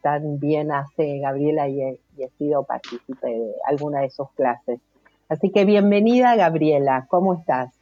tan 0.00 0.40
bien 0.40 0.72
hace 0.72 1.18
Gabriela 1.18 1.68
y 1.68 1.82
he, 1.82 1.98
sido 2.38 2.64
partícipe 2.64 3.26
de 3.26 3.52
alguna 3.66 4.00
de 4.00 4.08
sus 4.08 4.30
clases. 4.30 4.80
Así 5.28 5.50
que 5.50 5.66
bienvenida 5.66 6.34
Gabriela, 6.36 7.04
¿cómo 7.08 7.34
estás? 7.34 7.74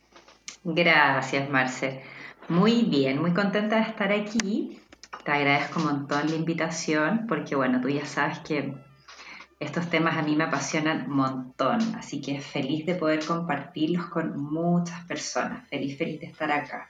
Gracias 0.65 1.49
Marce, 1.49 2.03
muy 2.49 2.83
bien, 2.83 3.21
muy 3.21 3.33
contenta 3.33 3.77
de 3.77 3.83
estar 3.83 4.11
aquí. 4.11 4.81
Te 5.25 5.31
agradezco 5.31 5.81
un 5.81 5.87
montón 5.87 6.29
la 6.29 6.37
invitación 6.37 7.27
porque 7.29 7.55
bueno, 7.55 7.81
tú 7.81 7.89
ya 7.89 8.05
sabes 8.05 8.41
que 8.41 8.75
estos 9.61 9.89
temas 9.89 10.17
a 10.17 10.23
mí 10.23 10.35
me 10.35 10.45
apasionan 10.45 11.09
un 11.09 11.17
montón, 11.17 11.81
así 11.97 12.21
que 12.21 12.41
feliz 12.41 12.85
de 12.87 12.97
poder 12.97 13.25
compartirlos 13.25 14.07
con 14.07 14.37
muchas 14.37 15.05
personas, 15.07 15.69
feliz, 15.69 15.97
feliz 15.97 16.21
de 16.21 16.27
estar 16.27 16.51
acá. 16.51 16.89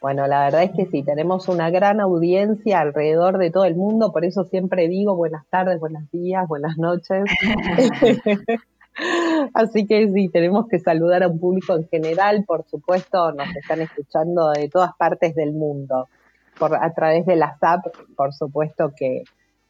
Bueno, 0.00 0.26
la 0.26 0.44
verdad 0.44 0.64
es 0.64 0.70
que 0.72 0.86
sí, 0.86 1.02
tenemos 1.02 1.48
una 1.48 1.70
gran 1.70 2.00
audiencia 2.00 2.80
alrededor 2.80 3.38
de 3.38 3.50
todo 3.50 3.64
el 3.64 3.74
mundo, 3.74 4.12
por 4.12 4.24
eso 4.24 4.44
siempre 4.44 4.86
digo 4.86 5.16
buenas 5.16 5.46
tardes, 5.48 5.80
buenos 5.80 6.08
días, 6.12 6.46
buenas 6.46 6.76
noches. 6.76 7.24
Así 9.54 9.86
que 9.86 10.10
sí, 10.12 10.28
tenemos 10.28 10.68
que 10.68 10.78
saludar 10.78 11.22
a 11.22 11.28
un 11.28 11.40
público 11.40 11.74
en 11.74 11.88
general, 11.88 12.44
por 12.46 12.64
supuesto, 12.64 13.32
nos 13.32 13.48
están 13.56 13.80
escuchando 13.80 14.50
de 14.50 14.68
todas 14.68 14.94
partes 14.96 15.34
del 15.34 15.52
mundo, 15.52 16.08
por, 16.58 16.74
a 16.74 16.92
través 16.92 17.26
de 17.26 17.36
las 17.36 17.62
apps, 17.62 17.90
por 18.16 18.32
supuesto 18.32 18.92
que, 18.96 19.24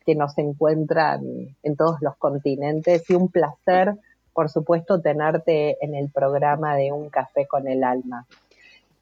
que 0.04 0.14
nos 0.14 0.36
encuentran 0.38 1.22
en 1.62 1.76
todos 1.76 2.00
los 2.00 2.16
continentes 2.16 3.08
y 3.08 3.14
un 3.14 3.28
placer, 3.28 3.94
por 4.32 4.50
supuesto, 4.50 5.00
tenerte 5.00 5.76
en 5.84 5.94
el 5.94 6.10
programa 6.10 6.76
de 6.76 6.92
Un 6.92 7.08
Café 7.08 7.46
con 7.46 7.68
el 7.68 7.84
Alma. 7.84 8.26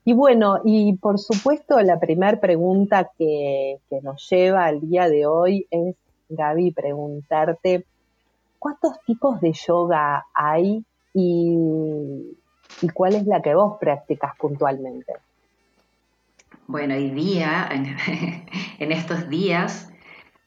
Y 0.05 0.15
bueno, 0.15 0.61
y 0.65 0.97
por 0.97 1.19
supuesto 1.19 1.81
la 1.81 2.01
primera 2.01 2.41
pregunta 2.41 3.11
que, 3.17 3.79
nos 4.03 4.29
lleva 4.29 4.67
al 4.67 4.81
día 4.81 5.09
de 5.09 5.27
hoy 5.27 5.67
es, 5.71 5.95
Gaby, 6.29 6.73
preguntarte, 6.73 7.85
¿cuántos 8.59 9.01
tipos 9.07 9.41
de 9.41 9.53
yoga 9.53 10.27
hay 10.35 10.85
y, 11.15 12.37
cuál 12.95 13.15
es 13.15 13.27
la 13.27 13.41
que 13.43 13.55
vos 13.55 13.77
practicas 13.79 14.33
puntualmente? 14.39 15.13
Bueno, 16.73 16.95
hoy 16.95 17.11
día, 17.11 17.69
en, 18.79 18.93
estos 18.93 19.29
días, 19.29 19.91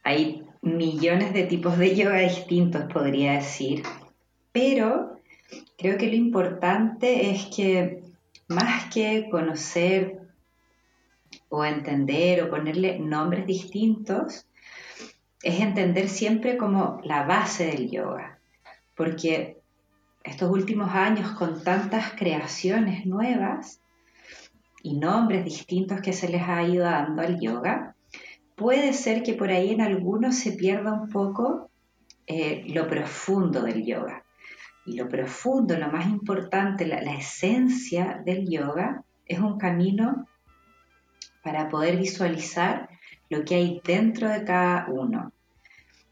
hay 0.04 0.44
millones 0.64 1.36
de 1.36 1.44
tipos 1.44 1.78
de 1.78 1.96
yoga 1.96 2.18
distintos, 2.18 2.92
podría 2.92 3.34
decir, 3.34 3.84
pero 4.52 5.20
creo 5.78 6.00
que 6.00 6.08
lo 6.08 6.16
importante 6.16 7.30
es 7.30 7.46
que 7.56 8.02
más 8.48 8.92
que 8.92 9.30
conocer 9.30 10.18
o 11.50 11.64
entender 11.64 12.42
o 12.42 12.50
ponerle 12.50 12.98
nombres 12.98 13.46
distintos, 13.46 14.48
es 15.44 15.60
entender 15.60 16.10
siempre 16.10 16.58
como 16.58 17.02
la 17.04 17.28
base 17.28 17.68
del 17.68 17.92
yoga, 17.92 18.40
porque 18.96 19.60
estos 20.24 20.50
últimos 20.50 20.90
años 20.90 21.34
con 21.34 21.64
tantas 21.64 22.14
creaciones 22.14 23.06
nuevas 23.06 23.80
y 24.86 24.94
nombres 24.94 25.44
distintos 25.44 26.00
que 26.00 26.14
se 26.14 26.30
les 26.30 26.44
ha 26.44 26.62
ido 26.62 26.84
dando 26.84 27.24
al 27.24 27.40
yoga, 27.40 27.96
puede 28.56 28.94
ser 28.94 29.24
que 29.24 29.34
por 29.34 29.50
ahí 29.50 29.72
en 29.72 29.82
algunos 29.82 30.36
se 30.36 30.52
pierda 30.52 30.94
un 30.94 31.10
poco 31.10 31.72
eh, 32.28 32.64
lo 32.68 32.88
profundo 32.88 33.64
del 33.64 33.84
yoga 33.84 34.24
y 34.86 34.96
lo 34.96 35.10
profundo, 35.10 35.76
lo 35.76 35.92
más 35.92 36.06
importante, 36.06 36.86
la, 36.86 37.00
esencia 37.16 38.22
del 38.24 38.48
yoga, 38.48 39.04
es 39.26 39.40
un 39.40 39.58
camino 39.58 40.28
para 41.44 41.68
poder 41.68 41.98
visualizar 41.98 42.88
lo 43.32 43.44
que 43.44 43.56
hay 43.56 43.82
dentro 43.84 44.30
de 44.30 44.44
cada 44.44 44.86
uno. 44.88 45.32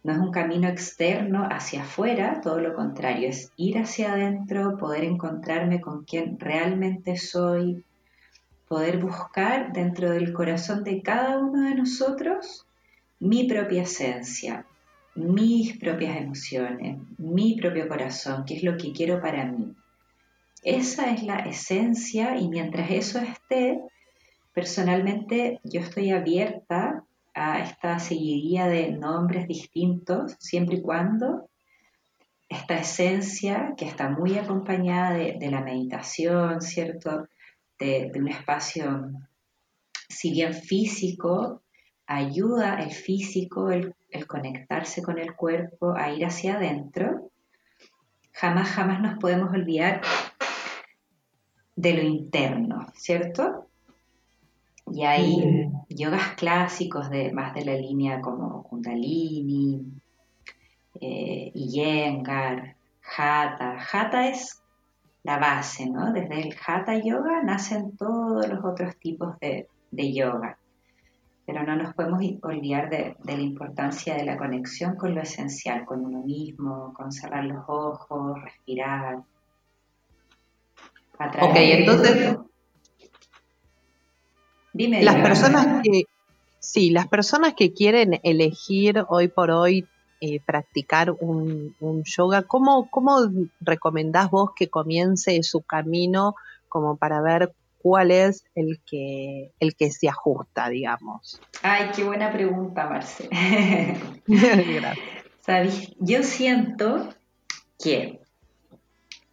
No 0.03 0.13
es 0.13 0.17
un 0.17 0.31
camino 0.31 0.67
externo 0.67 1.47
hacia 1.47 1.83
afuera, 1.83 2.41
todo 2.41 2.59
lo 2.59 2.73
contrario, 2.73 3.29
es 3.29 3.51
ir 3.55 3.77
hacia 3.77 4.13
adentro, 4.13 4.77
poder 4.77 5.03
encontrarme 5.03 5.79
con 5.79 6.05
quien 6.05 6.39
realmente 6.39 7.15
soy, 7.17 7.85
poder 8.67 8.97
buscar 8.97 9.73
dentro 9.73 10.11
del 10.11 10.33
corazón 10.33 10.83
de 10.83 11.01
cada 11.01 11.37
uno 11.37 11.61
de 11.67 11.75
nosotros 11.75 12.65
mi 13.19 13.45
propia 13.45 13.83
esencia, 13.83 14.65
mis 15.15 15.77
propias 15.77 16.17
emociones, 16.17 16.97
mi 17.17 17.55
propio 17.55 17.87
corazón, 17.87 18.43
qué 18.45 18.55
es 18.55 18.63
lo 18.63 18.77
que 18.77 18.91
quiero 18.91 19.21
para 19.21 19.45
mí. 19.45 19.73
Esa 20.63 21.11
es 21.11 21.23
la 21.23 21.39
esencia 21.39 22.37
y 22.37 22.47
mientras 22.47 22.89
eso 22.89 23.19
esté, 23.19 23.79
personalmente 24.53 25.59
yo 25.63 25.81
estoy 25.81 26.11
abierta 26.11 27.03
a 27.33 27.59
esta 27.59 27.99
seguidilla 27.99 28.67
de 28.67 28.91
nombres 28.91 29.47
distintos, 29.47 30.35
siempre 30.39 30.77
y 30.77 30.81
cuando 30.81 31.49
esta 32.49 32.75
esencia 32.75 33.73
que 33.75 33.85
está 33.85 34.09
muy 34.09 34.37
acompañada 34.37 35.13
de, 35.13 35.49
la 35.49 35.61
meditación, 35.61 36.61
¿cierto? 36.61 37.27
De, 37.79 38.11
de 38.13 38.19
un 38.19 38.27
espacio, 38.27 39.11
si 40.07 40.31
bien 40.31 40.53
físico, 40.53 41.63
ayuda 42.05 42.81
el 42.81 42.91
físico, 42.91 43.71
el 43.71 43.93
el 44.13 44.27
conectarse 44.27 45.01
con 45.01 45.17
el 45.17 45.35
cuerpo, 45.35 45.93
a 45.97 46.11
ir 46.11 46.25
hacia 46.25 46.55
adentro, 46.55 47.31
jamás, 48.31 48.69
jamás 48.69 49.01
nos 49.01 49.17
podemos 49.17 49.51
olvidar 49.51 50.01
de 51.75 51.93
lo 51.93 52.03
interno, 52.03 52.87
¿cierto? 52.93 53.67
Y 54.91 55.03
hay 55.03 55.67
yogas 55.89 56.35
clásicos 56.35 57.09
de 57.09 57.31
más 57.31 57.55
de 57.55 57.65
la 57.65 57.73
línea 57.73 58.21
como 58.21 58.63
Kundalini, 58.63 59.81
eh, 61.01 61.51
Iyengar, 61.55 62.75
Hatha. 63.17 63.77
Hatha 63.91 64.27
es 64.27 64.61
la 65.23 65.37
base, 65.37 65.89
¿no? 65.89 66.11
Desde 66.11 66.41
el 66.41 66.55
Hatha 66.65 66.97
Yoga 66.97 67.41
nacen 67.43 67.95
todos 67.97 68.47
los 68.47 68.63
otros 68.63 68.97
tipos 68.97 69.39
de 69.39 69.67
yoga 70.13 70.57
pero 71.45 71.63
no 71.63 71.75
nos 71.75 71.93
podemos 71.93 72.21
olvidar 72.41 72.89
de, 72.89 73.15
la 73.23 73.33
importancia 73.33 74.15
de 74.15 74.23
la 74.23 74.37
conexión 74.37 74.95
con 74.95 75.13
lo 75.13 75.21
esencial, 75.21 75.85
con 75.85 76.05
uno 76.05 76.23
mismo, 76.23 76.93
con 76.93 77.11
cerrar 77.11 77.43
los 77.45 77.63
ojos, 77.67 78.41
respirar. 78.41 79.17
Ok, 81.41 81.55
entonces... 81.55 82.37
Dime, 84.71 85.03
las 85.03 85.15
personas 85.17 85.81
que, 85.83 86.05
sí, 86.59 86.89
las 86.89 87.07
personas 87.07 87.53
que 87.53 87.73
quieren 87.73 88.19
elegir 88.23 89.03
hoy 89.07 89.27
por 89.27 89.51
hoy 89.51 89.87
eh, 90.25 90.39
practicar 90.39 91.11
un, 91.11 91.75
un 91.81 92.03
yoga, 92.05 92.43
¿cómo, 92.43 92.89
¿cómo 92.89 93.29
recomendás 93.59 94.31
vos 94.31 94.51
que 94.55 94.69
comience 94.69 95.43
su 95.43 95.63
camino 95.63 96.35
como 96.69 96.95
para 96.95 97.21
ver 97.21 97.51
cuál 97.79 98.09
es 98.09 98.45
el 98.55 98.79
que, 98.85 99.51
el 99.59 99.75
que 99.75 99.91
se 99.91 100.07
ajusta, 100.07 100.69
digamos? 100.69 101.41
Ay, 101.61 101.89
qué 101.93 102.05
buena 102.05 102.31
pregunta, 102.31 102.87
Marce. 102.87 103.27
Gracias. 104.25 104.97
¿Sabes? 105.41 105.93
Yo 105.99 106.23
siento 106.23 107.09
que 107.77 108.21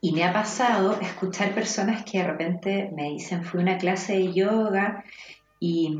Y 0.00 0.10
me 0.10 0.24
ha 0.24 0.32
pasado 0.32 0.98
escuchar 1.00 1.54
personas 1.54 2.04
que 2.04 2.18
de 2.18 2.24
repente 2.24 2.90
me 2.96 3.10
dicen, 3.10 3.44
fui 3.44 3.60
a 3.60 3.62
una 3.62 3.78
clase 3.78 4.14
de 4.14 4.32
yoga 4.32 5.04
y, 5.60 5.96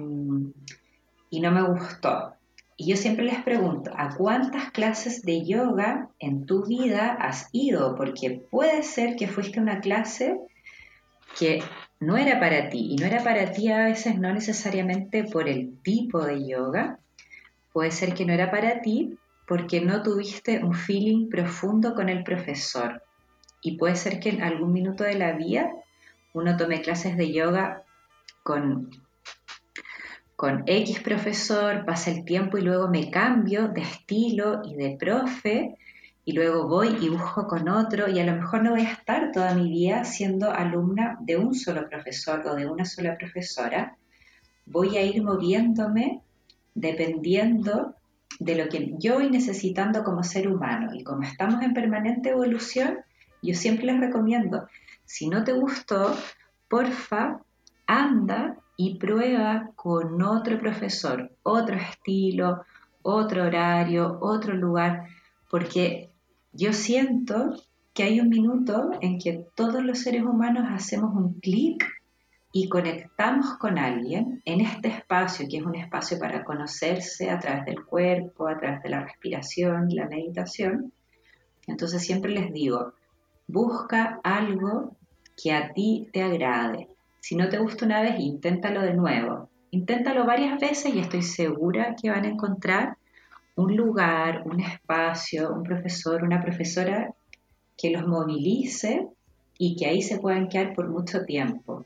y 1.30 1.40
no 1.40 1.52
me 1.52 1.62
gustó. 1.62 2.39
Y 2.80 2.86
yo 2.86 2.96
siempre 2.96 3.26
les 3.26 3.42
pregunto, 3.42 3.90
¿a 3.94 4.16
cuántas 4.16 4.70
clases 4.70 5.20
de 5.20 5.44
yoga 5.44 6.08
en 6.18 6.46
tu 6.46 6.64
vida 6.64 7.12
has 7.12 7.50
ido? 7.52 7.94
Porque 7.94 8.40
puede 8.50 8.82
ser 8.82 9.16
que 9.16 9.28
fuiste 9.28 9.58
a 9.58 9.62
una 9.62 9.80
clase 9.82 10.40
que 11.38 11.62
no 11.98 12.16
era 12.16 12.40
para 12.40 12.70
ti, 12.70 12.92
y 12.92 12.96
no 12.96 13.04
era 13.04 13.22
para 13.22 13.52
ti 13.52 13.70
a 13.70 13.84
veces 13.84 14.18
no 14.18 14.32
necesariamente 14.32 15.24
por 15.24 15.46
el 15.46 15.76
tipo 15.82 16.24
de 16.24 16.48
yoga, 16.48 16.98
puede 17.74 17.90
ser 17.90 18.14
que 18.14 18.24
no 18.24 18.32
era 18.32 18.50
para 18.50 18.80
ti 18.80 19.18
porque 19.46 19.82
no 19.82 20.02
tuviste 20.02 20.64
un 20.64 20.72
feeling 20.72 21.28
profundo 21.28 21.94
con 21.94 22.08
el 22.08 22.24
profesor. 22.24 23.02
Y 23.60 23.76
puede 23.76 23.96
ser 23.96 24.20
que 24.20 24.30
en 24.30 24.42
algún 24.42 24.72
minuto 24.72 25.04
de 25.04 25.18
la 25.18 25.32
vida 25.32 25.70
uno 26.32 26.56
tome 26.56 26.80
clases 26.80 27.18
de 27.18 27.30
yoga 27.30 27.82
con 28.42 28.88
con 30.40 30.62
X 30.64 31.00
profesor, 31.00 31.84
pasa 31.84 32.10
el 32.10 32.24
tiempo 32.24 32.56
y 32.56 32.62
luego 32.62 32.88
me 32.88 33.10
cambio 33.10 33.68
de 33.68 33.82
estilo 33.82 34.62
y 34.64 34.74
de 34.74 34.96
profe 34.98 35.76
y 36.24 36.32
luego 36.32 36.66
voy 36.66 36.96
y 36.98 37.10
busco 37.10 37.46
con 37.46 37.68
otro 37.68 38.08
y 38.08 38.20
a 38.20 38.24
lo 38.24 38.32
mejor 38.36 38.62
no 38.62 38.70
voy 38.70 38.80
a 38.80 38.92
estar 38.92 39.32
toda 39.32 39.54
mi 39.54 39.68
vida 39.68 40.02
siendo 40.04 40.50
alumna 40.50 41.18
de 41.20 41.36
un 41.36 41.54
solo 41.54 41.86
profesor 41.90 42.42
o 42.46 42.54
de 42.54 42.66
una 42.66 42.86
sola 42.86 43.18
profesora. 43.18 43.98
Voy 44.64 44.96
a 44.96 45.02
ir 45.02 45.22
moviéndome 45.22 46.22
dependiendo 46.74 47.94
de 48.38 48.54
lo 48.54 48.70
que 48.70 48.94
yo 48.98 49.16
voy 49.16 49.28
necesitando 49.28 50.02
como 50.02 50.24
ser 50.24 50.48
humano. 50.48 50.94
Y 50.94 51.04
como 51.04 51.22
estamos 51.22 51.62
en 51.62 51.74
permanente 51.74 52.30
evolución, 52.30 53.00
yo 53.42 53.54
siempre 53.54 53.84
les 53.84 54.00
recomiendo, 54.00 54.66
si 55.04 55.28
no 55.28 55.44
te 55.44 55.52
gustó, 55.52 56.16
porfa, 56.66 57.42
anda 57.86 58.56
y 58.82 58.94
prueba 58.94 59.72
con 59.76 60.22
otro 60.22 60.58
profesor, 60.58 61.30
otro 61.42 61.76
estilo, 61.76 62.62
otro 63.02 63.44
horario, 63.44 64.16
otro 64.22 64.54
lugar, 64.54 65.04
porque 65.50 66.08
yo 66.54 66.72
siento 66.72 67.56
que 67.92 68.04
hay 68.04 68.20
un 68.20 68.30
minuto 68.30 68.92
en 69.02 69.18
que 69.18 69.44
todos 69.54 69.84
los 69.84 69.98
seres 69.98 70.22
humanos 70.22 70.64
hacemos 70.70 71.14
un 71.14 71.34
clic 71.40 71.86
y 72.52 72.70
conectamos 72.70 73.58
con 73.58 73.76
alguien 73.76 74.40
en 74.46 74.62
este 74.62 74.88
espacio, 74.88 75.46
que 75.46 75.58
es 75.58 75.62
un 75.62 75.74
espacio 75.74 76.18
para 76.18 76.42
conocerse 76.42 77.28
a 77.28 77.38
través 77.38 77.66
del 77.66 77.84
cuerpo, 77.84 78.48
a 78.48 78.56
través 78.56 78.82
de 78.82 78.88
la 78.88 79.04
respiración, 79.04 79.88
la 79.90 80.08
meditación. 80.08 80.90
Entonces 81.66 82.00
siempre 82.00 82.32
les 82.32 82.50
digo, 82.50 82.94
busca 83.46 84.20
algo 84.24 84.96
que 85.36 85.52
a 85.52 85.70
ti 85.74 86.08
te 86.14 86.22
agrade, 86.22 86.88
si 87.20 87.36
no 87.36 87.48
te 87.48 87.58
gusta 87.58 87.86
una 87.86 88.02
vez, 88.02 88.18
inténtalo 88.18 88.82
de 88.82 88.94
nuevo. 88.94 89.48
Inténtalo 89.70 90.26
varias 90.26 90.58
veces 90.58 90.94
y 90.94 90.98
estoy 90.98 91.22
segura 91.22 91.94
que 92.00 92.10
van 92.10 92.24
a 92.24 92.28
encontrar 92.28 92.96
un 93.54 93.76
lugar, 93.76 94.42
un 94.46 94.60
espacio, 94.60 95.52
un 95.52 95.62
profesor, 95.62 96.24
una 96.24 96.42
profesora 96.42 97.14
que 97.76 97.90
los 97.90 98.06
movilice 98.06 99.06
y 99.58 99.76
que 99.76 99.86
ahí 99.86 100.02
se 100.02 100.18
puedan 100.18 100.48
quedar 100.48 100.74
por 100.74 100.88
mucho 100.88 101.24
tiempo. 101.24 101.84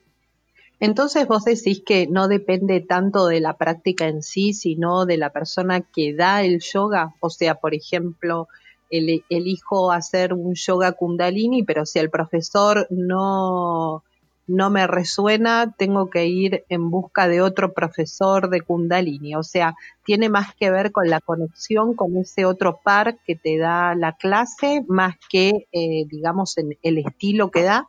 Entonces 0.81 1.27
vos 1.27 1.45
decís 1.45 1.83
que 1.85 2.07
no 2.07 2.29
depende 2.29 2.81
tanto 2.81 3.27
de 3.27 3.41
la 3.41 3.57
práctica 3.57 4.07
en 4.07 4.23
sí, 4.23 4.53
sino 4.53 5.07
de 5.07 5.17
la 5.17 5.31
persona 5.31 5.81
que 5.81 6.15
da 6.15 6.43
el 6.43 6.61
yoga. 6.61 7.15
O 7.21 7.31
sea, 7.31 7.57
por 7.57 7.75
ejemplo, 7.75 8.49
elijo 8.91 9.93
hacer 9.93 10.33
un 10.33 10.55
yoga 10.55 10.93
kundalini, 10.93 11.63
pero 11.63 11.87
si 11.87 11.99
el 11.99 12.11
profesor 12.11 12.87
no 12.91 14.05
no 14.47 14.71
me 14.71 14.87
resuena, 14.87 15.75
tengo 15.77 16.11
que 16.11 16.27
ir 16.27 16.65
en 16.69 16.91
busca 16.91 17.29
de 17.29 17.41
otro 17.41 17.73
profesor 17.73 18.51
de 18.51 18.61
Kundalini. 18.61 19.35
O 19.35 19.43
sea, 19.43 19.75
tiene 20.05 20.29
más 20.29 20.55
que 20.55 20.71
ver 20.71 20.93
con 20.93 21.09
la 21.09 21.21
conexión 21.21 21.95
con 21.95 22.17
ese 22.17 22.45
otro 22.45 22.81
par 22.83 23.19
que 23.27 23.37
te 23.37 23.59
da 23.59 23.95
la 23.95 24.13
clase, 24.13 24.85
más 24.89 25.15
que, 25.31 25.67
eh, 25.73 26.05
digamos, 26.09 26.59
en 26.59 26.77
el 26.83 26.99
estilo 26.99 27.51
que 27.51 27.63
da. 27.63 27.89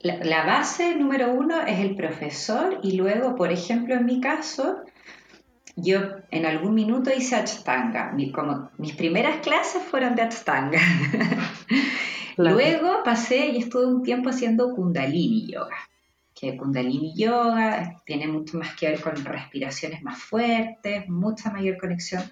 La, 0.00 0.44
base 0.44 0.94
número 0.96 1.32
uno 1.32 1.62
es 1.62 1.78
el 1.78 1.96
profesor 1.96 2.78
y 2.82 2.92
luego, 2.92 3.36
por 3.36 3.50
ejemplo, 3.50 3.94
en 3.94 4.04
mi 4.04 4.20
caso, 4.20 4.82
yo 5.76 6.00
en 6.30 6.44
algún 6.44 6.74
minuto 6.74 7.10
hice 7.10 7.36
Ashtanga. 7.36 8.14
como 8.34 8.70
mis 8.76 8.94
primeras 8.94 9.38
clases 9.38 9.82
fueron 9.82 10.14
de 10.14 10.22
Ashtanga. 10.22 10.78
Luego 12.36 13.02
pasé 13.04 13.48
y 13.48 13.58
estuve 13.58 13.86
un 13.86 14.02
tiempo 14.02 14.30
haciendo 14.30 14.74
Kundalini 14.74 15.46
Yoga, 15.46 15.76
que 16.34 16.56
Kundalini 16.56 17.14
Yoga 17.16 18.02
tiene 18.04 18.26
mucho 18.26 18.58
más 18.58 18.74
que 18.74 18.88
ver 18.88 19.00
con 19.00 19.16
respiraciones 19.24 20.02
más 20.02 20.18
fuertes, 20.18 21.08
mucha 21.08 21.50
mayor 21.50 21.78
conexión 21.78 22.22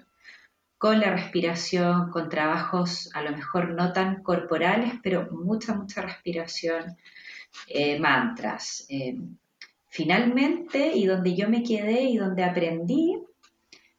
con 0.77 0.99
la 0.99 1.11
respiración, 1.11 2.11
con 2.11 2.27
trabajos 2.27 3.09
a 3.13 3.21
lo 3.21 3.31
mejor 3.31 3.69
no 3.69 3.93
tan 3.93 4.21
corporales, 4.21 4.95
pero 5.01 5.29
mucha, 5.31 5.73
mucha 5.73 6.01
respiración, 6.01 6.97
eh, 7.67 7.97
mantras. 7.97 8.85
Eh, 8.89 9.17
finalmente, 9.87 10.91
y 10.93 11.05
donde 11.05 11.35
yo 11.35 11.47
me 11.47 11.63
quedé 11.63 12.01
y 12.01 12.17
donde 12.17 12.43
aprendí, 12.43 13.17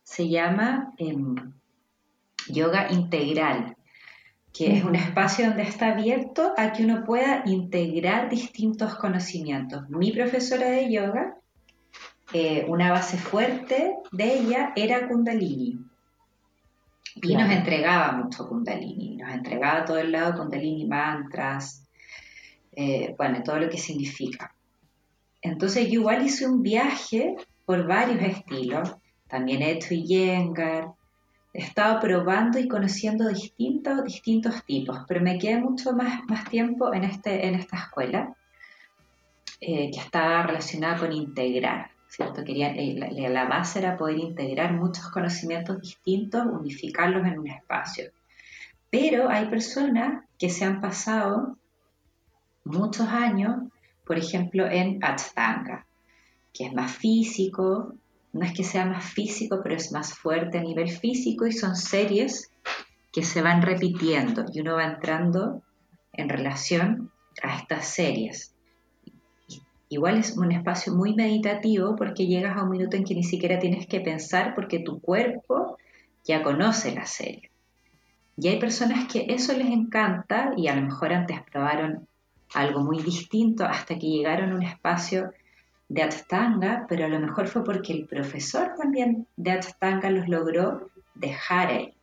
se 0.02 0.28
llama 0.28 0.92
em, 0.98 1.54
yoga 2.48 2.92
integral, 2.92 3.78
que 4.54 4.72
es 4.72 4.84
un 4.84 4.94
espacio 4.94 5.48
donde 5.48 5.64
está 5.64 5.88
abierto 5.88 6.54
a 6.56 6.72
que 6.72 6.84
uno 6.84 7.02
pueda 7.04 7.42
integrar 7.44 8.30
distintos 8.30 8.94
conocimientos. 8.94 9.88
Mi 9.90 10.12
profesora 10.12 10.68
de 10.70 10.92
yoga, 10.92 11.36
eh, 12.32 12.64
una 12.68 12.92
base 12.92 13.18
fuerte 13.18 13.96
de 14.12 14.38
ella 14.38 14.72
era 14.76 15.08
Kundalini. 15.08 15.80
Y 17.20 17.36
nos 17.36 17.50
entregaba 17.50 18.12
mucho 18.12 18.48
Kundalini, 18.48 19.16
nos 19.16 19.34
entregaba 19.34 19.84
todo 19.84 19.98
el 19.98 20.12
lado 20.12 20.38
Kundalini, 20.40 20.86
mantras, 20.86 21.88
eh, 22.76 23.12
bueno, 23.18 23.42
todo 23.42 23.58
lo 23.58 23.68
que 23.68 23.78
significa. 23.78 24.54
Entonces 25.42 25.88
yo 25.88 26.00
igual 26.00 26.24
hice 26.24 26.46
un 26.46 26.62
viaje 26.62 27.34
por 27.64 27.88
varios 27.88 28.22
estilos, 28.22 28.94
también 29.26 29.62
he 29.62 29.72
hecho 29.72 29.94
Iyengar, 29.94 30.92
he 31.54 31.62
estado 31.62 32.00
probando 32.00 32.58
y 32.58 32.66
conociendo 32.66 33.28
distintos, 33.28 34.04
distintos 34.04 34.64
tipos, 34.64 34.98
pero 35.06 35.20
me 35.20 35.38
quedé 35.38 35.58
mucho 35.58 35.92
más, 35.92 36.24
más 36.28 36.50
tiempo 36.50 36.92
en, 36.92 37.04
este, 37.04 37.46
en 37.46 37.54
esta 37.54 37.76
escuela 37.76 38.34
eh, 39.60 39.88
que 39.92 40.00
estaba 40.00 40.42
relacionada 40.42 40.98
con 40.98 41.12
integrar, 41.12 41.92
¿cierto? 42.08 42.42
Quería, 42.42 42.74
eh, 42.74 42.96
la, 42.96 43.28
la, 43.28 43.44
base 43.44 43.78
era 43.78 43.96
poder 43.96 44.18
integrar 44.18 44.72
muchos 44.72 45.08
conocimientos 45.10 45.80
distintos, 45.80 46.44
unificarlos 46.44 47.24
en 47.24 47.38
un 47.38 47.46
espacio. 47.46 48.10
Pero 48.90 49.28
hay 49.28 49.46
personas 49.46 50.24
que 50.36 50.50
se 50.50 50.64
han 50.64 50.80
pasado 50.80 51.56
muchos 52.64 53.06
años, 53.06 53.62
por 54.04 54.18
ejemplo, 54.18 54.66
en 54.66 55.02
Ashtanga, 55.04 55.86
que 56.52 56.66
es 56.66 56.72
más 56.72 56.90
físico, 56.90 57.94
no 58.34 58.44
es 58.44 58.52
que 58.52 58.64
sea 58.64 58.84
más 58.84 59.04
físico, 59.04 59.60
pero 59.62 59.76
es 59.76 59.92
más 59.92 60.12
fuerte 60.12 60.58
a 60.58 60.62
nivel 60.62 60.90
físico 60.90 61.46
y 61.46 61.52
son 61.52 61.76
series 61.76 62.50
que 63.12 63.22
se 63.22 63.40
van 63.42 63.62
repitiendo 63.62 64.44
y 64.52 64.60
uno 64.60 64.74
va 64.74 64.84
entrando 64.84 65.62
en 66.12 66.28
relación 66.28 67.12
a 67.42 67.56
estas 67.56 67.86
series. 67.86 68.52
Igual 69.88 70.18
es 70.18 70.36
un 70.36 70.50
espacio 70.50 70.92
muy 70.92 71.14
meditativo 71.14 71.94
porque 71.94 72.26
llegas 72.26 72.56
a 72.56 72.64
un 72.64 72.70
minuto 72.70 72.96
en 72.96 73.04
que 73.04 73.14
ni 73.14 73.22
siquiera 73.22 73.60
tienes 73.60 73.86
que 73.86 74.00
pensar 74.00 74.54
porque 74.56 74.80
tu 74.80 75.00
cuerpo 75.00 75.78
ya 76.24 76.42
conoce 76.42 76.92
la 76.92 77.06
serie. 77.06 77.52
Y 78.36 78.48
hay 78.48 78.58
personas 78.58 79.06
que 79.06 79.26
eso 79.28 79.56
les 79.56 79.68
encanta 79.68 80.52
y 80.56 80.66
a 80.66 80.74
lo 80.74 80.82
mejor 80.82 81.12
antes 81.12 81.40
probaron 81.52 82.08
algo 82.52 82.80
muy 82.80 83.00
distinto 83.00 83.64
hasta 83.64 83.96
que 83.96 84.08
llegaron 84.08 84.50
a 84.50 84.56
un 84.56 84.64
espacio 84.64 85.30
de 85.88 86.02
Ashtanga, 86.02 86.86
pero 86.88 87.04
a 87.04 87.08
lo 87.08 87.20
mejor 87.20 87.48
fue 87.48 87.64
porque 87.64 87.92
el 87.92 88.06
profesor 88.06 88.74
también 88.76 89.26
de 89.36 89.52
Ashtanga 89.52 90.10
los 90.10 90.28
logró 90.28 90.90
dejar 91.14 91.68
ahí. 91.68 91.94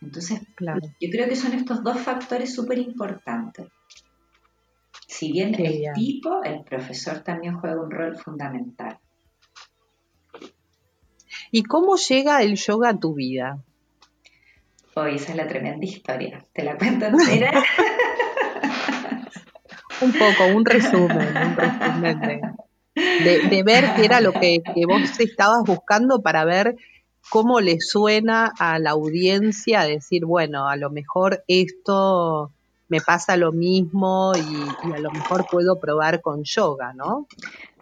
Entonces, 0.00 0.40
claro. 0.54 0.80
yo 1.00 1.10
creo 1.10 1.28
que 1.28 1.36
son 1.36 1.52
estos 1.52 1.82
dos 1.82 1.98
factores 1.98 2.54
súper 2.54 2.78
importantes. 2.78 3.66
Si 5.06 5.32
bien 5.32 5.54
el 5.54 5.92
tipo, 5.94 6.42
el 6.44 6.62
profesor 6.64 7.20
también 7.20 7.58
juega 7.58 7.80
un 7.80 7.90
rol 7.90 8.16
fundamental. 8.16 8.98
¿Y 11.50 11.62
cómo 11.62 11.96
llega 11.96 12.42
el 12.42 12.56
yoga 12.56 12.90
a 12.90 12.98
tu 12.98 13.14
vida? 13.14 13.58
Hoy 14.94 15.16
esa 15.16 15.32
es 15.32 15.36
la 15.36 15.46
tremenda 15.46 15.84
historia. 15.84 16.44
¿Te 16.52 16.64
la 16.64 16.76
cuento 16.76 17.06
entera? 17.06 17.52
un 20.02 20.12
poco, 20.12 20.46
un 20.54 20.64
resumen, 20.64 21.36
un 21.36 21.56
resumen 21.56 22.56
de, 22.96 23.62
ver 23.62 23.94
qué 23.94 24.04
era 24.04 24.20
lo 24.20 24.32
que, 24.32 24.62
vos 24.86 25.20
estabas 25.20 25.62
buscando 25.64 26.22
para 26.22 26.44
ver 26.44 26.76
cómo 27.28 27.60
le 27.60 27.80
suena 27.80 28.52
a 28.58 28.78
la 28.78 28.90
audiencia 28.90 29.82
decir, 29.82 30.24
bueno, 30.24 30.68
a 30.68 30.76
lo 30.76 30.90
mejor 30.90 31.44
esto 31.46 32.52
me 32.88 33.00
pasa 33.00 33.36
lo 33.36 33.52
mismo 33.52 34.32
y, 34.36 34.92
a 34.94 34.98
lo 34.98 35.10
mejor 35.10 35.46
puedo 35.50 35.78
probar 35.78 36.22
con 36.22 36.44
yoga, 36.44 36.92
¿no? 36.94 37.26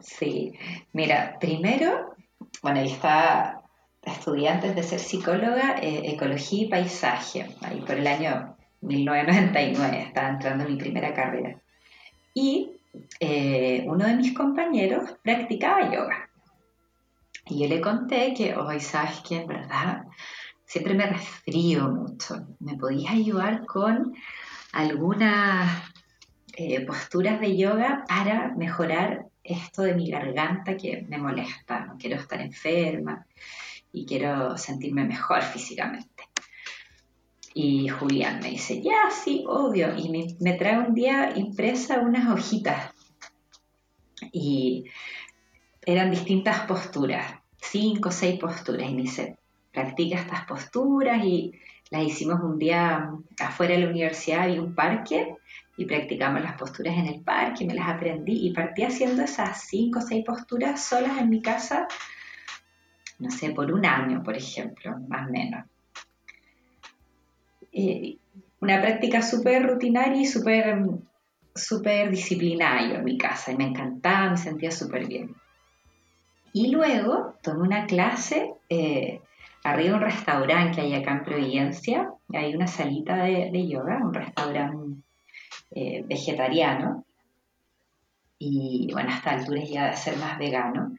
Sí, 0.00 0.52
mira, 0.92 1.36
primero, 1.38 2.14
bueno, 2.62 2.80
ahí 2.80 2.90
está 2.90 3.60
estudiantes 4.02 4.74
de 4.74 4.82
ser 4.82 5.00
psicóloga, 5.00 5.76
eh, 5.80 6.12
ecología 6.12 6.64
y 6.64 6.68
paisaje, 6.68 7.46
ahí 7.62 7.80
por 7.80 7.96
el 7.96 8.06
año 8.06 8.56
1999, 8.80 10.02
estaba 10.08 10.28
entrando 10.28 10.64
en 10.64 10.72
mi 10.72 10.78
primera 10.78 11.14
carrera. 11.14 11.58
Y 12.34 12.73
eh, 13.20 13.84
uno 13.86 14.06
de 14.06 14.16
mis 14.16 14.34
compañeros 14.34 15.10
practicaba 15.22 15.92
yoga. 15.92 16.30
Y 17.46 17.60
yo 17.60 17.68
le 17.68 17.80
conté 17.80 18.32
que 18.34 18.54
hoy, 18.56 18.80
¿sabes 18.80 19.20
qué? 19.26 19.36
En 19.36 19.46
verdad, 19.46 20.04
siempre 20.64 20.94
me 20.94 21.06
resfrío 21.06 21.88
mucho. 21.90 22.46
¿Me 22.60 22.76
podías 22.76 23.12
ayudar 23.12 23.66
con 23.66 24.14
algunas 24.72 25.82
eh, 26.56 26.84
posturas 26.86 27.40
de 27.40 27.56
yoga 27.56 28.04
para 28.08 28.54
mejorar 28.56 29.26
esto 29.42 29.82
de 29.82 29.94
mi 29.94 30.10
garganta 30.10 30.76
que 30.76 31.04
me 31.08 31.18
molesta? 31.18 31.86
No 31.86 31.96
quiero 31.98 32.16
estar 32.16 32.40
enferma 32.40 33.26
y 33.92 34.06
quiero 34.06 34.56
sentirme 34.56 35.04
mejor 35.04 35.42
físicamente. 35.42 36.13
Y 37.56 37.88
Julián 37.88 38.40
me 38.40 38.50
dice, 38.50 38.82
ya, 38.82 39.10
sí, 39.10 39.44
obvio. 39.46 39.96
Y 39.96 40.36
me, 40.40 40.52
trae 40.54 40.78
un 40.78 40.92
día 40.92 41.32
impresa 41.36 42.00
unas 42.00 42.28
hojitas. 42.28 42.92
Y 44.32 44.86
eran 45.86 46.10
distintas 46.10 46.66
posturas, 46.66 47.34
cinco 47.60 48.08
o 48.08 48.12
seis 48.12 48.40
posturas. 48.40 48.90
Y 48.90 48.94
me 48.94 49.02
dice, 49.02 49.38
practica 49.72 50.18
estas 50.18 50.44
posturas 50.46 51.24
y 51.24 51.52
las 51.90 52.02
hicimos 52.02 52.40
un 52.42 52.58
día 52.58 53.10
afuera 53.38 53.74
de 53.74 53.82
la 53.82 53.90
universidad, 53.90 54.42
había 54.42 54.60
un 54.60 54.74
parque 54.74 55.36
y 55.76 55.84
practicamos 55.84 56.42
las 56.42 56.54
posturas 56.54 56.96
en 56.96 57.06
el 57.06 57.20
parque, 57.20 57.64
me 57.64 57.74
las 57.74 57.88
aprendí 57.88 58.46
y 58.46 58.52
partí 58.52 58.82
haciendo 58.82 59.22
esas 59.22 59.64
cinco 59.68 60.00
o 60.00 60.02
seis 60.02 60.24
posturas 60.24 60.84
solas 60.84 61.18
en 61.18 61.28
mi 61.28 61.40
casa, 61.40 61.86
no 63.20 63.30
sé, 63.30 63.50
por 63.50 63.70
un 63.72 63.86
año, 63.86 64.22
por 64.24 64.36
ejemplo, 64.36 64.96
más 65.08 65.28
o 65.28 65.30
menos. 65.30 65.64
Eh, 67.74 68.16
una 68.60 68.80
práctica 68.80 69.20
súper 69.20 69.66
rutinaria 69.66 70.22
y 70.22 70.26
súper 70.26 70.78
súper 71.54 72.10
disciplinada 72.10 72.96
en 72.96 73.04
mi 73.04 73.16
casa 73.16 73.52
y 73.52 73.56
me 73.56 73.64
encantaba, 73.64 74.30
me 74.30 74.36
sentía 74.36 74.70
súper 74.70 75.06
bien. 75.06 75.34
Y 76.52 76.70
luego 76.70 77.34
tomé 77.42 77.62
una 77.62 77.86
clase 77.86 78.54
eh, 78.68 79.20
arriba 79.62 79.90
de 79.90 79.94
un 79.94 80.00
restaurante 80.00 80.76
que 80.76 80.80
hay 80.82 80.94
acá 80.94 81.12
en 81.12 81.24
Providencia, 81.24 82.12
hay 82.32 82.54
una 82.54 82.66
salita 82.66 83.24
de, 83.24 83.68
yoga, 83.68 83.98
un 84.02 84.14
restaurante 84.14 85.02
eh, 85.72 86.04
vegetariano, 86.06 87.04
y 88.38 88.90
bueno, 88.92 89.10
a 89.10 89.16
esta 89.16 89.30
altura 89.32 89.62
ya 89.64 89.90
de 89.90 89.96
ser 89.96 90.16
más 90.18 90.38
vegano. 90.38 90.96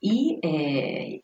Y 0.00 0.38
eh, 0.42 1.22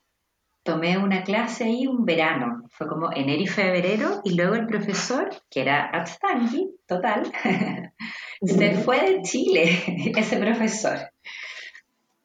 tomé 0.63 0.97
una 0.97 1.23
clase 1.23 1.63
ahí 1.63 1.87
un 1.87 2.05
verano, 2.05 2.63
fue 2.69 2.87
como 2.87 3.11
enero 3.11 3.41
y 3.41 3.47
febrero, 3.47 4.21
y 4.23 4.35
luego 4.35 4.55
el 4.55 4.67
profesor, 4.67 5.29
que 5.49 5.61
era 5.61 5.85
Atstangi, 5.85 6.69
total, 6.85 7.31
se 8.41 8.73
fue 8.75 8.99
de 8.99 9.21
Chile, 9.23 10.13
ese 10.15 10.37
profesor. 10.37 10.99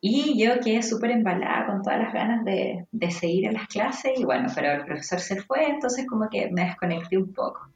Y 0.01 0.39
yo 0.39 0.61
quedé 0.61 0.83
súper 0.83 1.11
embalada 1.11 1.67
con 1.67 1.83
todas 1.83 1.99
las 1.99 2.13
ganas 2.13 2.45
de, 2.45 2.87
seguir 3.11 3.47
en 3.47 3.55
las 3.55 3.67
clases 3.67 4.13
y 4.17 4.25
bueno, 4.25 4.49
pero 4.55 4.73
el 4.73 4.85
profesor 4.85 5.19
se 5.19 5.43
fue, 5.43 5.67
entonces 5.67 6.07
como 6.07 6.29
que 6.29 6.51
me 6.51 6.67
desconecté 6.67 7.17
un 7.17 7.33
poco. 7.33 7.69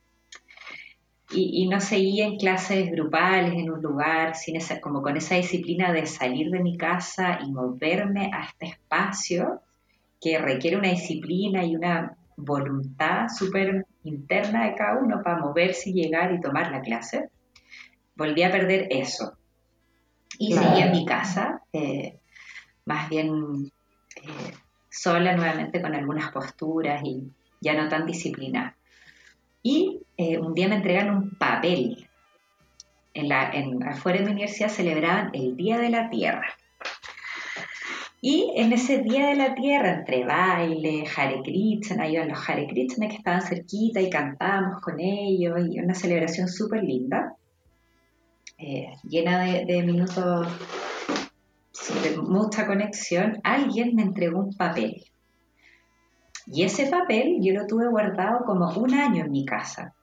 Y, 1.33 1.69
no 1.69 1.81
seguía 1.81 2.27
en 2.27 2.39
clases 2.39 2.91
grupales 2.91 3.53
en 3.55 3.71
un 3.71 3.81
lugar, 3.81 4.35
sin 4.35 4.57
esa, 4.57 4.81
como 4.81 5.01
con 5.01 5.17
esa 5.17 5.37
disciplina 5.37 5.93
de 5.93 6.05
salir 6.05 6.51
de 6.51 6.59
mi 6.59 6.77
casa 6.77 7.39
y 7.41 7.53
moverme 7.53 8.33
a 8.35 8.47
este 8.47 8.67
espacio 8.67 9.63
que 10.21 10.39
requiere 10.39 10.77
una 10.77 10.91
disciplina 10.91 11.65
y 11.65 11.75
una 11.75 12.17
voluntad 12.37 13.29
súper 13.29 13.87
interna 14.05 14.67
de 14.67 14.75
cada 14.75 14.99
uno 14.99 15.23
para 15.23 15.39
moverse 15.39 15.91
y 15.91 15.95
llegar 15.95 16.33
y 16.33 16.41
tomar 16.41 16.71
la 16.71 16.83
clase. 16.83 17.29
Volví 18.17 18.43
a 18.43 18.51
perder 18.51 18.89
eso. 18.91 19.37
Y 20.39 20.53
seguí 20.53 20.81
en 20.81 20.93
mi 20.93 21.05
casa, 21.05 21.63
eh, 21.73 22.19
más 22.87 23.09
bien 23.09 23.71
eh, 24.17 24.53
sola 24.89 25.35
nuevamente 25.37 25.83
con 25.83 25.95
algunas 25.95 26.31
posturas 26.33 27.03
y 27.05 27.31
ya 27.61 27.75
no 27.75 27.89
tan 27.89 28.07
disciplinada. 28.07 28.77
Y 29.63 30.03
eh, 30.17 30.39
un 30.39 30.55
día 30.55 30.69
me 30.69 30.77
entregan 30.77 31.15
un 31.15 31.31
papel. 31.31 32.07
En 33.13 33.29
la, 33.29 33.51
en, 33.51 33.83
afuera 33.83 34.19
de 34.19 34.25
mi 34.25 34.33
universidad 34.33 34.69
celebraban 34.69 35.31
el 35.35 35.57
Día 35.57 35.79
de 35.79 35.91
la 35.91 36.09
Tierra. 36.09 36.55
Y 38.23 38.53
en 38.55 38.73
ese 38.73 38.99
Día 38.99 39.29
de 39.29 39.37
la 39.37 39.55
Tierra, 39.55 39.95
entre 39.95 40.27
baile, 40.27 41.05
Hare 41.17 41.41
Krishna, 41.43 42.07
iban 42.07 42.29
los 42.29 42.49
Hare 42.49 42.67
Krishna 42.67 43.09
que 43.09 43.17
estaban 43.17 43.41
cerquita 43.41 44.01
y 44.01 44.11
cantábamos 44.11 44.83
con 44.83 45.01
ellos, 45.01 45.59
y 45.71 45.81
una 45.81 45.95
celebración 45.95 46.49
súper 46.49 46.83
linda, 46.83 47.35
eh, 48.59 48.95
llena 49.05 49.45
de, 49.45 49.83
minutos 49.83 50.49
de 52.03 52.19
mucha 52.19 52.67
conexión, 52.67 53.41
alguien 53.43 53.95
me 53.95 54.03
entregó 54.03 54.41
un 54.41 54.55
papel. 54.55 55.03
Y 56.45 56.65
ese 56.65 56.87
papel 56.89 57.39
yo 57.41 57.55
lo 57.55 57.67
tuve 57.67 57.89
guardado 57.89 58.45
como 58.45 58.69
un 58.73 58.93
año 58.93 59.25
en 59.25 59.33
mi 59.33 59.47
casa. 59.47 59.95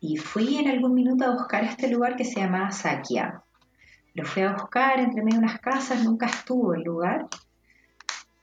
Y 0.00 0.18
fui 0.18 0.58
en 0.58 0.68
algún 0.68 0.92
minuto 0.92 1.24
a 1.24 1.32
buscar 1.34 1.64
este 1.64 1.88
lugar 1.88 2.14
que 2.14 2.26
se 2.26 2.40
llamaba 2.40 2.70
Sakia. 2.72 3.42
Lo 4.18 4.24
fui 4.24 4.42
a 4.42 4.52
buscar 4.52 4.98
entre 4.98 5.22
medio 5.22 5.38
de 5.38 5.46
unas 5.46 5.60
casas, 5.60 6.02
nunca 6.02 6.26
estuvo 6.26 6.74
el 6.74 6.82
lugar. 6.82 7.26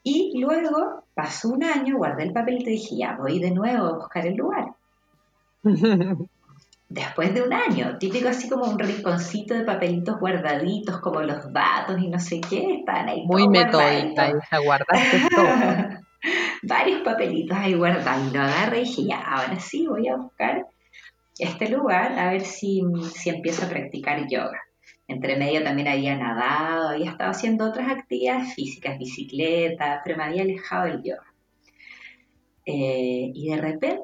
Y 0.03 0.39
luego 0.39 1.03
pasó 1.13 1.50
un 1.50 1.65
año, 1.65 1.98
guardé 1.98 2.24
el 2.24 2.32
papel 2.32 2.62
y 2.62 2.63
te 2.63 2.70
dije, 2.70 2.96
ya, 2.96 3.17
voy 3.20 3.39
de 3.39 3.51
nuevo 3.51 3.86
a 3.86 3.98
buscar 3.98 4.25
el 4.25 4.36
lugar. 4.36 4.67
después 6.88 7.34
de 7.34 7.41
un 7.41 7.51
año, 7.51 7.98
típico 7.98 8.29
así 8.29 8.48
como 8.48 8.65
un 8.65 8.79
rinconcito 8.79 9.53
de 9.53 9.65
papelitos 9.65 10.17
guardaditos, 10.17 11.01
como 11.01 11.20
los 11.22 11.51
datos 11.51 12.00
y 12.00 12.08
no 12.08 12.20
sé 12.20 12.39
qué, 12.39 12.75
están 12.75 13.10
ahí. 13.10 13.25
Muy 13.25 13.50
metódica, 13.50 14.29
esa 14.29 14.60
guardaste 14.60 15.27
todo. 15.36 15.46
Varios 16.63 17.01
papelitos 17.01 17.58
ahí 17.58 17.74
guardados. 17.74 18.32
Y 18.32 18.34
lo 18.34 18.44
agarré 18.44 18.77
y 18.77 18.84
dije, 18.86 19.08
ya, 19.08 19.20
ahora 19.20 19.60
sí 19.60 19.88
voy 19.88 20.08
a 20.08 20.15
buscar 20.15 20.67
este 21.38 21.67
lugar 21.67 22.17
a 22.17 22.32
ver 22.32 22.46
si, 22.46 22.82
si 23.13 23.29
empiezo 23.29 23.65
a 23.65 23.70
practicar 23.70 24.25
yoga. 24.29 24.62
Entre 25.07 25.38
medio 25.38 25.63
también 25.63 25.88
había 25.88 26.17
nadado, 26.17 26.89
había 26.89 27.12
estado 27.12 27.31
haciendo 27.31 27.65
otras 27.65 27.89
actividades 27.89 28.53
físicas, 28.55 28.97
bicicleta, 28.97 30.01
pero 30.03 30.17
me 30.17 30.24
había 30.24 30.41
alejado 30.41 30.85
del 30.85 31.03
yoga. 31.03 31.33
Eh, 32.65 33.31
y 33.33 33.50
de 33.50 33.57
repente 33.57 34.00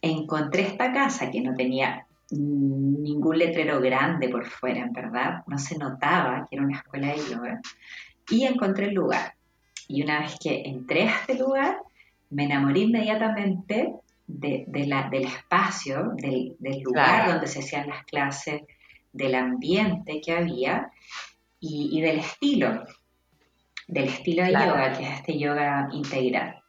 encontré 0.00 0.62
esta 0.62 0.92
casa 0.92 1.30
que 1.30 1.42
no 1.42 1.54
tenía 1.54 2.06
ningún 2.30 3.38
letrero 3.38 3.80
grande 3.80 4.28
por 4.28 4.46
fuera, 4.46 4.80
en 4.80 4.92
verdad, 4.92 5.44
no 5.46 5.58
se 5.58 5.78
notaba 5.78 6.46
que 6.48 6.56
era 6.56 6.64
una 6.64 6.78
escuela 6.78 7.08
de 7.08 7.18
yoga, 7.30 7.60
y 8.30 8.44
encontré 8.44 8.86
el 8.86 8.94
lugar. 8.94 9.34
Y 9.88 10.02
una 10.02 10.20
vez 10.20 10.36
que 10.42 10.62
entré 10.64 11.04
a 11.04 11.16
este 11.20 11.38
lugar, 11.38 11.78
me 12.30 12.44
enamoré 12.44 12.80
inmediatamente 12.80 13.92
de, 14.26 14.86
la, 14.86 15.08
del 15.08 15.26
espacio, 15.26 16.12
del, 16.16 16.56
lugar 16.82 17.30
donde 17.30 17.46
se 17.46 17.60
hacían 17.60 17.88
las 17.88 18.04
clases, 18.04 18.62
del 19.16 19.34
ambiente 19.34 20.20
que 20.20 20.32
había 20.32 20.90
y, 21.58 22.00
del 22.00 22.18
estilo, 22.18 22.84
del 23.88 24.04
estilo 24.04 24.44
de 24.44 24.52
yoga, 24.52 24.92
que 24.92 25.04
es 25.04 25.14
este 25.14 25.38
yoga 25.38 25.88
integral. 25.92 26.62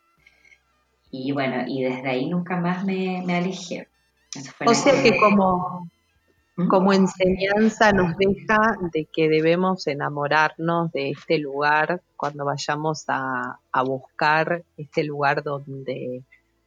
Y 1.12 1.32
bueno, 1.34 1.64
y 1.68 1.84
desde 1.84 2.10
ahí 2.10 2.28
nunca 2.28 2.58
más 2.58 2.84
me, 2.86 3.20
alejé. 3.36 3.90
o 4.66 4.74
sea 4.74 5.04
que, 5.04 5.18
como, 5.18 5.90
¿Mm? 6.56 6.68
como 6.68 6.94
enseñanza 6.94 7.92
nos 7.92 8.18
deja 8.18 8.78
de 8.94 9.06
que 9.06 9.30
debemos 9.30 9.86
enamorarnos 9.88 10.92
de 10.92 11.12
este 11.12 11.38
lugar 11.40 12.02
cuando 12.16 12.46
vayamos 12.46 13.04
a, 13.08 13.60
a 13.72 13.84
buscar 13.84 14.64
este 14.78 15.04
lugar 15.04 15.44
donde, 15.44 16.24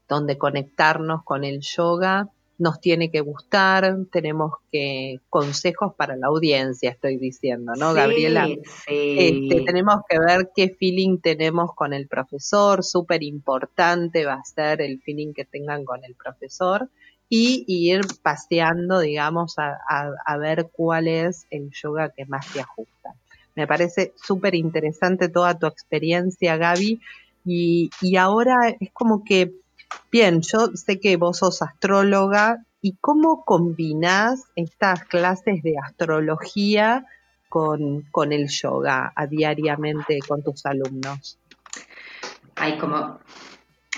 donde 0.09 0.39
conectarnos 0.39 1.25
con 1.25 1.45
el 1.45 1.61
yoga 1.61 2.29
nos 2.61 2.81
tiene 2.81 3.11
que 3.11 3.21
gustar, 3.21 3.97
tenemos 4.13 4.53
que 4.71 5.19
consejos 5.31 5.95
para 5.95 6.15
la 6.15 6.27
audiencia, 6.27 6.91
estoy 6.91 7.17
diciendo, 7.17 7.73
¿no, 7.77 7.95
Gabriela? 7.95 8.47
Sí. 8.47 9.17
Este, 9.19 9.63
tenemos 9.63 9.97
que 10.09 10.19
ver 10.19 10.51
qué 10.55 10.69
feeling 10.69 11.19
tenemos 11.19 11.75
con 11.75 11.95
el 11.95 12.07
profesor, 12.07 12.85
súper 12.85 13.23
importante 13.23 14.27
va 14.27 14.35
a 14.35 14.45
ser 14.45 14.83
el 14.83 15.01
feeling 15.01 15.33
que 15.33 15.47
tengan 15.47 15.85
con 15.85 16.05
el 16.05 16.15
profesor 16.15 16.89
y, 17.31 17.65
ir 17.67 18.03
paseando, 18.23 19.01
digamos, 19.01 19.59
a, 19.59 19.79
a, 20.27 20.37
ver 20.37 20.69
cuál 20.71 21.09
es 21.09 21.47
el 21.51 21.71
yoga 21.71 22.11
que 22.11 22.27
más 22.27 22.53
te 22.53 22.61
ajusta. 22.61 23.15
Me 23.55 23.67
parece 23.67 24.13
súper 24.17 24.55
interesante 24.55 25.29
toda 25.29 25.59
tu 25.59 25.67
experiencia, 25.67 26.57
Gaby, 26.57 27.01
y, 27.45 27.91
y 28.03 28.17
ahora 28.17 28.77
es 28.79 28.91
como 28.93 29.25
que 29.25 29.53
Bien, 30.11 30.41
yo 30.43 30.69
sé 30.75 30.99
que 31.01 31.17
vos 31.17 31.39
sos 31.39 31.63
astróloga 31.63 32.65
y 32.81 32.97
cómo 33.01 33.45
combinás 33.45 34.45
estas 34.57 35.05
clases 35.05 35.63
de 35.63 35.75
astrología 35.83 37.07
con, 37.49 38.03
con 38.11 38.33
el 38.33 38.49
yoga 38.49 39.13
a 39.15 39.27
diariamente 39.27 40.21
con 40.27 40.43
tus 40.43 40.65
alumnos. 40.67 41.39
Hay 42.57 42.79
como, 42.79 43.19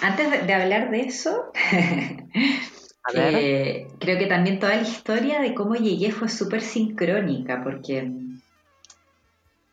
antes 0.00 0.46
de, 0.46 0.52
hablar 0.52 0.90
de 0.90 1.00
eso, 1.00 1.52
eh, 3.14 3.88
creo 3.98 4.18
que 4.18 4.26
también 4.26 4.58
toda 4.58 4.76
la 4.76 4.82
historia 4.82 5.40
de 5.40 5.54
cómo 5.54 5.74
llegué 5.74 6.12
fue 6.12 6.28
súper 6.28 6.60
sincrónica, 6.60 7.62
porque 7.62 8.10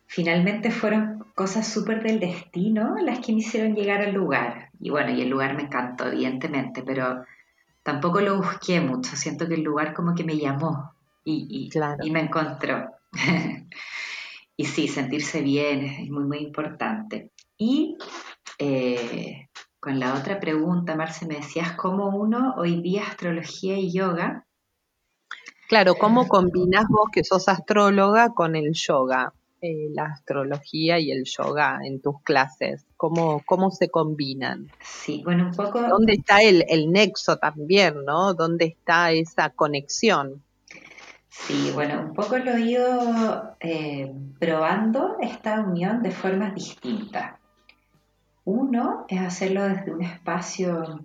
finalmente 0.09 0.71
fueron 0.71 1.23
cosas 1.35 1.67
súper 1.71 2.01
del 2.01 2.19
destino 2.19 2.95
las 2.97 3.19
que 3.19 3.31
me 3.31 3.39
hicieron 3.39 3.75
llegar 3.75 4.01
al 4.01 4.13
lugar. 4.13 4.71
Y 4.79 4.89
bueno, 4.89 5.11
y 5.11 5.21
el 5.21 5.29
lugar 5.29 5.55
me 5.55 5.63
encantó, 5.63 6.07
evidentemente, 6.07 6.81
pero 6.81 7.23
tampoco 7.83 8.19
lo 8.19 8.37
busqué 8.37 8.81
mucho. 8.81 9.15
Siento 9.15 9.47
que 9.47 9.53
el 9.53 9.61
lugar 9.61 9.93
como 9.93 10.15
que 10.15 10.23
me 10.23 10.35
llamó 10.35 10.93
y, 11.23 11.69
y, 11.71 12.11
me 12.11 12.21
encontró. 12.21 12.89
y 14.57 14.65
sí, 14.65 14.87
sentirse 14.87 15.41
bien 15.41 15.85
es 15.85 16.09
muy, 16.09 16.23
muy 16.23 16.39
importante. 16.39 17.31
Y 17.55 17.95
eh, 18.57 19.47
con 19.79 19.99
la 19.99 20.15
otra 20.15 20.39
pregunta, 20.39 20.95
Marce, 20.95 21.27
me 21.27 21.35
decías 21.35 21.73
cómo 21.73 22.07
uno 22.17 22.55
hoy 22.57 22.81
día 22.81 23.03
astrología 23.03 23.77
y 23.77 23.93
yoga. 23.93 24.47
Claro, 25.67 25.93
¿cómo 25.93 26.27
combinas 26.27 26.85
vos 26.89 27.09
que 27.11 27.23
sos 27.23 27.47
astróloga 27.47 28.33
con 28.33 28.55
el 28.55 28.73
yoga? 28.73 29.33
Eh, 29.61 29.89
la 29.93 30.05
astrología 30.05 30.99
y 30.99 31.11
el 31.11 31.25
yoga 31.25 31.79
en 31.83 31.99
tus 31.99 32.21
clases? 32.23 32.85
¿Cómo, 32.95 33.43
cómo 33.45 33.71
se 33.71 33.89
combinan? 33.89 34.71
Sí, 34.81 35.21
bueno, 35.25 35.47
un 35.47 35.51
poco... 35.53 35.81
¿Dónde 35.81 36.13
está 36.13 36.41
el, 36.41 36.63
el 36.69 36.89
nexo 36.89 37.35
también, 37.35 38.05
no? 38.05 38.33
¿Dónde 38.33 38.65
está 38.65 39.11
esa 39.11 39.49
conexión? 39.49 40.41
Sí, 41.27 41.71
bueno, 41.73 41.99
un 42.01 42.13
poco 42.13 42.37
lo 42.37 42.51
he 42.51 42.61
ido 42.61 43.55
eh, 43.59 44.13
probando 44.39 45.17
esta 45.19 45.59
unión 45.59 46.03
de 46.03 46.11
formas 46.11 46.55
distintas. 46.55 47.33
Uno 48.45 49.05
es 49.09 49.19
hacerlo 49.19 49.63
desde 49.63 49.91
un 49.91 50.03
espacio 50.03 51.03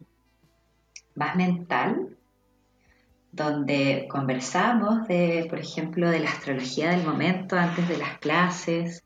más 1.17 1.35
mental, 1.35 2.14
donde 3.35 4.07
conversamos 4.09 5.09
de, 5.09 5.47
por 5.51 5.59
ejemplo, 5.59 6.11
de 6.11 6.21
la 6.21 6.31
astrología 6.31 6.91
del 6.91 7.05
momento 7.05 7.57
antes 7.57 7.89
de 7.89 7.97
las 7.97 8.19
clases 8.19 9.05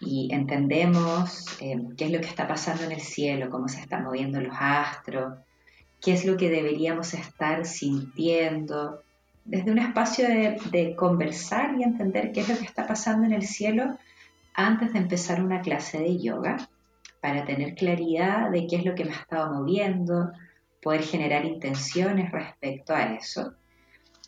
y 0.00 0.28
entendemos 0.32 1.46
eh, 1.60 1.76
qué 1.96 2.06
es 2.06 2.12
lo 2.12 2.20
que 2.20 2.28
está 2.28 2.46
pasando 2.46 2.84
en 2.84 2.92
el 2.92 3.00
cielo, 3.00 3.50
cómo 3.50 3.68
se 3.68 3.80
están 3.80 4.04
moviendo 4.04 4.40
los 4.40 4.56
astros, 4.58 5.38
qué 6.00 6.12
es 6.12 6.24
lo 6.24 6.36
que 6.36 6.48
deberíamos 6.48 7.14
estar 7.14 7.66
sintiendo, 7.66 9.02
desde 9.44 9.70
un 9.72 9.78
espacio 9.78 10.28
de, 10.28 10.58
de 10.70 10.94
conversar 10.94 11.74
y 11.78 11.82
entender 11.82 12.32
qué 12.32 12.40
es 12.40 12.48
lo 12.48 12.56
que 12.56 12.64
está 12.64 12.86
pasando 12.86 13.26
en 13.26 13.32
el 13.32 13.46
cielo 13.46 13.98
antes 14.54 14.92
de 14.92 14.98
empezar 15.00 15.42
una 15.42 15.60
clase 15.60 15.98
de 15.98 16.18
yoga, 16.18 16.56
para 17.20 17.44
tener 17.44 17.74
claridad 17.74 18.50
de 18.50 18.68
qué 18.68 18.76
es 18.76 18.84
lo 18.84 18.94
que 18.94 19.04
me 19.04 19.10
ha 19.10 19.20
estado 19.20 19.52
moviendo, 19.52 20.30
poder 20.86 21.02
generar 21.02 21.44
intenciones 21.44 22.30
respecto 22.30 22.94
a 22.94 23.14
eso 23.14 23.54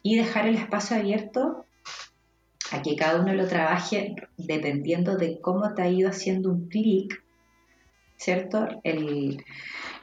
y 0.03 0.17
dejar 0.17 0.49
el 0.49 0.57
espacio 0.57 0.97
abierto 0.97 1.65
a 2.73 2.83
que 2.83 2.97
cada 2.97 3.21
uno 3.21 3.33
lo 3.33 3.47
trabaje 3.47 4.17
dependiendo 4.37 5.17
de 5.17 5.41
cómo 5.41 5.73
te 5.75 5.83
ha 5.83 5.89
ido 5.89 6.11
haciendo 6.11 6.51
un 6.51 6.69
clic, 6.69 7.23
¿cierto? 8.17 8.67
El, 8.83 9.45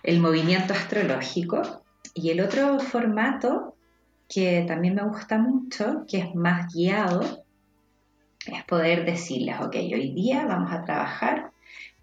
el 0.01 0.21
movimiento 0.21 0.74
astrológico. 0.74 1.83
Y 2.13 2.29
el 2.29 2.39
otro 2.39 2.79
formato 2.79 3.75
que 4.29 4.63
también 4.65 4.95
me 4.95 5.03
gusta 5.03 5.38
mucho, 5.38 6.05
que 6.07 6.19
es 6.19 6.35
más 6.35 6.74
guiado, 6.74 7.43
es 8.47 8.63
poder 8.63 9.03
decirles, 9.03 9.60
ok, 9.60 9.75
hoy 9.75 10.13
día 10.13 10.45
vamos 10.45 10.71
a 10.71 10.86
trabajar 10.86 11.51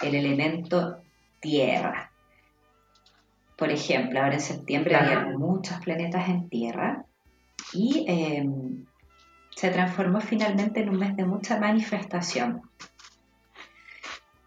el 0.03 0.15
elemento 0.15 0.99
tierra. 1.41 2.12
Por 3.63 3.71
ejemplo, 3.71 4.21
ahora 4.21 4.35
en 4.35 4.41
septiembre 4.41 4.97
hay 4.97 5.37
muchos 5.37 5.79
planetas 5.79 6.29
en 6.29 6.49
Tierra 6.49 7.07
y 7.73 8.05
em, 8.09 8.85
se 9.55 9.71
transformó 9.71 10.21
finalmente 10.21 10.81
en 10.81 10.89
un 10.89 10.99
mes 10.99 11.15
de 11.15 11.25
mucha 11.25 11.61
manifestación. 11.61 12.63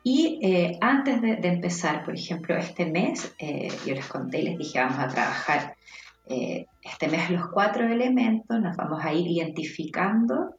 Y 0.04 0.38
eh, 0.44 0.78
antes 0.82 1.22
de, 1.22 1.40
empezar, 1.48 2.04
por 2.04 2.14
ejemplo, 2.14 2.58
este 2.58 2.88
mes, 2.88 3.34
eh, 3.40 3.70
yo 3.86 3.96
les 3.96 4.06
conté 4.06 4.42
y 4.42 4.50
les 4.50 4.58
dije, 4.58 4.82
vamos 4.82 5.00
a 5.00 5.08
trabajar 5.08 5.78
eh, 6.26 6.66
este 6.82 7.08
mes 7.08 7.30
los 7.30 7.48
cuatro 7.48 7.88
elementos, 7.88 8.60
nos 8.60 8.76
vamos 8.76 9.02
a 9.02 9.14
ir 9.14 9.28
identificando 9.28 10.58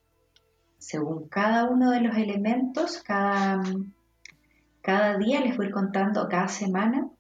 según 0.79 1.29
cada 1.29 1.69
uno 1.69 1.91
de 1.91 2.01
los 2.01 2.17
elementos, 2.17 3.03
cada, 3.03 3.63
cada 4.81 5.19
día 5.19 5.43
les 5.43 5.59
voy 5.59 5.71
contando, 5.71 6.27
cada 6.27 6.49
semana, 6.49 7.11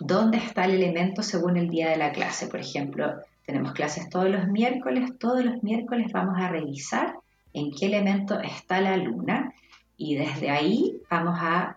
dónde 0.00 0.38
está 0.38 0.64
el 0.64 0.72
elemento 0.72 1.22
según 1.22 1.56
el 1.56 1.68
día 1.68 1.90
de 1.90 1.96
la 1.96 2.10
clase. 2.10 2.48
Por 2.48 2.60
ejemplo, 2.60 3.14
tenemos 3.44 3.72
clases 3.72 4.08
todos 4.08 4.28
los 4.28 4.48
miércoles, 4.48 5.18
todos 5.18 5.44
los 5.44 5.62
miércoles 5.62 6.10
vamos 6.12 6.36
a 6.40 6.48
revisar 6.48 7.14
en 7.52 7.70
qué 7.70 7.86
elemento 7.86 8.40
está 8.40 8.80
la 8.80 8.96
luna 8.96 9.52
y 9.96 10.16
desde 10.16 10.50
ahí 10.50 11.00
vamos 11.10 11.38
a, 11.40 11.76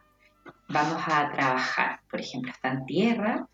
vamos 0.69 1.03
a 1.05 1.29
trabajar. 1.31 1.99
Por 2.09 2.21
ejemplo, 2.21 2.51
está 2.51 2.69
en 2.69 2.86
tierra, 2.86 3.47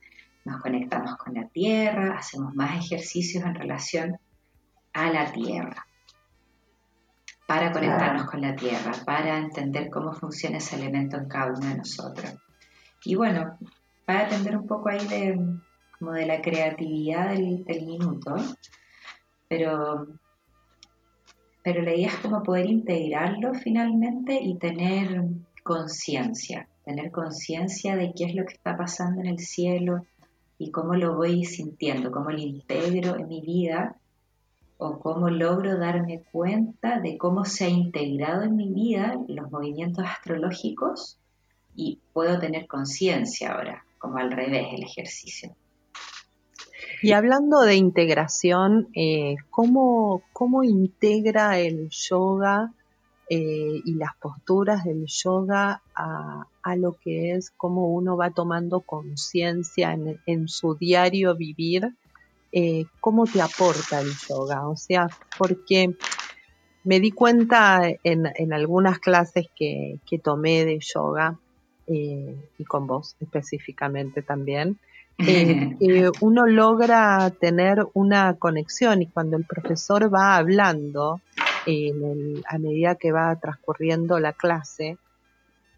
nos 0.45 0.61
conectamos 0.61 1.15
con 1.17 1.33
la 1.33 1.47
tierra, 1.47 2.17
hacemos 2.17 2.53
más 2.55 2.77
ejercicios 2.85 3.43
en 3.43 3.55
relación 3.55 4.17
a 4.93 5.09
la 5.09 5.31
tierra 5.31 5.85
para 7.47 7.71
conectarnos 7.71 8.25
con 8.25 8.41
la 8.41 8.55
tierra, 8.55 8.91
para 9.07 9.39
entender 9.39 9.89
cómo 9.89 10.13
funciona 10.13 10.57
ese 10.57 10.75
elemento 10.75 11.17
en 11.17 11.27
cada 11.27 11.47
uno 11.47 11.65
de 11.65 11.77
nosotros. 11.77 12.35
Y 13.03 13.15
bueno, 13.15 13.57
para 14.09 14.25
atender 14.25 14.57
un 14.57 14.65
poco 14.65 14.89
ahí 14.89 15.07
de, 15.07 15.39
como 15.99 16.13
de 16.13 16.25
la 16.25 16.41
creatividad 16.41 17.29
del, 17.29 17.85
minuto, 17.85 18.37
pero, 19.47 20.07
pero 21.63 21.83
la 21.83 21.93
idea 21.93 22.07
es 22.07 22.15
como 22.15 22.41
poder 22.41 22.65
integrarlo 22.65 23.53
finalmente 23.53 24.33
y 24.41 24.57
tener 24.57 25.25
conciencia, 25.61 26.67
tener 26.83 27.11
conciencia 27.11 27.95
de 27.95 28.11
qué 28.15 28.23
es 28.23 28.33
lo 28.33 28.45
que 28.45 28.55
está 28.55 28.75
pasando 28.75 29.21
en 29.21 29.27
el 29.27 29.37
cielo 29.37 30.07
y 30.57 30.71
cómo 30.71 30.95
lo 30.95 31.15
voy 31.15 31.45
sintiendo, 31.45 32.09
cómo 32.09 32.31
lo 32.31 32.39
integro 32.39 33.15
en 33.15 33.27
mi 33.27 33.41
vida 33.41 33.95
o 34.79 34.97
cómo 34.97 35.29
logro 35.29 35.77
darme 35.77 36.23
cuenta 36.31 36.99
de 36.99 37.15
cómo 37.19 37.45
se 37.45 37.65
ha 37.65 37.69
integrado 37.69 38.41
en 38.41 38.55
mi 38.55 38.73
vida 38.73 39.19
los 39.27 39.51
movimientos 39.51 40.03
astrológicos 40.03 41.19
y 41.75 41.99
puedo 42.11 42.39
tener 42.39 42.65
conciencia 42.65 43.53
ahora 43.53 43.85
como 43.99 44.17
al 44.17 44.31
revés 44.31 44.67
el 44.73 44.83
ejercicio. 44.83 45.55
Y 47.01 47.13
hablando 47.13 47.61
de 47.61 47.75
integración, 47.75 48.89
eh, 48.93 49.35
¿cómo, 49.49 50.23
integra 50.63 51.57
el 51.59 51.89
yoga 51.89 52.73
eh, 53.29 53.81
y 53.85 53.93
las 53.93 54.15
posturas 54.19 54.83
del 54.83 55.05
yoga 55.05 55.81
a, 55.95 56.45
lo 56.75 56.93
que 56.93 57.33
es 57.33 57.51
cómo 57.51 57.93
uno 57.93 58.15
va 58.17 58.31
tomando 58.31 58.81
conciencia 58.81 59.97
en, 60.25 60.47
su 60.47 60.75
diario 60.75 61.35
vivir? 61.35 61.95
Eh, 62.51 62.85
¿Cómo 62.99 63.25
te 63.25 63.41
aporta 63.41 64.01
el 64.01 64.11
yoga? 64.27 64.67
O 64.67 64.75
sea, 64.75 65.07
porque 65.37 65.95
me 66.83 66.99
di 66.99 67.11
cuenta 67.11 67.81
en, 68.03 68.53
algunas 68.53 68.99
clases 68.99 69.47
que, 69.55 69.99
que 70.05 70.19
tomé 70.19 70.65
de 70.65 70.79
yoga, 70.79 71.39
eh, 71.89 72.35
y 72.57 72.63
con 72.65 72.87
vos 72.87 73.15
específicamente 73.19 74.21
también, 74.21 74.79
eh, 75.17 76.09
uno 76.21 76.45
logra 76.45 77.29
tener 77.31 77.85
una 77.93 78.35
conexión 78.35 79.01
y 79.01 79.07
cuando 79.07 79.37
el 79.37 79.45
profesor 79.45 80.13
va 80.13 80.37
hablando 80.37 81.19
a 82.47 82.57
medida 82.57 82.95
que 82.95 83.11
va 83.11 83.35
transcurriendo 83.35 84.17
la 84.19 84.33
clase, 84.33 84.97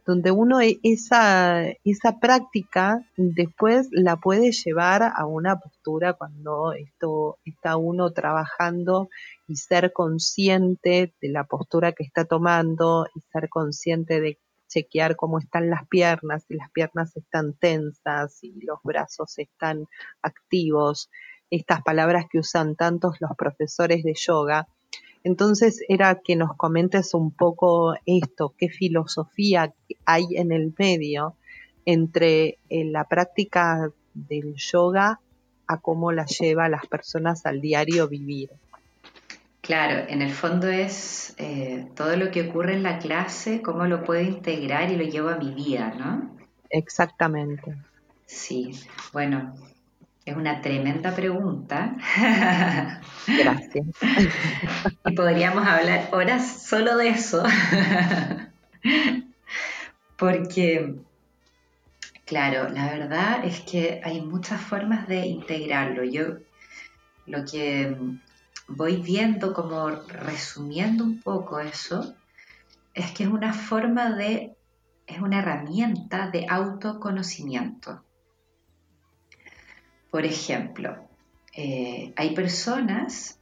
donde 0.06 0.32
uno 0.32 0.62
e, 0.62 0.80
esa, 0.84 1.64
esa 1.84 2.20
práctica 2.20 3.06
después 3.18 3.88
la 3.92 4.18
puede 4.18 4.52
llevar 4.52 5.04
a 5.04 5.26
una 5.26 5.60
postura 5.60 6.14
cuando 6.14 6.74
esto 6.74 7.38
está 7.46 7.78
uno 7.78 8.12
trabajando 8.12 9.10
y 9.48 9.56
ser 9.56 9.94
consciente 9.94 11.14
de 11.22 11.30
la 11.30 11.44
postura 11.44 11.92
que 11.94 12.04
está 12.04 12.26
tomando 12.26 13.06
y 13.16 13.22
ser 13.32 13.50
consciente 13.50 14.22
de 14.22 14.38
chequear 14.72 15.16
cómo 15.16 15.40
están 15.40 15.70
las 15.70 15.88
piernas, 15.88 16.46
si 16.48 16.56
las 16.56 16.72
piernas 16.72 17.16
están 17.18 17.54
tensas, 17.54 18.34
si 18.36 18.54
los 18.62 18.80
brazos 18.84 19.38
están 19.38 19.88
activos, 20.22 21.10
estas 21.50 21.82
palabras 21.84 22.26
que 22.30 22.40
usan 22.40 22.76
tantos 22.76 23.18
los 23.20 23.32
profesores 23.38 24.04
de 24.04 24.14
yoga. 24.16 24.68
Entonces 25.24 25.84
era 25.88 26.22
que 26.24 26.36
nos 26.36 26.56
comentes 26.56 27.14
un 27.14 27.32
poco 27.32 27.94
esto, 28.06 28.56
qué 28.58 28.70
filosofía 28.70 29.74
hay 30.06 30.26
en 30.32 30.52
el 30.52 30.74
medio 30.78 31.36
entre 31.86 32.60
eh, 32.70 32.86
la 32.86 33.04
práctica 33.04 33.92
del 34.14 34.56
yoga 34.56 35.20
a 35.68 35.78
cómo 35.80 36.12
la 36.12 36.26
lleva 36.26 36.66
a 36.66 36.70
las 36.70 36.86
personas 36.88 37.46
al 37.46 37.62
diario 37.62 38.08
vivir. 38.08 38.52
Claro, 39.62 40.08
en 40.10 40.24
el 40.24 40.32
fondo 40.32 40.68
es 40.68 41.36
eh, 41.38 41.88
todo 41.96 42.18
lo 42.18 42.32
que 42.32 42.50
ocurre 42.50 42.74
en 42.74 42.82
la 42.82 42.98
clase, 42.98 43.62
cómo 43.62 43.86
lo 43.86 44.04
puedo 44.04 44.22
integrar 44.22 44.92
y 44.92 44.96
lo 44.96 45.04
llevo 45.04 45.30
a 45.30 45.38
mi 45.38 45.54
vida, 45.54 45.94
¿no? 45.98 46.36
Exactamente. 46.72 47.76
Sí, 48.26 48.72
bueno, 49.14 49.54
es 50.26 50.36
una 50.36 50.62
tremenda 50.62 51.14
pregunta. 51.14 51.96
Gracias. 53.28 53.86
y 55.06 55.16
podríamos 55.16 55.68
hablar 55.68 56.10
horas 56.12 56.64
solo 56.64 56.98
de 56.98 57.10
eso. 57.10 57.44
Porque, 60.18 60.96
claro, 62.26 62.68
la 62.70 62.90
verdad 62.90 63.46
es 63.46 63.60
que 63.62 64.02
hay 64.04 64.22
muchas 64.22 64.60
formas 64.60 65.08
de 65.08 65.28
integrarlo. 65.28 66.04
Yo 66.04 66.38
lo 67.28 67.46
que 67.46 67.96
voy 68.76 68.98
viendo, 68.98 69.54
como 69.54 69.90
resumiendo 69.90 71.04
un 71.04 71.22
poco 71.22 71.60
eso, 71.60 72.16
es 72.94 73.12
que 73.12 73.24
es 73.24 73.30
una 73.30 73.54
forma 73.54 74.12
de, 74.12 74.56
es 75.08 75.20
una 75.20 75.40
herramienta 75.40 76.30
de 76.30 76.46
autoconocimiento. 76.50 78.04
Por 80.10 80.26
ejemplo, 80.26 81.08
eh, 81.54 82.14
hay 82.16 82.36
personas 82.36 83.40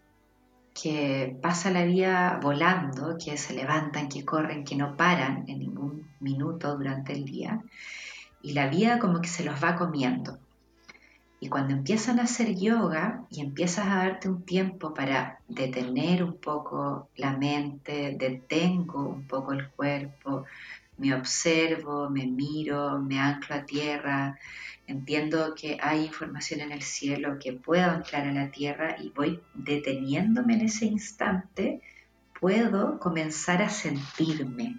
que 0.82 1.38
pasan 1.42 1.74
la 1.74 1.84
vida 1.84 2.40
volando, 2.42 3.18
que 3.24 3.38
se 3.38 3.54
levantan, 3.54 4.08
que 4.08 4.24
corren, 4.24 4.64
que 4.64 4.76
no 4.76 4.96
paran 4.96 5.46
en 5.48 5.60
ningún 5.60 6.08
minuto 6.20 6.78
durante 6.78 7.14
el 7.14 7.26
día, 7.26 7.62
y 8.42 8.54
la 8.54 8.68
vida 8.68 9.00
como 9.00 9.20
que 9.20 9.28
se 9.28 9.44
los 9.44 9.62
va 9.64 9.76
comiendo. 9.76 10.38
Y 11.42 11.48
cuando 11.48 11.74
empiezan 11.74 12.20
a 12.20 12.24
hacer 12.24 12.56
yoga 12.56 13.24
y 13.30 13.42
empiezas 13.42 13.88
a 13.88 13.96
darte 13.96 14.28
un 14.28 14.44
tiempo 14.44 14.94
para 14.94 15.40
detener 15.48 16.24
un 16.24 16.38
poco 16.38 17.10
la 17.16 17.32
mente, 17.38 18.16
detengo 18.18 19.08
un 19.08 19.26
poco 19.26 19.54
el 19.54 19.70
cuerpo, 19.70 20.46
me 20.98 21.14
observo, 21.14 22.10
me 22.10 22.26
miro, 22.26 23.00
me 23.00 23.20
anclo 23.20 23.56
a 23.56 23.66
tierra, 23.66 24.38
entiendo 24.86 25.56
que 25.56 25.78
hay 25.82 26.06
información 26.06 26.60
en 26.60 26.74
el 26.74 26.82
cielo 26.82 27.38
que 27.40 27.54
puedo 27.54 27.90
anclar 27.90 28.28
a 28.28 28.34
la 28.34 28.52
tierra 28.52 28.98
y 29.00 29.10
voy 29.10 29.40
deteniéndome 29.54 30.56
en 30.56 30.62
ese 30.62 30.86
instante, 30.86 31.82
puedo 32.40 33.00
comenzar 33.00 33.62
a 33.62 33.70
sentirme. 33.70 34.78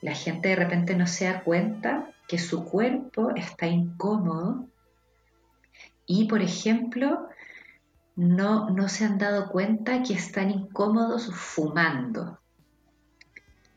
La 0.00 0.14
gente 0.14 0.48
de 0.48 0.56
repente 0.56 0.96
no 0.96 1.06
se 1.06 1.26
da 1.26 1.44
cuenta 1.44 2.10
que 2.26 2.38
su 2.38 2.64
cuerpo 2.64 3.30
está 3.36 3.68
incómodo 3.68 4.66
y, 6.06 6.26
por 6.26 6.42
ejemplo, 6.42 7.28
no, 8.16 8.70
no 8.70 8.88
se 8.88 9.04
han 9.04 9.18
dado 9.18 9.48
cuenta 9.50 10.02
que 10.02 10.14
están 10.14 10.50
incómodos 10.50 11.34
fumando. 11.34 12.38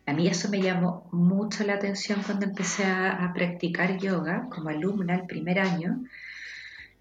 A 0.08 0.14
mí 0.14 0.28
eso 0.28 0.50
me 0.50 0.62
llamó 0.62 1.08
mucho 1.12 1.64
la 1.64 1.76
atención 1.76 2.22
cuando 2.24 2.46
empecé 2.46 2.86
a, 2.86 3.32
practicar 3.34 3.98
yoga 3.98 4.48
como 4.50 4.70
alumna 4.70 5.16
el 5.16 5.26
primer 5.26 5.60
año, 5.60 6.04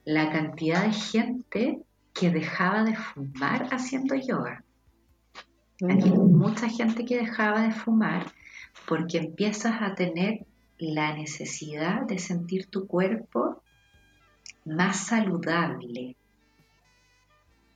la 0.05 0.31
cantidad 0.31 0.85
de 0.85 0.93
gente 0.93 1.79
que 2.15 2.31
dejaba 2.31 2.85
de 2.85 2.97
fumar 2.97 3.69
haciendo 3.73 4.15
yoga. 4.15 4.65
Hay 5.83 5.97
mm. 5.97 6.39
mucha 6.39 6.69
gente 6.69 7.05
que 7.05 7.19
dejaba 7.19 7.63
de 7.63 7.73
fumar 7.73 8.27
porque 8.89 9.19
empiezas 9.19 9.83
a 9.83 9.95
tener 9.95 10.47
la 10.79 11.15
necesidad 11.15 12.03
de 12.03 12.19
sentir 12.19 12.67
tu 12.67 12.87
cuerpo 12.87 13.63
más 14.65 15.07
saludable, 15.07 16.17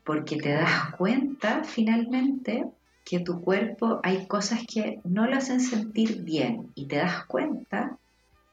porque 0.05 0.37
te 0.37 0.53
das 0.53 0.95
cuenta 0.97 1.65
finalmente 1.65 2.65
que 3.05 3.21
tu 3.21 3.41
cuerpo 3.41 4.01
hay 4.03 4.27
cosas 4.27 4.61
que 4.67 5.01
no 5.05 5.27
lo 5.27 5.37
hacen 5.37 5.61
sentir 5.61 6.23
bien 6.23 6.73
y 6.75 6.87
te 6.87 6.97
das 6.97 7.25
cuenta 7.27 7.99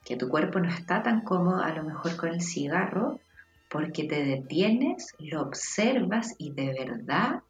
que 0.03 0.17
tu 0.17 0.29
cuerpo 0.29 0.59
no 0.59 0.69
está 0.69 1.01
tan 1.01 1.21
cómodo 1.21 1.61
a 1.61 1.73
lo 1.73 1.83
mejor 1.83 2.15
con 2.15 2.29
el 2.29 2.41
cigarro 2.41 3.19
porque 3.69 4.03
te 4.03 4.23
detienes, 4.23 5.15
lo 5.19 5.41
observas 5.41 6.35
y 6.37 6.51
de 6.51 6.73
verdad 6.73 7.41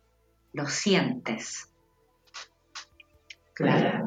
lo 0.53 0.65
sientes. 0.67 1.69
Claro. 3.53 4.04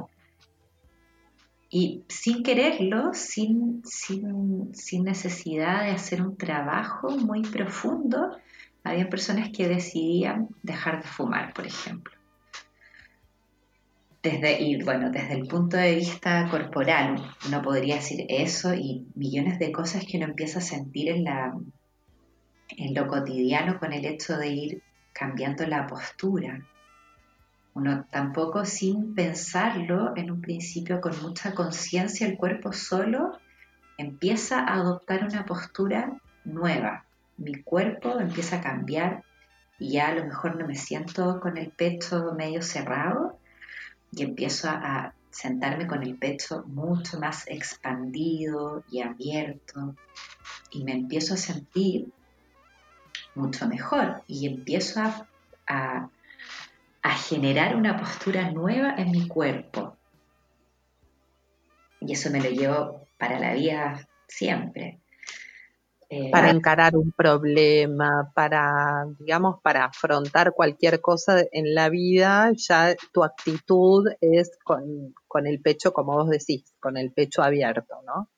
Y 1.71 2.03
sin 2.09 2.43
quererlo, 2.43 3.13
sin, 3.13 3.83
sin, 3.85 4.75
sin, 4.75 5.05
necesidad 5.05 5.85
de 5.85 5.91
hacer 5.91 6.23
un 6.23 6.37
trabajo 6.37 7.11
muy 7.11 7.43
profundo, 7.43 8.39
había 8.85 9.11
personas 9.11 9.51
que 9.51 9.69
decidían 9.69 10.49
dejar 10.63 11.03
de 11.03 11.09
fumar, 11.09 11.53
por 11.53 11.67
ejemplo 11.67 12.19
desde, 14.23 14.61
y 14.61 14.83
bueno, 14.83 15.11
desde 15.11 15.35
el 15.35 15.47
punto 15.47 15.77
de 15.77 15.95
vista 15.95 16.49
corporal, 16.51 17.23
uno 17.47 17.63
podría 17.63 17.97
decir 17.97 18.27
eso 18.29 18.75
y 18.75 19.07
millones 19.15 19.59
de 19.59 19.73
cosas 19.73 20.05
que 20.05 20.17
uno 20.17 20.27
empieza 20.27 20.59
a 20.59 20.63
sentir 20.63 21.09
en, 21.09 21.25
la, 21.25 21.57
en 22.77 22.95
lo 22.95 23.07
cotidiano 23.07 23.79
con 23.79 23.93
el 23.93 24.05
hecho 24.05 24.37
de 24.37 24.49
ir 24.49 24.83
cambiando 25.13 25.67
la 25.67 25.87
postura. 25.87 26.65
Uno 27.79 28.07
tampoco 28.11 28.65
sin 28.65 29.15
pensarlo, 29.15 30.17
en 30.17 30.33
un 30.33 30.41
principio 30.41 31.01
con 31.01 31.13
mucha 31.23 31.55
conciencia, 31.55 32.27
el 32.27 32.37
cuerpo 32.37 32.73
solo 32.73 33.39
empieza 33.97 34.65
a 34.65 34.75
adoptar 34.75 35.23
una 35.23 35.47
postura 35.47 36.21
nueva. 36.45 37.05
Mi 37.37 37.63
cuerpo 37.63 38.19
empieza 38.19 38.57
a 38.57 38.63
cambiar 38.63 39.23
y 39.79 39.93
ya 39.93 40.09
a 40.09 40.15
lo 40.15 40.25
mejor 40.25 40.57
no 40.57 40.67
me 40.67 40.75
siento 40.75 41.39
con 41.39 41.57
el 41.57 41.71
pecho 41.71 42.35
medio 42.37 42.63
cerrado, 42.63 43.39
y 44.11 44.25
empiezo 44.25 44.69
a, 44.69 45.15
sentarme 45.31 45.87
con 45.87 46.03
el 46.03 46.17
pecho 46.17 46.65
mucho 46.67 47.21
más 47.21 47.45
expandido 47.47 48.83
y 48.91 49.03
abierto 49.03 49.95
y 50.73 50.83
me 50.83 50.93
empiezo 50.95 51.35
a 51.35 51.37
sentir 51.37 52.09
mucho 53.37 53.69
mejor 53.69 54.23
y 54.27 54.49
empiezo 54.49 55.01
a, 55.01 55.29
a, 55.69 56.09
generar 57.11 57.77
una 57.77 57.97
postura 57.97 58.51
nueva 58.51 58.95
en 58.97 59.11
mi 59.11 59.27
cuerpo. 59.29 59.97
Y 62.01 62.13
eso 62.13 62.31
me 62.31 62.41
lo 62.41 62.51
llevo 62.51 63.07
para 63.19 63.39
la 63.39 63.55
vida 63.55 64.09
siempre. 64.27 65.01
Eh, 66.11 66.31
para 66.31 66.49
encarar 66.49 66.97
un 66.97 67.13
problema, 67.13 68.33
para, 68.35 69.05
digamos, 69.19 69.61
para 69.61 69.85
afrontar 69.85 70.53
cualquier 70.53 71.03
cosa 71.03 71.45
en 71.53 71.75
la 71.75 71.91
vida, 71.91 72.51
ya 72.57 72.97
tu 73.13 73.23
actitud 73.23 74.09
es 74.23 74.59
con, 74.65 75.47
el 75.47 75.61
pecho, 75.61 75.93
como 75.93 76.15
vos 76.15 76.31
decís, 76.31 76.65
con 76.81 76.97
el 76.97 77.13
pecho 77.13 77.43
abierto, 77.43 77.97
¿no? 78.07 78.31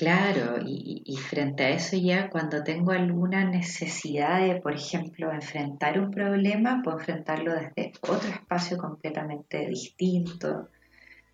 Claro, 0.00 0.56
y, 0.66 1.02
y, 1.04 1.16
frente 1.16 1.64
a 1.64 1.70
eso 1.70 1.96
ya 1.96 2.30
cuando 2.30 2.64
tengo 2.64 2.92
alguna 2.92 3.44
necesidad 3.44 4.40
de, 4.40 4.60
por 4.60 4.74
ejemplo, 4.74 5.30
enfrentar 5.30 6.00
un 6.00 6.10
problema, 6.10 6.80
puedo 6.82 6.98
enfrentarlo 6.98 7.52
desde 7.52 7.92
otro 8.00 8.30
espacio 8.30 8.78
completamente 8.78 9.66
distinto. 9.66 10.68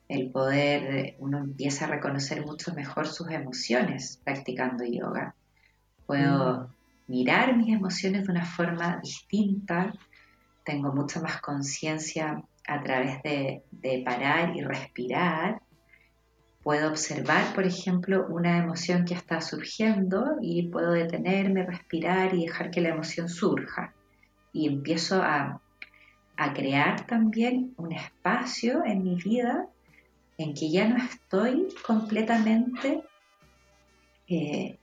El 0.09 0.31
poder, 0.31 1.17
uno 1.21 1.39
empieza 1.39 1.85
a 1.85 1.89
reconocer 1.89 2.45
mucho 2.45 2.75
mejor 2.75 3.07
sus 3.07 3.31
emociones 3.31 4.21
practicando 4.25 4.85
yoga 4.85 5.35
puedo 6.07 6.61
mm. 6.63 6.67
mirar 7.09 7.57
mis 7.57 7.75
emociones 7.75 8.25
de 8.25 8.33
una 8.33 8.47
forma 8.47 8.99
distinta, 9.03 9.93
tengo 10.65 10.93
mucha 10.93 11.21
más 11.21 11.41
conciencia 11.41 12.43
a 12.67 12.83
través 12.83 13.23
de, 13.23 13.63
parar 14.05 14.57
y 14.57 14.63
respirar. 14.63 15.61
Puedo 16.67 16.89
observar, 16.89 17.55
por 17.55 17.65
ejemplo, 17.65 18.27
una 18.29 18.59
emoción 18.59 19.05
que 19.05 19.15
está 19.15 19.41
surgiendo 19.41 20.35
y 20.43 20.67
puedo 20.67 20.91
detenerme, 20.91 21.65
respirar 21.65 22.35
y 22.35 22.47
dejar 22.47 22.73
que 22.73 22.81
la 22.81 22.89
emoción 22.89 23.29
surja. 23.29 23.95
Y 24.53 24.67
empiezo 24.67 25.23
a, 25.23 25.63
crear 26.57 27.07
también 27.07 27.73
un 27.77 27.93
espacio 27.93 28.85
en 28.85 29.05
mi 29.05 29.15
vida 29.15 29.69
en 30.39 30.55
que 30.55 30.69
ya 30.69 30.89
no 30.89 30.97
estoy 30.97 31.69
completamente 31.87 33.05
eh, 34.27 34.77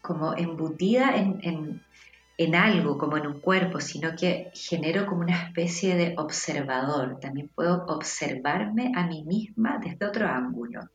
como 0.00 0.34
embutida 0.38 1.14
en, 1.16 2.54
algo, 2.54 2.96
como 2.96 3.18
en 3.18 3.26
un 3.26 3.40
cuerpo, 3.40 3.78
sino 3.82 4.16
que 4.16 4.50
genero 4.54 5.04
como 5.04 5.20
una 5.20 5.36
especie 5.42 5.96
de 5.96 6.14
observador. 6.16 7.20
También 7.20 7.50
puedo 7.54 7.84
observarme 7.84 8.90
a 8.96 9.06
mí 9.06 9.22
misma 9.22 9.78
desde 9.84 10.06
otro 10.06 10.26
ángulo 10.28 10.88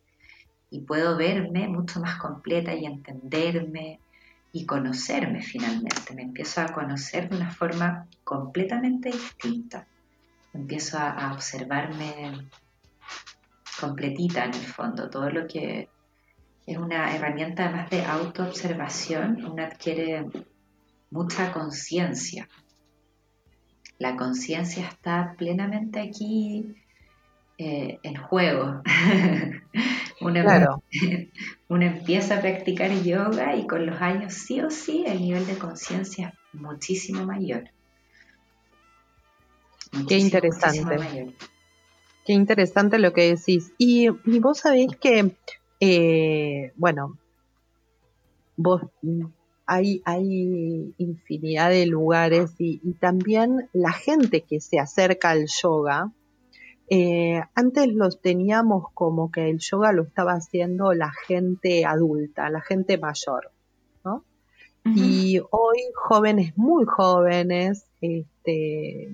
y 0.71 0.79
puedo 0.79 1.17
verme 1.17 1.67
mucho 1.67 1.99
más 1.99 2.17
completa 2.17 2.73
y 2.73 2.86
entenderme 2.86 3.99
y 4.53 4.65
conocerme 4.65 5.41
finalmente. 5.41 6.15
Me 6.15 6.23
empiezo 6.23 6.62
a 6.62 6.67
conocer 6.67 7.29
de 7.29 7.36
una 7.36 7.51
forma 7.51 8.07
completamente 8.23 9.12
distinta. 9.12 9.86
Empiezo 10.53 10.97
a, 10.97 11.34
observarme 11.34 12.49
completita 13.79 14.45
en 14.45 14.53
el 14.53 14.65
fondo, 14.65 15.10
todo 15.10 15.29
lo 15.29 15.45
que 15.47 15.89
es 16.65 16.77
una 16.77 17.15
herramienta 17.15 17.65
además 17.65 17.89
de 17.89 18.05
autoobservación, 18.05 19.43
uno 19.43 19.63
adquiere 19.63 20.25
mucha 21.10 21.51
conciencia. 21.51 22.47
La 23.97 24.15
conciencia 24.15 24.88
está 24.88 25.36
plenamente 25.38 25.99
aquí 25.99 26.75
eh, 27.63 28.00
en 28.02 28.15
juego. 28.15 28.82
claro. 30.19 30.82
uno 31.67 31.86
empieza 31.86 32.38
a 32.38 32.41
practicar 32.41 32.91
yoga 33.04 33.56
y 33.56 33.67
con 33.67 33.86
los 33.86 34.02
años 34.02 34.34
sí 34.34 34.60
o 34.62 34.71
sí 34.71 35.04
el 35.06 35.21
nivel 35.21 35.45
de 35.45 35.60
conciencia 35.60 36.34
es 36.52 36.60
muchísimo 36.60 37.24
mayor. 37.24 37.65
Qué 40.08 40.17
interesante. 40.17 41.36
Qué 42.26 42.34
interesante 42.34 42.97
lo 42.97 43.13
que 43.13 43.36
decís. 43.36 43.74
Y, 43.78 44.10
vos 44.10 44.58
sabéis 44.58 44.95
que, 44.95 45.36
eh, 45.80 46.71
bueno, 46.78 47.19
vos 48.56 48.82
hay, 49.67 50.02
hay 50.06 50.95
infinidad 50.97 51.69
de 51.69 51.86
lugares 51.86 52.56
y, 52.58 52.80
también 52.93 53.69
la 53.71 53.91
gente 53.91 54.41
que 54.41 54.60
se 54.62 54.80
acerca 54.80 55.30
al 55.30 55.45
yoga. 55.45 56.12
Eh, 56.93 57.41
antes 57.56 57.88
los 57.93 58.19
teníamos 58.19 58.84
como 58.93 59.32
que 59.32 59.49
el 59.49 59.60
yoga 59.60 59.93
lo 59.93 60.04
estaba 60.04 60.34
haciendo 60.34 60.91
la 60.91 61.13
gente 61.25 61.86
adulta, 61.86 62.49
la 62.49 62.60
gente 62.60 62.97
mayor, 62.97 63.49
¿no? 64.04 64.25
Y 64.84 65.39
hoy 65.51 65.77
jóvenes 65.95 66.58
muy 66.58 66.84
jóvenes, 66.84 67.86
este, 68.01 69.10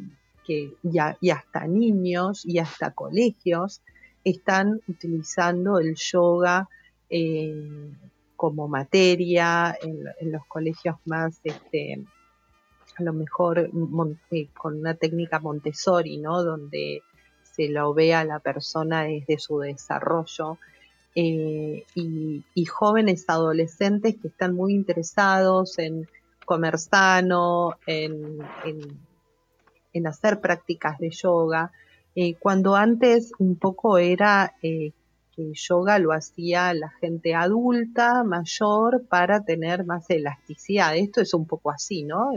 y, 0.47 1.29
hasta 1.29 1.67
niños 1.67 2.43
y 2.47 2.57
hasta 2.57 2.95
colegios 2.95 3.83
están 4.23 4.81
utilizando 4.87 5.77
el 5.77 5.93
yoga 5.93 6.67
eh, 7.11 7.91
como 8.35 8.67
materia 8.67 9.77
en, 9.79 10.31
los 10.31 10.43
colegios 10.47 10.95
más, 11.05 11.39
este, 11.43 12.03
a 12.97 13.03
lo 13.03 13.13
mejor 13.13 13.69
eh, 14.31 14.47
con 14.55 14.79
una 14.79 14.95
técnica 14.95 15.39
Montessori, 15.39 16.17
¿no? 16.17 16.43
Donde 16.43 17.03
se 17.57 17.67
lo 17.67 17.93
ve 17.93 18.13
a 18.13 18.23
la 18.23 18.39
persona 18.39 19.03
desde 19.03 19.37
su 19.39 19.59
desarrollo. 19.59 20.57
Eh, 21.15 21.83
y, 21.95 22.65
jóvenes 22.65 23.25
adolescentes 23.27 24.15
que 24.21 24.27
están 24.27 24.53
muy 24.53 24.73
interesados 24.73 25.79
en 25.79 26.07
comer 26.45 26.77
sano, 26.77 27.75
en 27.87 28.39
en 29.97 30.07
hacer 30.07 30.39
prácticas 30.39 30.97
de 30.99 31.09
yoga, 31.09 31.71
eh, 32.15 32.35
cuando 32.35 32.75
antes 32.75 33.31
un 33.39 33.57
poco 33.57 33.97
era 33.97 34.55
eh, 34.61 34.91
que 35.35 35.51
yoga 35.53 35.99
lo 35.99 36.13
hacía 36.13 36.73
la 36.73 36.89
gente 36.89 37.35
adulta, 37.35 38.23
mayor, 38.23 39.05
para 39.07 39.43
tener 39.43 39.85
más 39.85 40.09
elasticidad. 40.09 40.95
Esto 40.95 41.21
es 41.21 41.33
un 41.33 41.45
poco 41.45 41.69
así, 41.69 42.03
¿no? 42.03 42.31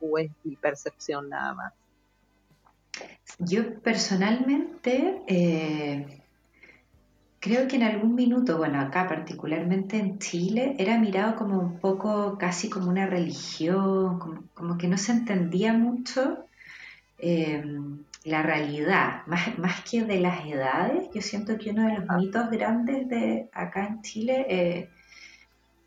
¿O 0.00 0.18
es 0.18 0.30
mi 0.42 0.56
percepción 0.56 1.28
nada 1.28 1.54
más? 1.54 1.72
Yo 3.38 3.80
personalmente 3.80 5.22
creo 7.40 7.66
que 7.66 7.76
en 7.76 7.82
algún 7.82 8.14
minuto, 8.14 8.58
bueno, 8.58 8.80
acá 8.80 9.08
particularmente 9.08 9.98
en 9.98 10.18
Chile, 10.18 10.76
era 10.78 10.98
mirado 10.98 11.36
como 11.36 11.58
un 11.58 11.80
poco 11.80 12.38
casi 12.38 12.70
como 12.70 12.88
una 12.88 13.06
religión, 13.06 14.48
como 14.54 14.78
que 14.78 14.88
no 14.88 14.98
se 14.98 15.12
entendía 15.12 15.72
mucho 15.72 16.46
Em, 17.24 18.04
la 18.24 18.42
realidad, 18.42 19.24
más, 19.26 19.56
más, 19.56 19.82
que 19.88 20.02
de 20.04 20.18
las 20.18 20.44
edades, 20.44 21.08
yo 21.14 21.22
siento 21.22 21.56
que 21.56 21.70
uno 21.70 21.86
de 21.86 21.98
los 21.98 22.18
mitos 22.18 22.50
grandes 22.50 23.08
de 23.08 23.48
acá 23.52 23.86
en 23.86 24.02
Chile 24.02 24.44
eh, 24.48 24.90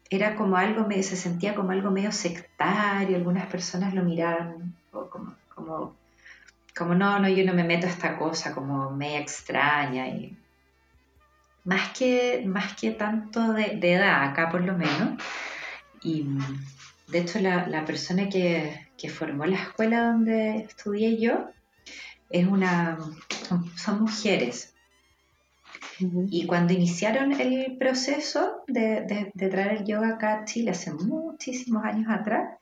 era 0.09 0.35
como 0.37 0.55
algo, 0.55 0.89
se 0.89 1.17
sentía 1.17 1.53
como 1.53 1.71
algo 1.71 1.91
medio 1.91 2.13
sectario, 2.13 3.17
algunas 3.17 3.47
personas 3.47 3.93
lo 3.93 4.03
miraban 4.03 4.75
como, 4.91 5.35
como, 5.53 5.95
como, 6.77 6.95
no, 6.95 7.19
no, 7.19 7.29
yo 7.29 7.45
no 7.45 7.53
me 7.53 7.63
meto 7.63 7.87
a 7.87 7.89
esta 7.89 8.17
cosa, 8.17 8.53
como 8.53 8.91
media 8.91 9.19
extraña. 9.19 10.07
Y, 10.07 10.37
más 11.63 11.97
que, 11.97 12.43
más 12.45 12.75
que 12.75 12.91
tanto 12.91 13.53
de, 13.53 13.79
edad, 13.81 14.23
acá 14.23 14.49
por 14.49 14.63
lo 14.63 14.77
menos. 14.77 15.21
Y 16.03 16.27
de 17.07 17.19
hecho 17.19 17.39
la, 17.39 17.67
la 17.67 17.85
persona 17.85 18.29
que, 18.29 18.87
que 18.97 19.09
formó 19.09 19.45
la 19.45 19.57
escuela 19.57 20.11
donde 20.11 20.57
estudié 20.57 21.17
yo, 21.19 21.49
es 22.29 22.47
una, 22.47 22.97
son, 23.75 24.01
mujeres. 24.01 24.73
Y 25.99 26.45
cuando 26.45 26.73
iniciaron 26.73 27.39
el 27.39 27.77
proceso 27.77 28.63
de, 28.67 29.31
traer 29.37 29.77
el 29.77 29.85
yoga 29.85 30.09
acá 30.15 30.39
a 30.39 30.45
Chile 30.45 30.71
hace 30.71 30.93
muchísimos 30.93 31.85
años 31.85 32.07
atrás, 32.09 32.57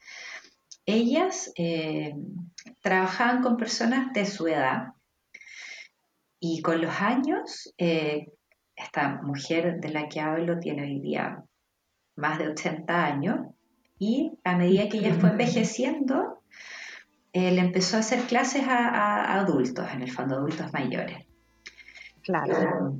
ellas 0.86 1.52
eh, 1.56 2.14
trabajaban 2.82 3.42
con 3.42 3.58
personas 3.58 4.14
de 4.14 4.26
su 4.26 4.48
edad 4.48 4.94
y 6.40 6.62
con 6.62 6.82
los 6.82 7.00
años, 7.00 7.74
eh, 7.78 8.28
esta 8.76 9.22
mujer 9.22 9.80
de 9.80 9.90
la 9.90 10.10
que 10.10 10.20
hablo 10.20 10.60
tiene 10.60 10.84
hoy 10.84 11.00
día 11.00 11.44
más 12.16 12.38
de 12.38 12.50
80 12.50 13.06
años 13.06 13.40
y 13.98 14.34
a 14.44 14.58
medida 14.58 14.90
que 14.90 14.98
ella 14.98 15.14
fue 15.14 15.30
envejeciendo, 15.30 16.42
eh, 17.32 17.52
le 17.52 17.62
empezó 17.62 17.98
a 17.98 18.02
hacer 18.02 18.24
clases 18.24 18.64
a, 18.68 19.40
adultos, 19.40 19.88
en 19.94 20.02
el 20.02 20.12
fondo, 20.12 20.36
adultos 20.36 20.74
mayores. 20.74 21.26
Claro. 22.24 23.00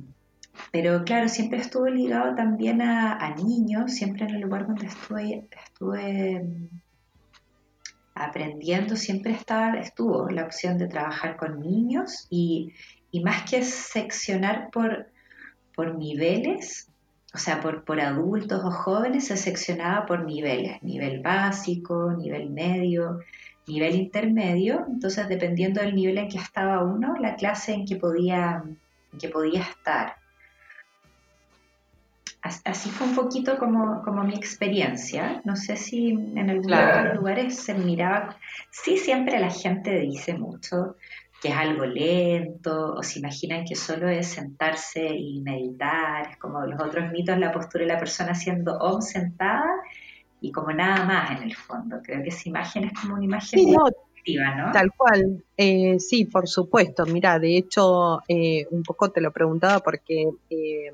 pero 0.70 1.02
claro, 1.04 1.28
siempre 1.28 1.58
estuvo 1.58 1.86
ligado 1.86 2.34
también 2.34 2.82
a, 2.82 3.34
niños, 3.36 3.92
siempre 3.92 4.24
en 4.24 4.36
el 4.36 4.40
lugar 4.40 4.66
donde 4.66 4.86
estuve, 4.86 5.48
estuve 5.66 6.46
aprendiendo, 8.14 8.96
siempre 8.96 9.32
estaba, 9.32 9.74
estuvo 9.78 10.28
la 10.30 10.44
opción 10.44 10.78
de 10.78 10.86
trabajar 10.86 11.36
con 11.36 11.60
niños 11.60 12.26
y, 12.30 12.72
más 13.22 13.48
que 13.48 13.62
seccionar 13.62 14.70
por, 14.72 15.06
por 15.74 15.96
niveles, 15.96 16.88
o 17.32 17.38
sea, 17.38 17.60
por, 17.60 17.84
por 17.84 18.00
adultos 18.00 18.64
o 18.64 18.70
jóvenes 18.72 19.28
se 19.28 19.36
seccionaba 19.36 20.04
por 20.04 20.24
niveles, 20.24 20.82
nivel 20.82 21.20
básico, 21.20 22.12
nivel 22.12 22.50
medio, 22.50 23.20
nivel 23.68 23.94
intermedio, 23.94 24.84
entonces 24.88 25.28
dependiendo 25.28 25.80
del 25.80 25.94
nivel 25.94 26.18
en 26.18 26.28
que 26.28 26.38
estaba 26.38 26.82
uno, 26.82 27.14
la 27.20 27.36
clase 27.36 27.72
en 27.72 27.86
que 27.86 27.96
podía, 27.96 28.64
que 29.18 29.28
podía 29.28 29.62
estar. 29.62 30.16
Así 32.44 32.90
fue 32.90 33.06
un 33.06 33.14
poquito 33.14 33.56
como, 33.56 34.02
como 34.02 34.22
mi 34.22 34.34
experiencia. 34.34 35.40
No 35.44 35.56
sé 35.56 35.76
si 35.76 36.10
en 36.10 36.50
algunos 36.50 37.14
lugares 37.14 37.56
se 37.56 37.72
miraba. 37.72 38.36
Sí, 38.70 38.98
siempre 38.98 39.40
la 39.40 39.50
gente 39.50 39.98
dice 40.00 40.34
mucho 40.34 40.96
que 41.40 41.48
es 41.48 41.56
algo 41.56 41.86
lento, 41.86 42.94
o 42.94 43.02
se 43.02 43.18
imaginan 43.18 43.64
que 43.64 43.74
solo 43.74 44.08
es 44.08 44.28
sentarse 44.28 45.14
y 45.14 45.40
meditar, 45.40 46.30
es 46.30 46.36
como 46.38 46.64
los 46.66 46.80
otros 46.80 47.10
mitos, 47.12 47.38
la 47.38 47.52
postura 47.52 47.84
de 47.84 47.92
la 47.92 47.98
persona 47.98 48.32
haciendo 48.32 48.78
om 48.78 49.00
sentada 49.00 49.68
y 50.40 50.52
como 50.52 50.72
nada 50.72 51.04
más 51.04 51.30
en 51.32 51.44
el 51.44 51.54
fondo. 51.54 51.96
Creo 52.02 52.22
que 52.22 52.28
esa 52.28 52.48
imagen 52.48 52.84
es 52.84 52.92
como 52.98 53.14
una 53.14 53.24
imagen 53.24 53.58
sí, 53.58 53.72
no, 53.72 53.84
¿no? 54.56 54.72
Tal 54.72 54.90
cual, 54.92 55.44
eh, 55.56 55.98
sí, 55.98 56.26
por 56.26 56.48
supuesto. 56.48 57.06
Mira, 57.06 57.38
de 57.38 57.56
hecho, 57.56 58.20
eh, 58.28 58.66
un 58.70 58.82
poco 58.82 59.10
te 59.10 59.20
lo 59.20 59.30
preguntaba 59.30 59.80
porque 59.80 60.28
eh, 60.50 60.92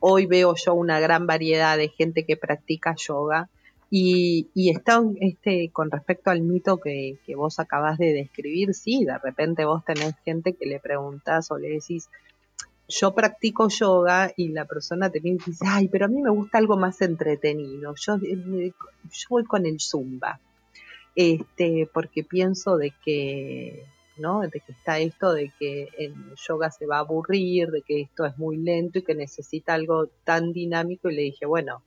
hoy 0.00 0.26
veo 0.26 0.54
yo 0.54 0.74
una 0.74 1.00
gran 1.00 1.26
variedad 1.26 1.76
de 1.76 1.88
gente 1.88 2.24
que 2.24 2.36
practica 2.36 2.94
yoga 2.96 3.48
y, 3.90 4.48
y 4.54 4.70
está 4.70 5.02
este, 5.20 5.70
con 5.70 5.90
respecto 5.90 6.30
al 6.30 6.40
mito 6.40 6.78
que, 6.78 7.16
que 7.24 7.36
vos 7.36 7.60
acabas 7.60 7.98
de 7.98 8.12
describir, 8.12 8.74
sí, 8.74 9.04
de 9.04 9.18
repente 9.18 9.64
vos 9.64 9.84
tenés 9.84 10.14
gente 10.24 10.54
que 10.54 10.66
le 10.66 10.80
preguntás 10.80 11.50
o 11.50 11.58
le 11.58 11.68
decís, 11.68 12.08
yo 12.88 13.14
practico 13.14 13.68
yoga 13.68 14.32
y 14.36 14.48
la 14.48 14.64
persona 14.64 15.10
te 15.10 15.20
dice, 15.20 15.52
ay, 15.66 15.88
pero 15.88 16.06
a 16.06 16.08
mí 16.08 16.20
me 16.20 16.30
gusta 16.30 16.58
algo 16.58 16.76
más 16.76 17.00
entretenido, 17.02 17.94
yo, 17.96 18.16
eh, 18.16 18.72
yo 19.04 19.26
voy 19.30 19.44
con 19.44 19.64
el 19.64 19.80
zumba, 19.80 20.40
este, 21.14 21.88
porque 21.92 22.24
pienso 22.24 22.76
de 22.76 22.92
que, 23.04 23.84
¿no? 24.16 24.40
De 24.40 24.50
que 24.50 24.72
está 24.72 24.98
esto 24.98 25.32
de 25.32 25.52
que 25.58 25.88
el 25.98 26.14
yoga 26.36 26.70
se 26.70 26.86
va 26.86 26.96
a 26.96 27.00
aburrir, 27.00 27.70
de 27.70 27.82
que 27.82 28.00
esto 28.00 28.24
es 28.24 28.36
muy 28.38 28.56
lento 28.56 28.98
y 28.98 29.02
que 29.02 29.14
necesita 29.14 29.74
algo 29.74 30.08
tan 30.24 30.52
dinámico 30.52 31.10
y 31.10 31.16
le 31.16 31.22
dije, 31.22 31.46
bueno, 31.46 31.82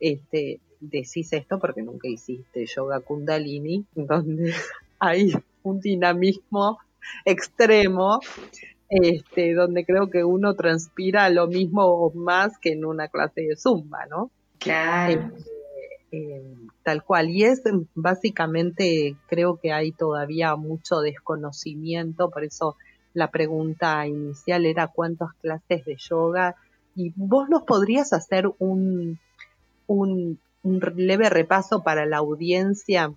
este, 0.00 0.60
decís 0.80 1.32
esto 1.32 1.58
porque 1.58 1.82
nunca 1.82 2.08
hiciste 2.08 2.66
yoga 2.66 3.00
kundalini, 3.00 3.84
donde 3.94 4.54
hay 4.98 5.32
un 5.62 5.80
dinamismo 5.80 6.78
extremo 7.24 8.20
este, 8.88 9.54
donde 9.54 9.84
creo 9.84 10.10
que 10.10 10.24
uno 10.24 10.54
transpira 10.54 11.28
lo 11.30 11.46
mismo 11.48 11.84
o 11.84 12.12
más 12.14 12.58
que 12.58 12.72
en 12.72 12.84
una 12.84 13.08
clase 13.08 13.42
de 13.42 13.56
zumba, 13.56 14.06
¿no? 14.06 14.30
Claro. 14.58 15.12
Eh, 15.12 15.30
eh, 16.16 16.42
tal 16.82 17.02
cual. 17.02 17.30
Y 17.30 17.44
es 17.44 17.62
básicamente, 17.94 19.16
creo 19.28 19.56
que 19.56 19.72
hay 19.72 19.92
todavía 19.92 20.56
mucho 20.56 21.00
desconocimiento, 21.00 22.30
por 22.30 22.44
eso 22.44 22.76
la 23.12 23.30
pregunta 23.30 24.06
inicial 24.06 24.66
era 24.66 24.88
cuántas 24.88 25.32
clases 25.42 25.84
de 25.84 25.96
yoga 25.96 26.56
y 26.94 27.12
vos 27.16 27.48
nos 27.48 27.64
podrías 27.64 28.12
hacer 28.12 28.50
un, 28.58 29.18
un, 29.86 30.38
leve 30.96 31.28
repaso 31.28 31.82
para 31.82 32.06
la 32.06 32.18
audiencia, 32.18 33.12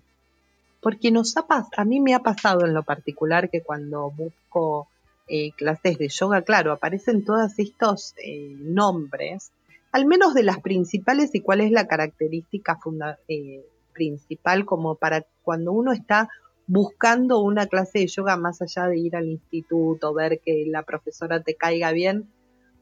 porque 0.80 1.10
nos 1.10 1.36
ha 1.36 1.44
a 1.76 1.84
mí 1.84 2.00
me 2.00 2.14
ha 2.14 2.20
pasado 2.20 2.66
en 2.66 2.74
lo 2.74 2.82
particular 2.82 3.50
que 3.50 3.62
cuando 3.62 4.10
busco 4.10 4.88
eh, 5.26 5.52
clases 5.52 5.98
de 5.98 6.08
yoga, 6.08 6.42
claro, 6.42 6.72
aparecen 6.72 7.24
todos 7.24 7.58
estos 7.58 8.14
eh, 8.22 8.54
nombres, 8.58 9.50
al 9.92 10.06
menos 10.06 10.34
de 10.34 10.42
las 10.42 10.60
principales 10.60 11.34
y 11.34 11.40
cuál 11.40 11.60
es 11.60 11.70
la 11.70 11.86
característica 11.86 12.78
eh, 13.28 13.64
principal 13.92 14.64
como 14.64 14.94
para 14.94 15.26
cuando 15.42 15.72
uno 15.72 15.92
está 15.92 16.28
buscando 16.66 17.40
una 17.40 17.66
clase 17.66 18.00
de 18.00 18.06
yoga 18.06 18.36
más 18.36 18.62
allá 18.62 18.86
de 18.86 18.98
ir 18.98 19.16
al 19.16 19.26
instituto, 19.26 20.14
ver 20.14 20.40
que 20.40 20.64
la 20.68 20.84
profesora 20.84 21.42
te 21.42 21.56
caiga 21.56 21.90
bien, 21.90 22.28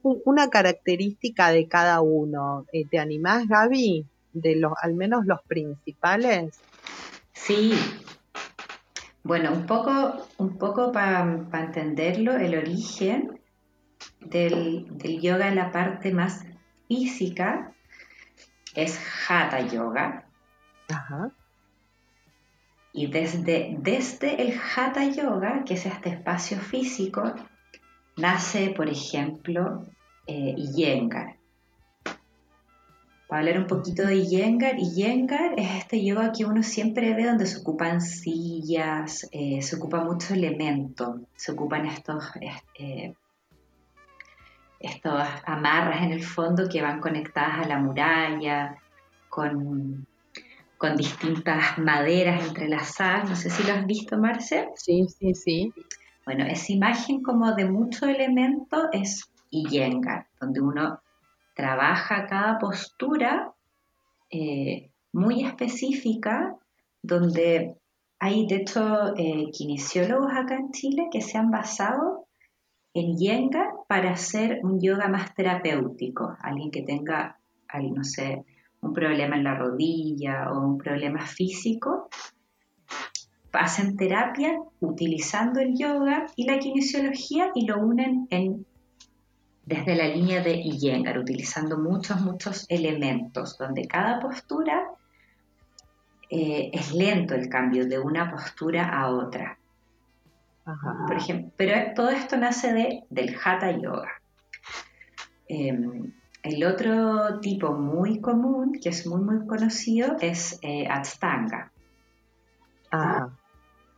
una 0.03 0.51
característica 0.51 1.51
de 1.51 1.67
cada 1.67 2.03
uno. 2.03 2.67
Eh, 2.73 2.85
¿Te 2.87 2.99
animás, 2.99 3.49
Gaby? 3.49 4.07
De 4.35 4.57
los, 4.57 4.73
al 4.83 4.95
menos 4.95 5.25
los 5.25 5.41
principales. 5.43 6.61
Sí. 7.33 7.73
Bueno, 9.25 9.53
un 9.53 9.67
poco, 9.67 10.27
un 10.37 10.59
poco 10.59 10.93
para 10.93 11.49
entenderlo, 11.55 12.37
el 12.37 12.57
origen 12.57 13.41
del, 14.21 14.87
del 14.99 15.21
yoga 15.21 15.49
en 15.49 15.57
la 15.57 15.73
parte 15.73 16.13
más 16.13 16.45
física 16.89 17.73
es 18.75 18.99
Hatha 19.29 19.61
Yoga. 19.61 20.25
Ajá. 20.89 21.31
Y 22.93 23.07
desde, 23.07 23.77
desde 23.79 24.43
el 24.43 24.59
Hatha 24.59 25.05
Yoga, 25.05 25.63
que 25.65 25.75
es 25.75 25.87
este 25.87 26.09
espacio 26.11 26.59
físico, 26.59 27.33
nace, 28.17 28.71
por 28.71 28.89
ejemplo, 28.89 29.87
eh, 30.27 30.55
Iyengar. 30.57 31.37
Para 33.29 33.41
hablar 33.41 33.59
un 33.59 33.67
poquito 33.67 34.07
de 34.07 34.17
Iyengar, 34.17 34.79
Iyengar 34.79 35.53
es 35.59 35.71
este 35.77 36.03
yoga 36.03 36.33
que 36.33 36.47
uno 36.47 36.63
siempre 36.63 37.13
ve 37.13 37.27
donde 37.27 37.47
se 37.47 37.59
ocupan 37.61 38.01
sillas, 38.01 39.29
eh, 39.33 39.61
se 39.61 39.77
ocupa 39.77 40.03
mucho 40.03 40.33
elemento, 40.33 41.21
se 41.37 41.53
ocupan 41.53 41.85
estos, 41.85 42.25
eh, 42.79 43.15
estos 44.81 45.23
amarras 45.45 46.03
en 46.03 46.13
el 46.13 46.23
fondo 46.23 46.69
que 46.69 46.83
van 46.83 47.01
conectadas 47.01 47.65
a 47.65 47.69
la 47.69 47.79
muralla, 47.79 48.77
con 49.29 50.07
con 50.79 50.97
distintas 50.97 51.77
maderas 51.79 52.47
entrelazadas. 52.47 53.29
No 53.29 53.37
sé 53.37 53.51
si 53.51 53.65
lo 53.65 53.75
has 53.75 53.85
visto, 53.85 54.17
Marce. 54.17 54.69
Sí, 54.77 55.07
sí, 55.09 55.35
sí. 55.35 55.73
Bueno, 56.25 56.45
esa 56.47 56.73
imagen 56.73 57.23
como 57.23 57.53
de 57.55 57.67
mucho 57.67 58.07
elemento 58.07 58.89
es 58.93 59.29
Iyengar, 59.51 60.27
donde 60.41 60.61
uno 60.61 61.01
trabaja 61.55 62.27
cada 62.27 62.59
postura 62.59 63.53
eh, 64.31 64.91
muy 65.13 65.45
específica, 65.45 66.55
donde 67.03 67.77
hay 68.21 68.47
de 68.47 68.57
hecho 68.57 69.17
eh, 69.17 69.51
kinesiólogos 69.53 70.33
acá 70.33 70.57
en 70.57 70.71
Chile 70.71 71.09
que 71.11 71.23
se 71.23 71.39
han 71.39 71.51
basado 71.51 72.28
en 72.99 73.11
Iyengar 73.11 73.69
para 73.87 74.11
hacer 74.11 74.61
un 74.63 74.81
yoga 74.81 75.09
más 75.09 75.35
terapéutico, 75.35 76.37
alguien 76.41 76.71
que 76.71 76.83
tenga, 76.83 77.39
no 77.75 78.05
sé, 78.05 78.45
un 78.81 78.93
problema 78.93 79.37
en 79.37 79.45
la 79.45 79.55
rodilla 79.55 80.51
o 80.53 80.61
un 80.67 80.79
problema 80.79 81.21
físico, 81.25 82.09
hacen 83.53 83.97
terapia 83.97 84.59
utilizando 84.81 85.61
el 85.61 85.77
yoga 85.77 86.27
y 86.37 86.45
la 86.45 86.59
kinesiología 86.59 87.51
y 87.55 87.67
lo 87.67 87.79
unen 87.79 88.27
en, 88.31 88.67
desde 89.65 89.97
la 89.97 90.09
línea 90.09 90.43
de 90.43 90.55
Iyengar, 90.57 91.19
utilizando 91.19 91.79
muchos, 91.79 92.21
muchos 92.21 92.67
elementos, 92.69 93.59
donde 93.59 93.87
cada 93.87 94.21
postura 94.21 94.89
eh, 96.31 96.71
es 96.73 96.93
lento 96.93 97.35
el 97.35 97.49
cambio 97.49 97.87
de 97.87 97.99
una 97.99 98.31
postura 98.31 98.89
a 98.89 99.11
otra. 99.11 99.58
Por 101.07 101.17
ejemplo, 101.17 101.51
pero 101.57 101.95
todo 101.95 102.11
esto 102.11 102.37
nace 102.37 102.73
de, 102.73 103.05
del 103.09 103.37
Hatha 103.43 103.71
Yoga. 103.71 104.11
Em, 105.49 106.13
el 106.43 106.65
otro 106.65 107.41
tipo 107.41 107.73
muy 107.73 108.21
común, 108.21 108.79
que 108.81 108.91
es 108.91 109.07
muy 109.07 109.21
muy 109.21 109.47
conocido, 109.47 110.17
es 110.21 110.59
eh, 110.63 110.87
ah. 112.91 113.29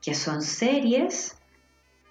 que 0.01 0.15
son 0.15 0.43
series 0.43 1.37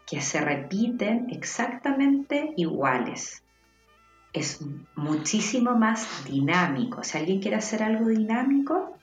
que 0.06 0.22
se 0.22 0.42
repiten 0.42 1.28
exactamente 1.30 2.54
iguales. 2.58 3.44
Es 4.34 4.60
muchísimo 4.96 5.76
más 5.76 6.26
dinámico. 6.26 7.04
Si 7.04 7.18
alguien 7.18 7.42
quiere 7.42 7.58
hacer 7.58 7.82
algo 7.82 8.08
dinámico, 8.08 8.98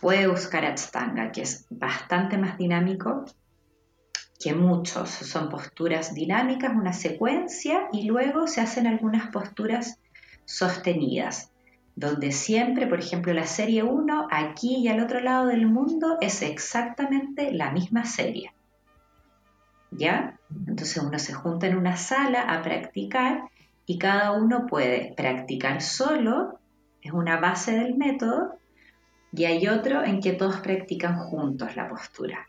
puede 0.00 0.28
buscar 0.28 0.64
Atstanga, 0.64 1.32
que 1.32 1.42
es 1.42 1.66
bastante 1.70 2.38
más 2.38 2.56
dinámico 2.58 3.24
que 4.38 4.54
muchos. 4.54 5.10
Son 5.10 5.48
posturas 5.48 6.14
dinámicas, 6.14 6.72
una 6.74 6.92
secuencia, 6.92 7.88
y 7.92 8.04
luego 8.04 8.46
se 8.46 8.60
hacen 8.60 8.86
algunas 8.86 9.30
posturas 9.30 9.98
sostenidas, 10.44 11.52
donde 11.94 12.32
siempre, 12.32 12.86
por 12.86 13.00
ejemplo, 13.00 13.32
la 13.32 13.46
serie 13.46 13.82
1, 13.82 14.28
aquí 14.30 14.76
y 14.76 14.88
al 14.88 15.00
otro 15.00 15.20
lado 15.20 15.46
del 15.46 15.66
mundo, 15.66 16.18
es 16.20 16.42
exactamente 16.42 17.52
la 17.52 17.70
misma 17.70 18.04
serie. 18.04 18.52
¿Ya? 19.90 20.38
Entonces 20.66 21.02
uno 21.02 21.18
se 21.18 21.32
junta 21.32 21.66
en 21.66 21.76
una 21.76 21.96
sala 21.96 22.42
a 22.42 22.62
practicar 22.62 23.48
y 23.86 23.98
cada 23.98 24.32
uno 24.32 24.66
puede 24.66 25.14
practicar 25.16 25.80
solo, 25.80 26.58
es 27.00 27.12
una 27.12 27.38
base 27.38 27.72
del 27.72 27.96
método, 27.96 28.58
y 29.32 29.44
hay 29.44 29.68
otro 29.68 30.04
en 30.04 30.20
que 30.20 30.32
todos 30.32 30.56
practican 30.56 31.18
juntos 31.18 31.76
la 31.76 31.88
postura. 31.88 32.46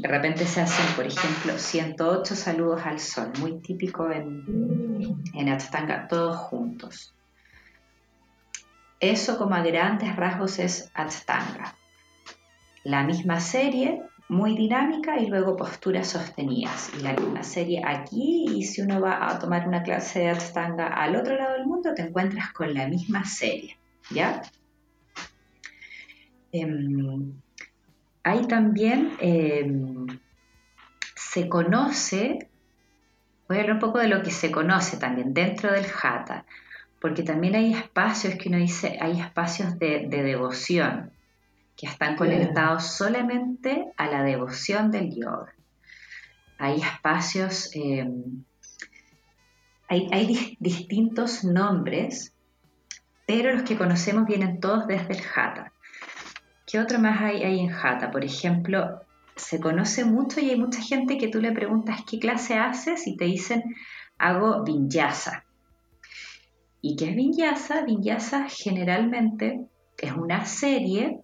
De 0.00 0.08
repente 0.08 0.46
se 0.46 0.62
hacen, 0.62 0.86
por 0.96 1.06
ejemplo, 1.06 1.58
108 1.58 2.34
saludos 2.34 2.80
al 2.86 2.98
sol, 2.98 3.32
muy 3.38 3.58
típico 3.60 4.10
en, 4.10 5.22
en 5.34 5.48
Atstanga, 5.50 6.08
todos 6.08 6.38
juntos. 6.38 7.14
Eso 8.98 9.36
como 9.36 9.56
a 9.56 9.62
grandes 9.62 10.16
rasgos 10.16 10.58
es 10.58 10.90
Atstanga. 10.94 11.74
La 12.82 13.04
misma 13.04 13.40
serie, 13.40 14.00
muy 14.30 14.56
dinámica 14.56 15.18
y 15.18 15.26
luego 15.26 15.54
posturas 15.54 16.08
sostenidas. 16.08 16.92
Y 16.98 17.02
la 17.02 17.12
misma 17.12 17.42
serie 17.42 17.82
aquí 17.84 18.46
y 18.54 18.62
si 18.62 18.80
uno 18.80 19.02
va 19.02 19.28
a 19.28 19.38
tomar 19.38 19.68
una 19.68 19.82
clase 19.82 20.20
de 20.20 20.30
Atstanga 20.30 20.86
al 20.86 21.14
otro 21.14 21.36
lado 21.36 21.52
del 21.58 21.66
mundo, 21.66 21.92
te 21.92 22.00
encuentras 22.00 22.54
con 22.54 22.72
la 22.72 22.88
misma 22.88 23.26
serie. 23.26 23.76
¿Ya? 24.10 24.40
Em, 26.52 27.34
hay 28.22 28.46
también, 28.46 29.12
em, 29.20 30.06
se 31.14 31.48
conoce, 31.48 32.48
voy 33.48 33.58
a 33.58 33.60
hablar 33.60 33.74
un 33.74 33.80
poco 33.80 33.98
de 33.98 34.08
lo 34.08 34.22
que 34.22 34.30
se 34.30 34.50
conoce 34.50 34.96
también 34.96 35.32
dentro 35.32 35.72
del 35.72 35.86
Hatha, 35.86 36.44
porque 37.00 37.22
también 37.22 37.54
hay 37.54 37.72
espacios 37.72 38.34
que 38.34 38.48
uno 38.48 38.58
dice, 38.58 38.98
hay 39.00 39.20
espacios 39.20 39.78
de, 39.78 40.06
devoción, 40.10 41.12
que 41.76 41.86
están 41.86 42.16
conectados 42.16 42.84
solamente 42.84 43.90
a 43.96 44.06
la 44.06 44.22
devoción 44.22 44.90
del 44.90 45.14
yoga. 45.14 45.54
Hay 46.58 46.82
espacios, 46.82 47.70
em, 47.72 48.44
hay, 49.88 50.56
distintos 50.60 51.42
nombres, 51.42 52.34
pero 53.26 53.54
los 53.54 53.62
que 53.62 53.78
conocemos 53.78 54.26
vienen 54.26 54.60
todos 54.60 54.86
desde 54.86 55.14
el 55.14 55.22
Hatha. 55.34 55.69
¿Qué 56.70 56.78
otro 56.78 57.00
más 57.00 57.20
hay, 57.20 57.42
hay 57.42 57.58
en 57.58 57.72
Hatha? 57.72 58.12
Por 58.12 58.24
ejemplo, 58.24 59.00
se 59.34 59.58
conoce 59.58 60.04
mucho 60.04 60.38
y 60.40 60.50
hay 60.50 60.56
mucha 60.56 60.80
gente 60.80 61.18
que 61.18 61.26
tú 61.26 61.40
le 61.40 61.50
preguntas 61.50 62.02
qué 62.08 62.20
clase 62.20 62.54
haces 62.54 63.08
y 63.08 63.16
te 63.16 63.24
dicen 63.24 63.74
hago 64.18 64.62
vinyasa. 64.62 65.44
¿Y 66.80 66.94
qué 66.94 67.10
es 67.10 67.16
vinyasa? 67.16 67.84
Vinyasa 67.84 68.48
generalmente 68.48 69.66
es 69.98 70.12
una 70.12 70.44
serie 70.44 71.20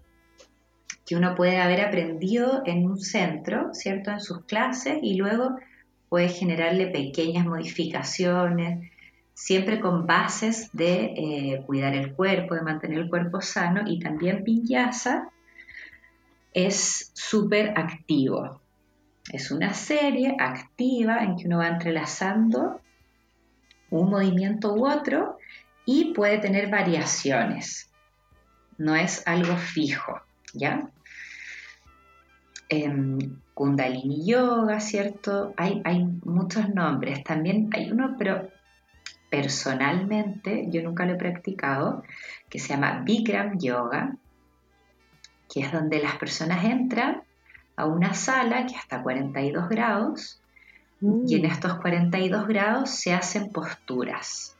que 1.06 1.14
uno 1.14 1.36
puede 1.36 1.58
haber 1.58 1.82
aprendido 1.82 2.62
en 2.66 2.84
un 2.84 2.98
centro, 2.98 3.72
¿cierto? 3.72 4.10
En 4.10 4.20
sus 4.20 4.44
clases 4.46 4.98
y 5.00 5.14
luego 5.14 5.56
puede 6.08 6.28
generarle 6.28 6.88
pequeñas 6.88 7.46
modificaciones, 7.46 8.90
siempre 9.32 9.78
con 9.78 10.06
bases 10.06 10.70
de 10.72 11.14
eh, 11.16 11.62
cuidar 11.66 11.94
el 11.94 12.14
cuerpo, 12.14 12.56
de 12.56 12.62
mantener 12.62 12.98
el 12.98 13.08
cuerpo 13.08 13.40
sano 13.40 13.82
y 13.86 14.00
también 14.00 14.42
vinyasa 14.42 15.30
es 16.56 17.10
súper 17.12 17.78
activo. 17.78 18.62
Es 19.30 19.50
una 19.50 19.74
serie 19.74 20.36
activa 20.38 21.22
en 21.22 21.36
que 21.36 21.46
uno 21.46 21.58
va 21.58 21.68
entrelazando 21.68 22.80
un 23.90 24.08
movimiento 24.08 24.74
u 24.74 24.88
otro 24.88 25.36
y 25.84 26.14
puede 26.14 26.38
tener 26.38 26.70
variaciones. 26.70 27.90
No 28.78 28.96
es 28.96 29.22
algo 29.26 29.54
fijo, 29.58 30.18
¿ya? 30.54 30.88
Kundalini 33.52 34.26
Yoga, 34.26 34.80
¿cierto? 34.80 35.52
Hay, 35.58 35.82
hay 35.84 36.04
muchos 36.24 36.70
nombres. 36.70 37.22
También 37.22 37.68
hay 37.74 37.92
uno, 37.92 38.16
pero 38.18 38.48
personalmente, 39.28 40.68
yo 40.70 40.82
nunca 40.82 41.04
lo 41.04 41.12
he 41.12 41.18
practicado, 41.18 42.02
que 42.48 42.58
se 42.58 42.68
llama 42.68 43.02
Bikram 43.04 43.58
Yoga, 43.58 44.16
que 45.52 45.60
es 45.60 45.72
donde 45.72 46.00
las 46.00 46.16
personas 46.16 46.64
entran 46.64 47.22
a 47.76 47.86
una 47.86 48.14
sala 48.14 48.66
que 48.66 48.76
hasta 48.76 49.02
42 49.02 49.68
grados 49.68 50.40
y 51.00 51.34
en 51.34 51.42
mm. 51.42 51.44
estos 51.44 51.74
42 51.78 52.46
grados 52.48 52.90
se 52.90 53.12
hacen 53.12 53.50
posturas. 53.50 54.56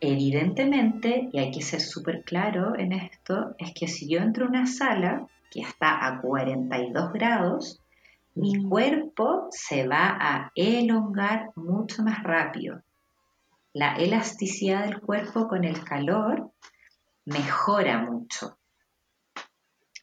Evidentemente, 0.00 1.28
y 1.32 1.38
hay 1.38 1.50
que 1.50 1.62
ser 1.62 1.80
súper 1.80 2.22
claro 2.22 2.76
en 2.76 2.92
esto, 2.92 3.54
es 3.58 3.72
que 3.72 3.88
si 3.88 4.08
yo 4.08 4.20
entro 4.20 4.46
a 4.46 4.48
una 4.48 4.66
sala 4.66 5.26
que 5.50 5.60
está 5.60 6.06
a 6.06 6.20
42 6.20 7.12
grados, 7.12 7.80
mi 8.34 8.58
mm. 8.58 8.68
cuerpo 8.68 9.48
se 9.50 9.86
va 9.86 10.16
a 10.20 10.52
elongar 10.54 11.50
mucho 11.56 12.02
más 12.02 12.22
rápido. 12.22 12.82
La 13.74 13.96
elasticidad 13.96 14.84
del 14.84 15.00
cuerpo 15.00 15.48
con 15.48 15.64
el 15.64 15.82
calor 15.84 16.50
mejora 17.24 18.02
mucho. 18.02 18.58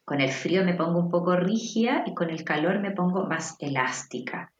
Con 0.10 0.22
el 0.22 0.32
frío 0.32 0.66
me 0.66 0.74
pongo 0.74 0.98
un 0.98 1.12
poco 1.12 1.36
rígida 1.36 2.04
y 2.08 2.16
con 2.16 2.32
el 2.32 2.44
calor 2.44 2.80
me 2.80 2.90
pongo 2.90 3.28
más 3.28 3.56
elástica. 3.60 4.52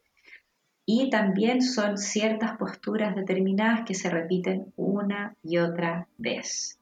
Y 0.86 1.10
también 1.10 1.60
son 1.60 1.98
ciertas 1.98 2.56
posturas 2.56 3.16
determinadas 3.16 3.80
que 3.84 3.94
se 3.94 4.10
repiten 4.10 4.72
una 4.76 5.34
y 5.42 5.58
otra 5.58 6.06
vez. 6.18 6.78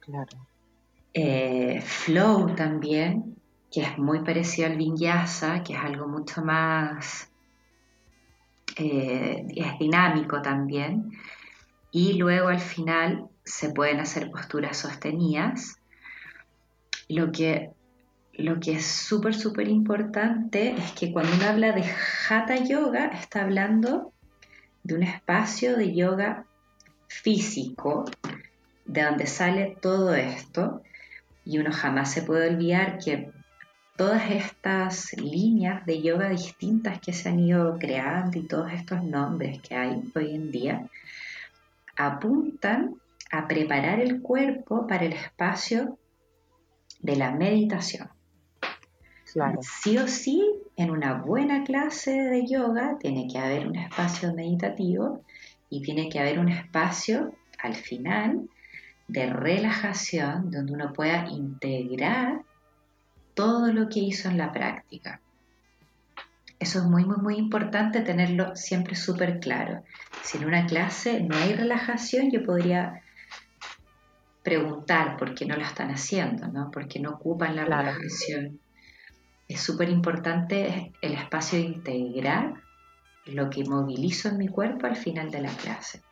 Claro. 0.00 0.48
Eh, 1.14 1.80
flow 1.82 2.56
también, 2.56 3.36
que 3.70 3.82
es 3.82 3.96
muy 3.96 4.24
parecido 4.24 4.66
al 4.66 4.76
vinyasa, 4.76 5.62
que 5.62 5.74
es 5.74 5.78
algo 5.78 6.08
mucho 6.08 6.44
más, 6.44 7.30
eh, 8.76 9.46
es 9.54 9.78
dinámico 9.78 10.42
también. 10.42 11.12
Y 11.92 12.14
luego 12.14 12.48
al 12.48 12.58
final 12.58 13.28
se 13.44 13.70
pueden 13.70 14.00
hacer 14.00 14.32
posturas 14.32 14.78
sostenidas 14.78 15.77
lo 17.08 17.32
que, 17.32 17.70
lo 18.34 18.60
que 18.60 18.72
es 18.72 18.86
súper, 18.86 19.34
súper 19.34 19.68
importante 19.68 20.72
es 20.72 20.92
que 20.92 21.12
cuando 21.12 21.34
uno 21.34 21.46
habla 21.46 21.72
de 21.72 21.84
Hatha 22.28 22.56
Yoga, 22.56 23.06
está 23.06 23.42
hablando 23.42 24.12
de 24.82 24.94
un 24.94 25.02
espacio 25.02 25.76
de 25.76 25.94
yoga 25.94 26.44
físico, 27.08 28.04
de 28.84 29.02
donde 29.02 29.26
sale 29.26 29.76
todo 29.80 30.14
esto, 30.14 30.82
y 31.44 31.58
uno 31.58 31.72
jamás 31.72 32.12
se 32.12 32.22
puede 32.22 32.50
olvidar 32.50 32.98
que 32.98 33.30
todas 33.96 34.30
estas 34.30 35.12
líneas 35.14 35.84
de 35.84 36.02
yoga 36.02 36.28
distintas 36.28 37.00
que 37.00 37.12
se 37.12 37.30
han 37.30 37.40
ido 37.40 37.78
creando 37.78 38.38
y 38.38 38.46
todos 38.46 38.72
estos 38.72 39.02
nombres 39.02 39.60
que 39.60 39.74
hay 39.74 40.02
hoy 40.14 40.34
en 40.34 40.52
día 40.52 40.86
apuntan 41.96 42.94
a 43.32 43.48
preparar 43.48 43.98
el 43.98 44.20
cuerpo 44.22 44.86
para 44.86 45.04
el 45.04 45.14
espacio 45.14 45.98
de 47.00 47.16
la 47.16 47.32
meditación. 47.32 48.08
Sí 49.60 49.98
o 49.98 50.08
sí, 50.08 50.42
en 50.76 50.90
una 50.90 51.14
buena 51.14 51.64
clase 51.64 52.12
de 52.12 52.46
yoga 52.46 52.96
tiene 52.98 53.28
que 53.28 53.38
haber 53.38 53.66
un 53.66 53.76
espacio 53.76 54.34
meditativo 54.34 55.22
y 55.70 55.82
tiene 55.82 56.08
que 56.08 56.18
haber 56.18 56.38
un 56.38 56.48
espacio 56.48 57.34
al 57.58 57.74
final 57.74 58.48
de 59.06 59.26
relajación 59.26 60.50
donde 60.50 60.72
uno 60.72 60.92
pueda 60.92 61.28
integrar 61.30 62.42
todo 63.34 63.72
lo 63.72 63.88
que 63.88 64.00
hizo 64.00 64.28
en 64.28 64.38
la 64.38 64.52
práctica. 64.52 65.20
Eso 66.58 66.80
es 66.80 66.84
muy, 66.86 67.04
muy, 67.04 67.18
muy 67.18 67.36
importante 67.36 68.00
tenerlo 68.00 68.56
siempre 68.56 68.96
súper 68.96 69.38
claro. 69.38 69.84
Si 70.22 70.38
en 70.38 70.44
una 70.44 70.66
clase 70.66 71.20
no 71.20 71.36
hay 71.36 71.54
relajación, 71.54 72.30
yo 72.32 72.42
podría 72.42 73.02
preguntar 74.42 75.16
por 75.16 75.34
qué 75.34 75.46
no 75.46 75.56
lo 75.56 75.62
están 75.62 75.90
haciendo, 75.90 76.48
¿no? 76.48 76.70
por 76.70 76.88
qué 76.88 77.00
no 77.00 77.10
ocupan 77.10 77.56
la 77.56 77.64
relajación. 77.64 78.60
Es 79.48 79.60
súper 79.60 79.88
importante 79.88 80.92
el 81.00 81.12
espacio 81.14 81.58
de 81.58 81.64
integrar 81.64 82.54
lo 83.26 83.50
que 83.50 83.64
movilizo 83.64 84.28
en 84.28 84.38
mi 84.38 84.48
cuerpo 84.48 84.86
al 84.86 84.96
final 84.96 85.30
de 85.30 85.42
la 85.42 85.50
clase. 85.50 86.02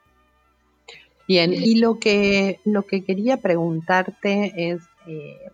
Bien, 1.29 1.53
y 1.53 1.77
lo 1.77 1.99
que, 1.99 2.61
lo 2.65 2.83
que 2.83 3.05
quería 3.05 3.39
preguntarte 3.39 4.71
es, 4.71 4.83
eh, 5.07 5.51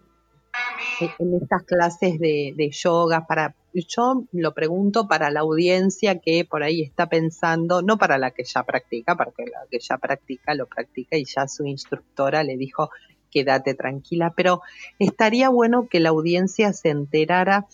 en 1.18 1.34
estas 1.34 1.62
clases 1.64 2.18
de, 2.18 2.55
de 2.57 2.70
yoga, 2.70 3.26
para 3.26 3.55
yo 3.74 4.24
lo 4.32 4.53
pregunto 4.53 5.09
para 5.09 5.30
la 5.30 5.40
audiencia 5.40 6.18
que 6.18 6.44
por 6.44 6.62
ahí 6.62 6.82
está 6.82 7.09
pensando, 7.09 7.82
no 7.82 7.96
para 7.96 8.18
la 8.18 8.30
que 8.30 8.44
ya 8.44 8.62
practica, 8.64 9.16
porque 9.16 9.44
la 9.44 9.66
que 9.70 9.78
ya 9.78 9.96
practica 9.98 10.55
lo 10.55 10.66
practica 10.66 11.16
y 11.16 11.24
ya 11.24 11.48
su 11.48 11.64
instructora 11.64 12.42
le 12.42 12.57
dijo 12.57 12.90
quédate 13.30 13.74
tranquila, 13.74 14.34
pero 14.36 14.61
estaría 14.98 15.48
bueno 15.48 15.88
que 15.88 16.00
la 16.00 16.11
audiencia 16.11 16.72
se 16.74 16.90
enterara 16.90 17.66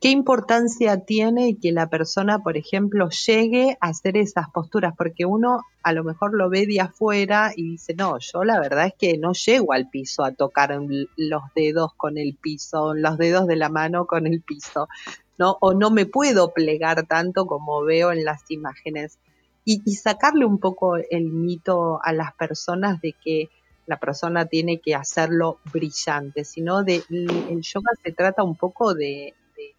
qué 0.00 0.10
importancia 0.10 0.98
tiene 1.00 1.56
que 1.56 1.72
la 1.72 1.88
persona, 1.88 2.38
por 2.40 2.56
ejemplo, 2.56 3.08
llegue 3.10 3.76
a 3.80 3.88
hacer 3.88 4.16
esas 4.16 4.50
posturas, 4.50 4.94
porque 4.96 5.24
uno 5.24 5.62
a 5.82 5.92
lo 5.92 6.04
mejor 6.04 6.34
lo 6.34 6.48
ve 6.48 6.66
de 6.66 6.80
afuera 6.80 7.52
y 7.54 7.70
dice, 7.70 7.94
no, 7.94 8.18
yo 8.18 8.44
la 8.44 8.60
verdad 8.60 8.86
es 8.86 8.94
que 8.98 9.18
no 9.18 9.32
llego 9.32 9.72
al 9.72 9.88
piso 9.88 10.24
a 10.24 10.32
tocar 10.32 10.78
los 11.16 11.42
dedos 11.54 11.92
con 11.96 12.18
el 12.18 12.34
piso, 12.34 12.94
los 12.94 13.18
dedos 13.18 13.46
de 13.46 13.56
la 13.56 13.68
mano 13.68 14.06
con 14.06 14.26
el 14.26 14.42
piso, 14.42 14.88
¿no? 15.38 15.56
O 15.60 15.74
no 15.74 15.90
me 15.90 16.06
puedo 16.06 16.52
plegar 16.52 17.06
tanto 17.06 17.46
como 17.46 17.82
veo 17.82 18.12
en 18.12 18.24
las 18.24 18.50
imágenes. 18.50 19.18
Y, 19.66 19.80
sacarle 19.94 20.44
un 20.44 20.58
poco 20.58 20.96
el 20.96 21.24
mito 21.30 21.98
a 22.02 22.12
las 22.12 22.34
personas 22.34 23.00
de 23.00 23.14
que 23.24 23.48
la 23.86 23.98
persona 23.98 24.44
tiene 24.44 24.80
que 24.80 24.94
hacerlo 24.94 25.58
brillante, 25.72 26.44
sino 26.44 26.84
de 26.84 27.02
el 27.08 27.62
yoga 27.62 27.90
se 28.02 28.12
trata 28.12 28.42
un 28.42 28.56
poco 28.56 28.92
de, 28.92 29.32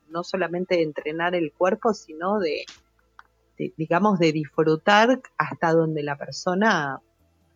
no 0.10 0.24
solamente 0.24 0.76
de 0.76 0.84
entrenar 0.84 1.36
el 1.36 1.52
cuerpo, 1.52 1.94
sino 1.94 2.40
de, 2.40 2.66
digamos, 3.78 4.20
de 4.20 4.32
disfrutar 4.32 5.22
hasta 5.38 5.74
donde 5.74 6.04
la 6.04 6.18
persona 6.18 7.02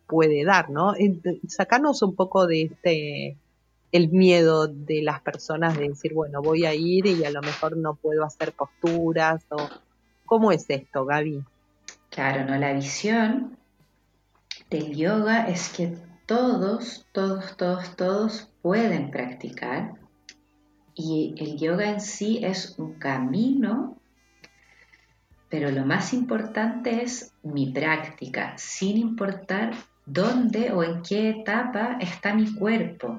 puede 0.06 0.44
dar, 0.44 0.70
¿no? 0.70 0.94
Sacarnos 1.46 2.02
un 2.02 2.16
poco 2.16 2.46
de 2.46 2.62
este, 2.62 3.36
el 3.92 4.08
miedo 4.08 4.66
de 4.66 5.02
las 5.02 5.20
personas 5.20 5.78
de 5.78 5.88
decir, 5.88 6.14
bueno, 6.14 6.42
voy 6.42 6.64
a 6.64 6.74
ir 6.74 7.06
y 7.06 7.24
a 7.24 7.30
lo 7.30 7.40
mejor 7.42 7.76
no 7.76 7.94
puedo 7.94 8.24
hacer 8.24 8.52
posturas 8.52 9.44
o 9.50 9.68
¿cómo 10.26 10.52
es 10.52 10.66
esto, 10.68 11.04
Gaby? 11.04 11.44
Claro, 12.10 12.44
no, 12.44 12.56
la 12.58 12.72
visión 12.72 13.56
del 14.68 14.94
yoga 14.94 15.48
es 15.48 15.68
que 15.70 15.96
todos, 16.26 17.06
todos, 17.12 17.56
todos, 17.56 17.96
todos 17.96 18.48
pueden 18.62 19.10
practicar 19.10 19.94
y 21.00 21.34
el 21.38 21.56
yoga 21.56 21.90
en 21.90 22.00
sí 22.00 22.40
es 22.42 22.78
un 22.78 22.94
camino, 22.98 23.96
pero 25.48 25.70
lo 25.70 25.86
más 25.86 26.12
importante 26.12 27.02
es 27.02 27.32
mi 27.42 27.72
práctica, 27.72 28.54
sin 28.58 28.98
importar 28.98 29.72
dónde 30.04 30.72
o 30.72 30.84
en 30.84 31.02
qué 31.02 31.30
etapa 31.30 31.96
está 32.00 32.34
mi 32.34 32.54
cuerpo. 32.54 33.18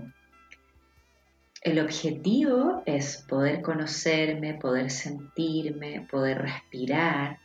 El 1.61 1.79
objetivo 1.79 2.83
es 2.85 3.25
poder 3.27 3.61
conocerme, 3.61 4.53
poder 4.53 4.91
sentirme, 4.91 6.07
poder 6.09 6.39
respirar. 6.39 7.39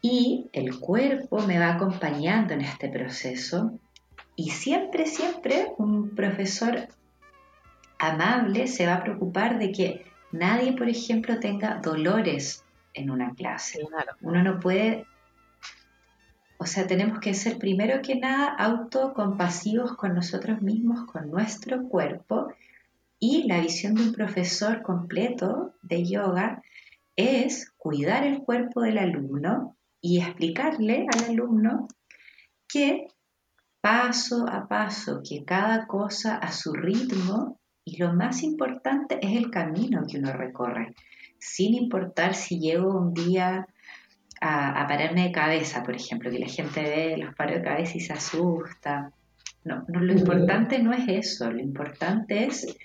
Y 0.00 0.48
el 0.52 0.78
cuerpo 0.78 1.40
me 1.46 1.58
va 1.58 1.74
acompañando 1.74 2.54
en 2.54 2.62
este 2.62 2.88
proceso. 2.88 3.78
Y 4.34 4.50
siempre, 4.50 5.06
siempre 5.06 5.68
un 5.78 6.14
profesor 6.14 6.88
amable 7.98 8.66
se 8.66 8.86
va 8.86 8.94
a 8.94 9.02
preocupar 9.02 9.58
de 9.58 9.72
que 9.72 10.06
nadie, 10.32 10.72
por 10.72 10.88
ejemplo, 10.88 11.38
tenga 11.40 11.80
dolores 11.82 12.64
en 12.94 13.10
una 13.10 13.34
clase. 13.34 13.80
Uno 14.20 14.42
no 14.42 14.58
puede, 14.58 15.06
o 16.58 16.66
sea, 16.66 16.86
tenemos 16.86 17.20
que 17.20 17.34
ser 17.34 17.58
primero 17.58 18.02
que 18.02 18.16
nada 18.16 18.54
autocompasivos 18.54 19.96
con 19.96 20.14
nosotros 20.14 20.62
mismos, 20.62 21.04
con 21.04 21.30
nuestro 21.30 21.88
cuerpo. 21.88 22.52
Y 23.18 23.46
la 23.46 23.60
visión 23.60 23.94
de 23.94 24.02
un 24.02 24.12
profesor 24.12 24.82
completo 24.82 25.74
de 25.82 26.04
yoga 26.04 26.62
es 27.16 27.72
cuidar 27.78 28.24
el 28.24 28.40
cuerpo 28.40 28.82
del 28.82 28.98
alumno 28.98 29.76
y 30.00 30.20
explicarle 30.20 31.06
al 31.12 31.30
alumno 31.30 31.88
que 32.68 33.08
paso 33.80 34.46
a 34.48 34.68
paso, 34.68 35.22
que 35.26 35.44
cada 35.44 35.86
cosa 35.86 36.36
a 36.36 36.52
su 36.52 36.72
ritmo 36.74 37.58
y 37.86 37.98
lo 37.98 38.12
más 38.12 38.42
importante 38.42 39.18
es 39.22 39.36
el 39.36 39.48
camino 39.48 40.04
que 40.10 40.18
uno 40.18 40.32
recorre, 40.32 40.92
sin 41.38 41.74
importar 41.74 42.34
si 42.34 42.58
llego 42.58 42.98
un 42.98 43.14
día 43.14 43.68
a, 44.40 44.86
pararme 44.88 45.22
de 45.22 45.32
cabeza, 45.32 45.84
por 45.84 45.94
ejemplo, 45.94 46.30
que 46.30 46.40
la 46.40 46.48
gente 46.48 46.82
ve 46.82 47.16
los 47.16 47.34
paros 47.36 47.58
de 47.58 47.62
cabeza 47.62 47.96
y 47.96 48.00
se 48.00 48.12
asusta. 48.12 49.12
No, 49.64 49.84
no, 49.86 50.00
lo 50.00 50.12
importante 50.12 50.82
no 50.82 50.92
es 50.92 51.08
eso, 51.08 51.50
lo 51.50 51.60
importante 51.60 52.46
es 52.46 52.76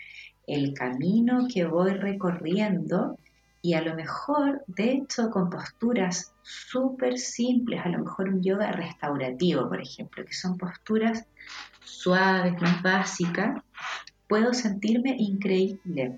el 0.45 0.74
camino 0.74 1.47
que 1.52 1.66
voy 1.66 1.93
recorriendo 1.93 3.18
Y 3.64 3.74
a 3.74 3.82
lo 3.82 3.95
mejor, 3.95 4.64
de 4.68 4.91
hecho, 4.91 5.30
con 5.30 5.49
posturas 5.49 6.34
súper 6.43 7.18
simples, 7.18 7.82
a 7.84 7.89
lo 7.89 7.99
mejor 7.99 8.30
un 8.30 8.41
yoga 8.43 8.72
restaurativo, 8.72 9.68
por 9.68 9.82
ejemplo, 9.82 10.24
que 10.26 10.34
son 10.34 10.58
posturas 10.58 11.26
suaves, 11.84 12.60
más 12.62 12.82
básicas, 12.82 13.62
puedo 14.32 14.53
sentirme 14.53 15.13
increíble. 15.19 16.15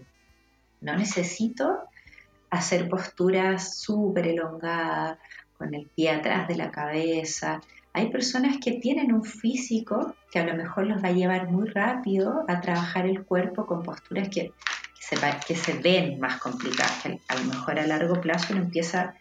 No 0.81 0.95
necesito 0.95 1.79
hacer 2.51 2.87
posturas 2.87 3.79
súper 3.79 4.27
elongadas, 4.27 5.17
con 5.57 5.73
el 5.73 5.87
pie 5.87 6.11
atrás 6.11 6.47
de 6.47 6.55
la 6.55 6.69
cabeza. 6.69 7.59
Hay 7.91 8.11
personas 8.11 8.57
que 8.63 8.73
tienen 8.73 9.11
un 9.11 9.23
físico 9.23 10.13
que 10.31 10.37
a 10.37 10.45
lo 10.45 10.53
mejor 10.53 10.85
los 10.85 11.03
va 11.03 11.07
a 11.07 11.13
llevar 11.13 11.49
muy 11.49 11.67
rápido 11.69 12.45
a 12.47 12.61
trabajar 12.61 13.07
el 13.07 13.25
cuerpo 13.25 13.65
con 13.65 13.81
posturas 13.81 14.29
que, 14.29 14.53
se, 14.99 15.15
que 15.47 15.55
se 15.55 15.73
ven 15.79 16.19
más 16.19 16.39
complicadas. 16.39 17.07
a 17.27 17.35
lo 17.35 17.45
mejor 17.45 17.79
a 17.79 17.87
largo 17.87 18.21
plazo 18.21 18.53
uno 18.53 18.61
empieza 18.61 19.15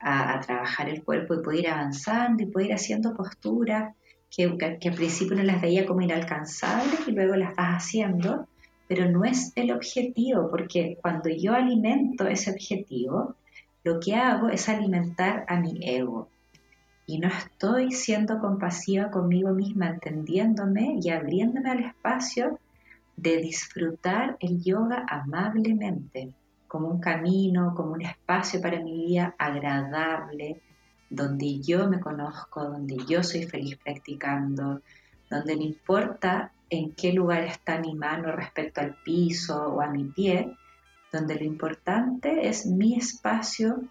a, 0.00 0.40
trabajar 0.40 0.88
el 0.88 1.04
cuerpo 1.04 1.34
y 1.34 1.42
puede 1.44 1.58
ir 1.60 1.68
avanzando 1.68 2.42
y 2.42 2.46
puede 2.46 2.66
ir 2.66 2.74
haciendo 2.74 3.14
posturas 3.14 3.94
que, 4.30 4.56
que, 4.78 4.88
al 4.88 4.94
principio 4.94 5.36
no 5.36 5.42
las 5.42 5.60
veía 5.60 5.86
como 5.86 6.02
inalcanzables 6.02 7.06
y 7.06 7.12
luego 7.12 7.34
las 7.36 7.54
vas 7.56 7.84
haciendo, 7.84 8.46
pero 8.86 9.10
no 9.10 9.24
es 9.24 9.52
el 9.56 9.72
objetivo, 9.72 10.48
porque 10.50 10.98
cuando 11.00 11.28
yo 11.28 11.52
alimento 11.52 12.26
ese 12.26 12.50
objetivo, 12.50 13.34
lo 13.84 13.98
que 13.98 14.14
hago 14.14 14.48
es 14.48 14.68
alimentar 14.68 15.44
a 15.48 15.58
mi 15.58 15.78
ego. 15.82 16.28
Y 17.06 17.18
no 17.18 17.28
estoy 17.28 17.90
siendo 17.90 18.38
compasiva 18.38 19.10
conmigo 19.10 19.50
misma, 19.50 19.88
entendiéndome 19.88 20.98
y 21.02 21.10
abriéndome 21.10 21.70
al 21.70 21.84
espacio 21.84 22.58
de 23.16 23.38
disfrutar 23.38 24.36
el 24.40 24.62
yoga 24.62 25.04
amablemente, 25.08 26.32
como 26.68 26.88
un 26.88 27.00
camino, 27.00 27.74
como 27.74 27.92
un 27.92 28.02
espacio 28.02 28.60
para 28.60 28.80
mi 28.80 29.06
vida 29.06 29.34
agradable, 29.38 30.60
donde 31.10 31.60
yo 31.60 31.88
me 31.88 32.00
conozco, 32.00 32.64
donde 32.64 32.96
yo 33.06 33.22
soy 33.22 33.42
feliz 33.42 33.76
practicando, 33.76 34.80
donde 35.28 35.56
no 35.56 35.62
importa 35.62 36.52
en 36.70 36.92
qué 36.92 37.12
lugar 37.12 37.42
está 37.42 37.78
mi 37.78 37.94
mano 37.94 38.32
respecto 38.32 38.80
al 38.80 38.94
piso 39.04 39.74
o 39.74 39.80
a 39.80 39.88
mi 39.88 40.04
pie, 40.04 40.56
donde 41.12 41.34
lo 41.34 41.44
importante 41.44 42.48
es 42.48 42.64
mi 42.64 42.96
espacio 42.96 43.82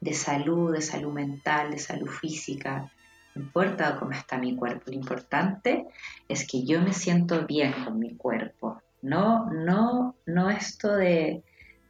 de 0.00 0.12
salud, 0.12 0.74
de 0.74 0.82
salud 0.82 1.12
mental, 1.12 1.70
de 1.70 1.78
salud 1.78 2.08
física. 2.08 2.90
No 3.34 3.42
importa 3.42 3.96
cómo 3.98 4.10
está 4.10 4.36
mi 4.36 4.56
cuerpo, 4.56 4.82
lo 4.86 4.94
importante 4.94 5.86
es 6.28 6.46
que 6.46 6.64
yo 6.64 6.82
me 6.82 6.92
siento 6.92 7.46
bien 7.46 7.72
con 7.84 7.98
mi 7.98 8.16
cuerpo. 8.16 8.82
No, 9.02 9.50
no, 9.50 10.16
no 10.26 10.50
esto 10.50 10.94
de, 10.94 11.42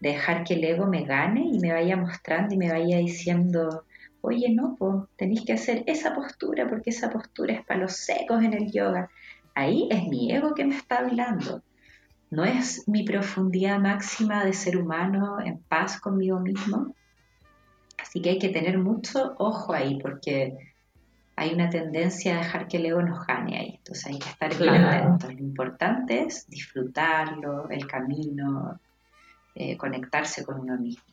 dejar 0.04 0.44
que 0.44 0.54
el 0.54 0.64
ego 0.64 0.86
me 0.86 1.04
gane 1.04 1.46
y 1.46 1.58
me 1.58 1.72
vaya 1.72 1.96
mostrando 1.96 2.54
y 2.54 2.58
me 2.58 2.70
vaya 2.70 2.98
diciendo, 2.98 3.84
oye, 4.24 4.50
no, 4.50 4.76
pues 4.78 5.04
tenéis 5.16 5.44
que 5.44 5.52
hacer 5.52 5.84
esa 5.86 6.14
postura 6.14 6.68
porque 6.68 6.90
esa 6.90 7.10
postura 7.10 7.54
es 7.54 7.64
para 7.64 7.80
los 7.80 7.92
secos 7.92 8.42
en 8.42 8.54
el 8.54 8.70
yoga. 8.70 9.08
Ahí 9.54 9.88
es 9.90 10.06
mi 10.08 10.32
ego 10.32 10.54
que 10.54 10.64
me 10.64 10.76
está 10.76 10.98
hablando 10.98 11.62
no 12.34 12.44
es 12.44 12.88
mi 12.88 13.04
profundidad 13.04 13.78
máxima 13.78 14.44
de 14.44 14.52
ser 14.52 14.76
humano 14.76 15.38
en 15.40 15.58
paz 15.58 16.00
conmigo 16.00 16.40
mismo. 16.40 16.94
Así 17.96 18.20
que 18.20 18.30
hay 18.30 18.38
que 18.38 18.48
tener 18.48 18.78
mucho 18.78 19.34
ojo 19.38 19.72
ahí 19.72 20.00
porque 20.00 20.74
hay 21.36 21.54
una 21.54 21.70
tendencia 21.70 22.34
a 22.34 22.38
dejar 22.38 22.66
que 22.66 22.78
el 22.78 22.86
ego 22.86 23.02
nos 23.02 23.24
gane 23.24 23.56
ahí. 23.56 23.74
Entonces 23.76 24.06
hay 24.06 24.18
que 24.18 24.28
estar 24.28 24.52
atentos. 24.52 25.32
Lo 25.32 25.40
importante 25.40 26.22
es 26.24 26.48
disfrutarlo, 26.48 27.70
el 27.70 27.86
camino, 27.86 28.80
eh, 29.54 29.76
conectarse 29.76 30.44
con 30.44 30.58
uno 30.60 30.76
mismo. 30.76 31.04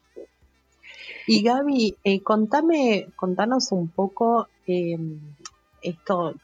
Y 1.28 1.44
Gaby, 1.44 1.98
eh, 2.04 2.22
contame, 2.22 3.08
contanos 3.16 3.72
un 3.72 3.90
poco 3.90 4.48
em, 4.66 5.20
esto, 5.82 6.36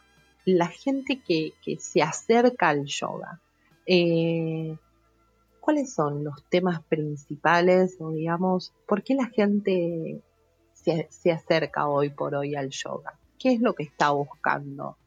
la 0.46 0.68
gente 0.68 1.20
que, 1.20 1.54
que 1.64 1.78
se 1.78 2.02
acerca 2.02 2.70
al 2.70 2.86
yoga. 2.86 3.40
Eh, 3.86 4.76
¿Cuáles 5.60 5.94
son 5.94 6.24
los 6.24 6.44
temas 6.46 6.82
principales 6.84 7.98
o 8.00 8.12
digamos, 8.12 8.74
por 8.88 9.04
qué 9.04 9.16
la 9.16 9.28
gente 9.28 10.22
se, 10.74 11.32
acerca 11.32 11.88
hoy 11.88 12.10
por 12.10 12.36
hoy 12.36 12.56
al 12.56 12.70
yoga? 12.70 13.18
¿Qué 13.38 13.54
es 13.54 13.62
lo 13.62 13.74
que 13.74 13.84
está 13.84 14.12
buscando? 14.12 14.98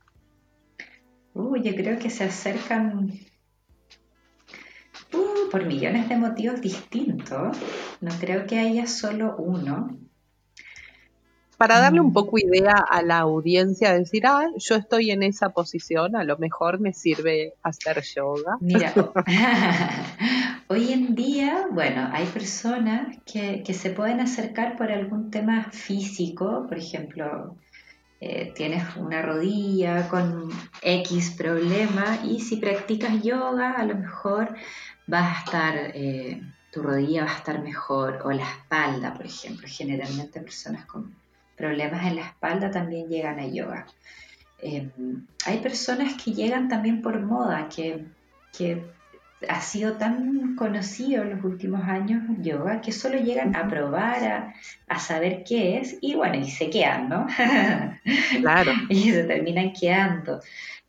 Uy, 1.33 1.63
yo 1.63 1.75
creo 1.75 1.99
que 1.99 2.11
se 2.11 2.25
acercan 2.25 3.11
uh, 5.15 5.51
por 5.51 5.65
millones 5.67 6.09
de 6.09 6.17
motivos 6.17 6.61
distintos. 6.61 7.57
No 8.01 8.11
creo 8.21 8.47
que 8.47 8.59
haya 8.59 8.87
solo 8.87 9.37
uno 9.37 9.99
para 11.61 11.79
darle 11.79 12.01
un 12.01 12.07
mm. 12.07 12.15
poco 12.15 12.39
idea 12.39 12.73
a 12.89 13.03
la 13.03 13.19
audiencia, 13.19 13.93
decir, 13.93 14.27
ah, 14.27 14.47
yo 14.57 14.77
estoy 14.77 15.11
en 15.11 15.23
esa 15.23 15.51
posición, 15.51 16.17
a 16.17 16.25
lo 16.25 16.39
mejor 16.39 16.81
me 16.81 16.95
sirve 16.95 17.53
hacer 17.63 18.03
yoga. 18.03 18.57
Mira, 18.63 18.95
hoy 20.69 20.91
en 20.91 21.15
día, 21.15 21.67
bueno, 21.71 22.09
hay 22.15 22.25
personas 22.29 23.15
que, 23.31 23.63
se 23.75 23.91
pueden 23.91 24.21
acercar 24.21 24.79
por 24.79 24.91
algún 24.91 25.31
tema 25.31 25.65
físico, 25.71 26.65
por 26.67 26.79
ejemplo, 26.79 27.59
eh, 28.23 28.55
tienes 28.57 28.97
una 28.97 29.21
rodilla 29.21 30.09
con 30.09 30.49
X 30.81 31.35
problema 31.37 32.21
y 32.25 32.41
si 32.41 32.57
practicas 32.57 33.23
yoga, 33.23 33.73
a 33.73 33.85
lo 33.85 33.97
mejor 33.97 34.57
vas 35.11 35.37
a 35.37 35.41
estar... 35.41 35.75
Eh, 35.95 36.41
tu 36.71 36.83
rodilla 36.83 37.25
va 37.25 37.33
a 37.33 37.37
estar 37.37 37.61
mejor 37.63 38.21
o 38.25 38.31
la 38.31 38.49
espalda, 38.49 39.13
por 39.15 39.27
ejemplo. 39.27 39.67
Generalmente 39.69 40.41
personas 40.41 40.87
con 40.87 41.15
problemas 41.57 42.07
en 42.07 42.17
la 42.17 42.23
espalda 42.23 42.71
también 42.71 43.09
llegan 43.09 43.39
a 43.39 43.47
yoga. 43.47 43.87
Em, 44.63 45.27
hay 45.47 45.59
personas 45.59 46.15
que 46.23 46.33
llegan 46.33 46.69
también 46.69 47.03
por 47.03 47.21
moda, 47.21 47.69
que, 47.69 48.07
ha 49.49 49.61
sido 49.63 49.95
tan 49.95 50.55
conocido 50.55 51.23
en 51.23 51.31
los 51.31 51.45
últimos 51.45 51.83
años 51.85 52.23
yoga, 52.43 52.83
que 52.83 52.93
solo 52.93 53.19
llegan 53.19 53.57
a 53.57 53.67
probar, 53.69 54.53
a, 54.87 54.99
saber 54.99 55.45
qué 55.45 55.79
es, 55.79 55.97
y 56.03 56.15
bueno, 56.15 56.37
y 56.37 56.51
se 56.51 56.69
quedan, 56.69 57.09
¿no? 57.09 57.27
Claro. 58.41 58.73
y 58.91 59.11
se 59.11 59.25
terminan 59.25 59.73
quedando. 59.73 60.41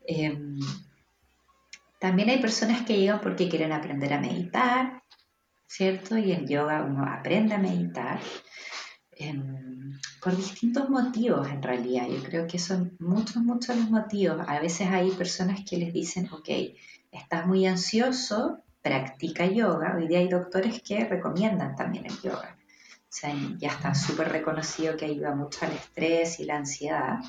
Em, 0.06 0.60
también 2.02 2.30
hay 2.30 2.42
personas 2.42 2.82
que 2.82 2.98
llegan 2.98 3.22
porque 3.22 3.48
quieren 3.48 3.72
aprender 3.72 4.12
a 4.12 4.20
meditar, 4.20 5.04
¿cierto? 5.68 6.18
Y 6.18 6.32
en 6.32 6.48
yoga 6.48 6.84
uno 6.84 7.06
aprende 7.06 7.54
a 7.54 7.60
meditar. 7.60 8.20
Em, 9.12 10.00
por 10.20 10.36
distintos 10.36 10.90
motivos 10.90 11.48
en 11.48 11.62
realidad. 11.62 12.08
Yo 12.08 12.24
creo 12.24 12.48
que 12.48 12.58
son 12.58 12.98
muchos, 13.00 13.44
muchos 13.44 13.76
los 13.76 13.92
motivos. 13.92 14.44
A 14.48 14.60
veces 14.60 14.88
hay 14.90 15.12
personas 15.12 15.60
que 15.64 15.78
les 15.78 15.94
dicen, 15.94 16.28
ok, 16.32 16.50
estás 17.12 17.46
muy 17.46 17.68
ansioso, 17.68 18.64
practica 18.82 19.46
yoga. 19.46 19.96
Hoy 19.96 20.08
día 20.08 20.20
hay 20.20 20.28
doctores 20.28 20.82
que 20.82 21.06
recomiendan 21.06 21.76
también 21.76 22.08
el 22.08 22.20
yoga. 22.22 22.58
O 22.58 23.14
sea, 23.14 23.32
ya 23.60 23.70
está 23.70 23.94
súper 23.94 24.30
reconocido 24.30 24.98
que 24.98 25.06
ayuda 25.06 25.36
mucho 25.36 25.66
al 25.66 25.74
estrés 25.74 26.40
y 26.40 26.46
la 26.46 26.56
ansiedad. 26.58 27.20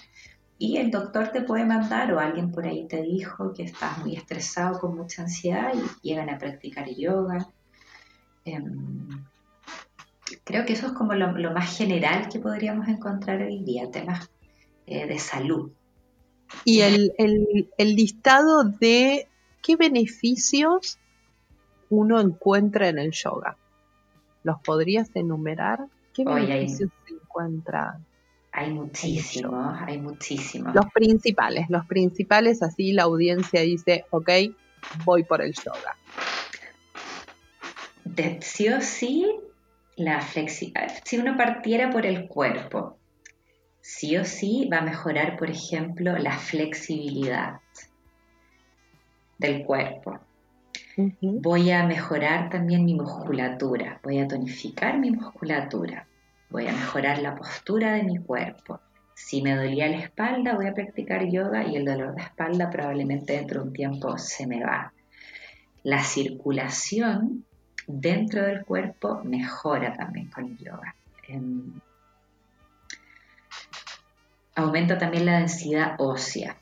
Y 0.63 0.77
el 0.77 0.93
doctor 0.93 1.31
te 1.33 1.43
puede 1.43 1.65
mandar 1.65 2.13
o 2.13 2.21
alguien 2.21 2.53
por 2.53 2.65
ahí 2.65 2.87
te 2.87 3.03
dijo 3.03 3.53
que 3.53 3.65
estás 3.65 3.99
muy 3.99 4.15
estresado 4.15 4.79
con 4.79 4.97
mucha 4.97 5.23
ansiedad 5.23 5.73
y 5.75 6.09
llegan 6.09 6.31
a 6.31 6.39
practicar 6.39 6.89
yoga. 6.89 7.49
Em, 8.45 9.09
creo 10.45 10.65
que 10.65 10.75
eso 10.75 10.87
es 10.87 10.93
como 10.93 11.15
lo, 11.15 11.53
más 11.53 11.77
general 11.77 12.29
que 12.29 12.39
podríamos 12.39 12.87
encontrar 12.87 13.43
hoy 13.43 13.65
día, 13.65 13.91
temas 13.91 14.31
eh, 14.87 15.09
de 15.09 15.19
salud. 15.19 15.73
Y 16.65 16.83
el, 16.83 17.13
listado 17.77 18.63
de 18.63 19.27
qué 19.63 19.75
beneficios 19.75 21.01
uno 21.91 22.21
encuentra 22.21 22.89
en 22.89 23.01
el 23.01 23.11
yoga. 23.11 23.57
¿Los 24.45 24.61
podrías 24.61 25.11
enumerar? 25.15 25.89
¿Qué 26.15 26.25
beneficios 26.25 26.91
se 27.05 27.15
encuentra? 27.15 27.99
Hay 28.53 28.71
muchísimos, 28.71 29.77
hay 29.87 29.99
muchísimos. 29.99 30.75
Los 30.75 30.87
principales, 30.93 31.71
los 31.71 31.87
principales, 31.87 32.63
así 32.63 32.93
la 32.93 33.05
audiencia 33.05 33.63
dice, 33.63 34.05
ok, 34.11 34.31
voy 35.05 35.25
por 35.25 35.41
el 35.41 35.55
yoga. 35.55 35.97
De, 38.05 38.41
sí 38.43 38.69
o 38.69 38.83
sí, 38.83 39.27
la 39.97 40.21
flexibilidad, 40.21 40.93
si 41.03 41.17
uno 41.17 41.35
partiera 41.37 41.91
por 41.91 42.05
el 42.05 42.29
cuerpo, 42.29 42.99
sí 43.81 44.19
o 44.19 44.25
sí 44.25 44.69
va 44.71 44.79
a 44.79 44.83
mejorar, 44.83 45.39
por 45.39 45.51
ejemplo, 45.51 46.17
la 46.19 46.37
flexibilidad 46.37 47.61
del 49.39 49.65
cuerpo. 49.65 50.21
Voy 51.21 51.71
a 51.71 51.87
mejorar 51.87 52.51
también 52.51 52.85
mi 52.85 52.95
musculatura, 52.95 53.99
voy 54.03 54.19
a 54.19 54.29
tonificar 54.29 54.99
mi 54.99 55.11
musculatura, 55.11 56.07
voy 56.53 56.67
a 56.67 56.73
mejorar 56.73 57.19
la 57.19 57.35
postura 57.35 57.95
de 57.95 58.03
mi 58.05 58.19
cuerpo. 58.19 58.81
Si 59.15 59.41
me 59.43 59.57
dolía 59.57 59.89
la 59.89 59.99
espalda, 59.99 60.55
voy 60.55 60.67
a 60.67 60.75
practicar 60.75 61.27
yoga 61.29 61.67
y 61.67 61.77
el 61.77 61.85
dolor 61.85 62.15
de 62.15 62.23
espalda 62.23 62.71
probablemente 62.71 63.33
dentro 63.33 63.61
de 63.61 63.69
un 63.69 63.73
tiempo 63.73 64.19
se 64.19 64.47
me 64.47 64.63
va. 64.63 64.93
La 65.83 66.03
circulación 66.03 67.45
dentro 67.87 68.43
del 68.43 68.65
cuerpo 68.65 69.23
mejora 69.25 69.95
también 69.95 70.29
con 70.31 70.45
el 70.45 70.59
yoga. 70.59 70.95
Em, 71.27 71.73
aumenta 74.55 74.99
también 74.99 75.27
la 75.27 75.39
densidad 75.39 75.95
ósea. 75.99 76.57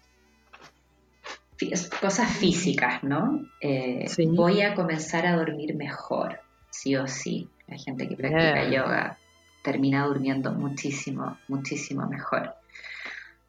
Cosas 2.01 2.31
físicas, 2.31 3.03
¿no? 3.03 3.47
Eh, 3.61 4.07
voy 4.29 4.63
a 4.63 4.75
comenzar 4.75 5.27
a 5.27 5.37
dormir 5.37 5.75
mejor, 5.75 6.41
sí 6.71 6.97
o 6.97 7.07
sí. 7.07 7.51
La 7.67 7.77
gente 7.77 8.09
que 8.09 8.17
practica 8.17 8.71
yoga 8.71 9.19
termina 9.63 10.07
durmiendo 10.07 10.53
muchísimo, 10.53 11.39
muchísimo 11.49 12.07
mejor. 12.07 12.55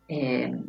Em, 0.07 0.64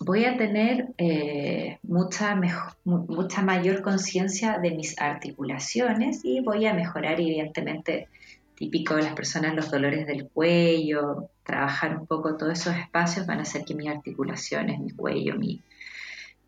voy 0.00 0.24
a 0.24 0.36
tener 0.36 0.88
eh, 0.98 1.78
mucha, 1.82 2.38
mucha 2.84 3.42
mayor 3.42 3.82
conciencia 3.82 4.58
de 4.58 4.70
mis 4.70 4.98
articulaciones 5.00 6.24
y 6.24 6.40
voy 6.40 6.66
a 6.66 6.74
mejorar, 6.74 7.20
evidentemente, 7.20 8.08
típico 8.54 8.96
de 8.96 9.02
las 9.02 9.14
personas, 9.14 9.54
los 9.54 9.70
dolores 9.70 10.06
del 10.06 10.28
cuello, 10.28 11.28
trabajar 11.42 11.98
un 11.98 12.06
poco 12.06 12.36
todos 12.36 12.58
esos 12.58 12.76
espacios 12.76 13.26
van 13.26 13.38
a 13.38 13.42
hacer 13.42 13.64
que 13.64 13.74
mis 13.74 13.88
articulaciones, 13.88 14.80
mi 14.80 14.90
cuello, 14.90 15.36
mi, 15.36 15.62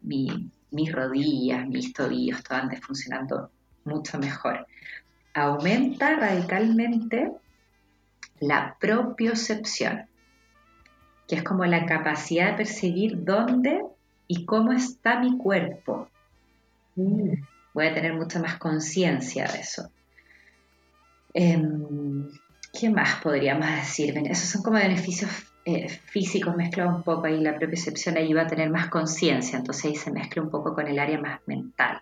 mis 0.03 0.93
rodillas, 0.93 1.67
mis 1.69 1.93
tobillos, 1.93 2.43
todo 2.43 2.59
ande 2.59 2.81
funcionando 2.81 3.51
mucho 3.85 4.19
mejor. 4.19 4.67
Aumenta 5.35 6.17
radicalmente 6.17 7.33
la 8.41 8.77
propiocepción 8.81 10.09
que 11.29 11.37
es 11.37 11.43
como 11.43 11.65
la 11.67 11.85
capacidad 11.85 12.51
de 12.51 12.57
percibir 12.57 13.23
dónde 13.23 13.85
y 14.27 14.47
cómo 14.47 14.73
está 14.73 15.21
mi 15.21 15.37
cuerpo. 15.37 16.09
Mm. 16.97 17.35
Voy 17.75 17.87
a 17.87 17.95
tener 17.95 18.15
mucha 18.15 18.41
más 18.41 18.57
conciencia 18.57 19.47
de 19.47 19.61
eso. 19.61 19.91
Em, 21.35 22.29
¿Qué 22.73 22.91
más 22.91 23.21
podríamos 23.23 23.69
decir? 23.71 24.17
Esos 24.27 24.49
son 24.49 24.63
como 24.63 24.79
beneficios 24.79 25.31
eh, 25.65 25.89
físicos 25.89 26.57
mezclados 26.57 26.97
un 26.97 27.03
poco 27.03 27.27
ahí, 27.27 27.41
la 27.41 27.51
propia 27.51 27.69
percepción 27.69 28.17
ayuda 28.17 28.43
a 28.43 28.47
tener 28.47 28.71
más 28.71 28.89
conciencia, 28.89 29.59
entonces 29.59 29.85
ahí 29.85 29.97
se 29.97 30.11
mezcla 30.11 30.43
un 30.43 30.51
poco 30.51 30.75
con 30.75 30.87
el 30.87 30.99
área 30.99 31.21
más 31.21 31.41
mental. 31.47 32.01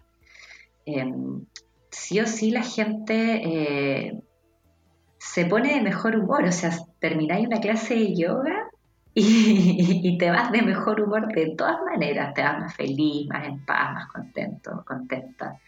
Em, 0.85 1.45
sí 1.91 2.21
o 2.21 2.27
sí 2.27 2.53
la 2.53 2.63
gente 2.63 3.43
eh, 3.45 4.21
se 5.33 5.45
pone 5.45 5.75
de 5.75 5.81
mejor 5.81 6.17
humor, 6.17 6.45
o 6.45 6.53
sea, 6.53 6.71
termináis 7.01 7.47
una 7.47 7.61
clase 7.61 7.95
de 7.95 8.17
yoga 8.17 8.69
y, 9.15 10.17
te 10.19 10.31
vas 10.31 10.53
de 10.53 10.63
mejor 10.63 11.01
humor 11.01 11.33
de 11.33 11.55
todas 11.57 11.79
maneras, 11.83 12.33
te 12.35 12.43
vas 12.43 12.59
más 12.59 12.75
feliz, 12.75 13.29
más 13.29 13.47
en 13.47 13.65
paz, 13.65 13.95
más 13.95 14.07
contento, 14.09 14.85
contenta. 14.87 15.59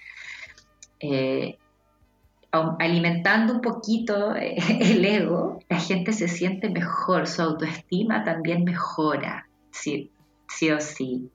Eh, 1.00 1.59
alimentando 2.50 3.54
un 3.54 3.61
poquito 3.61 4.34
eh, 4.36 4.56
el 4.80 5.04
ego, 5.04 5.61
la 5.68 5.80
gente 5.80 6.12
se 6.12 6.28
siente 6.28 6.70
mejor, 6.70 7.26
su 7.26 7.42
autoestima 7.42 8.24
también 8.24 8.64
mejora, 8.64 9.48
sí, 9.70 10.11
sí 10.48 10.70
o 10.70 10.80
sí. 10.80 11.30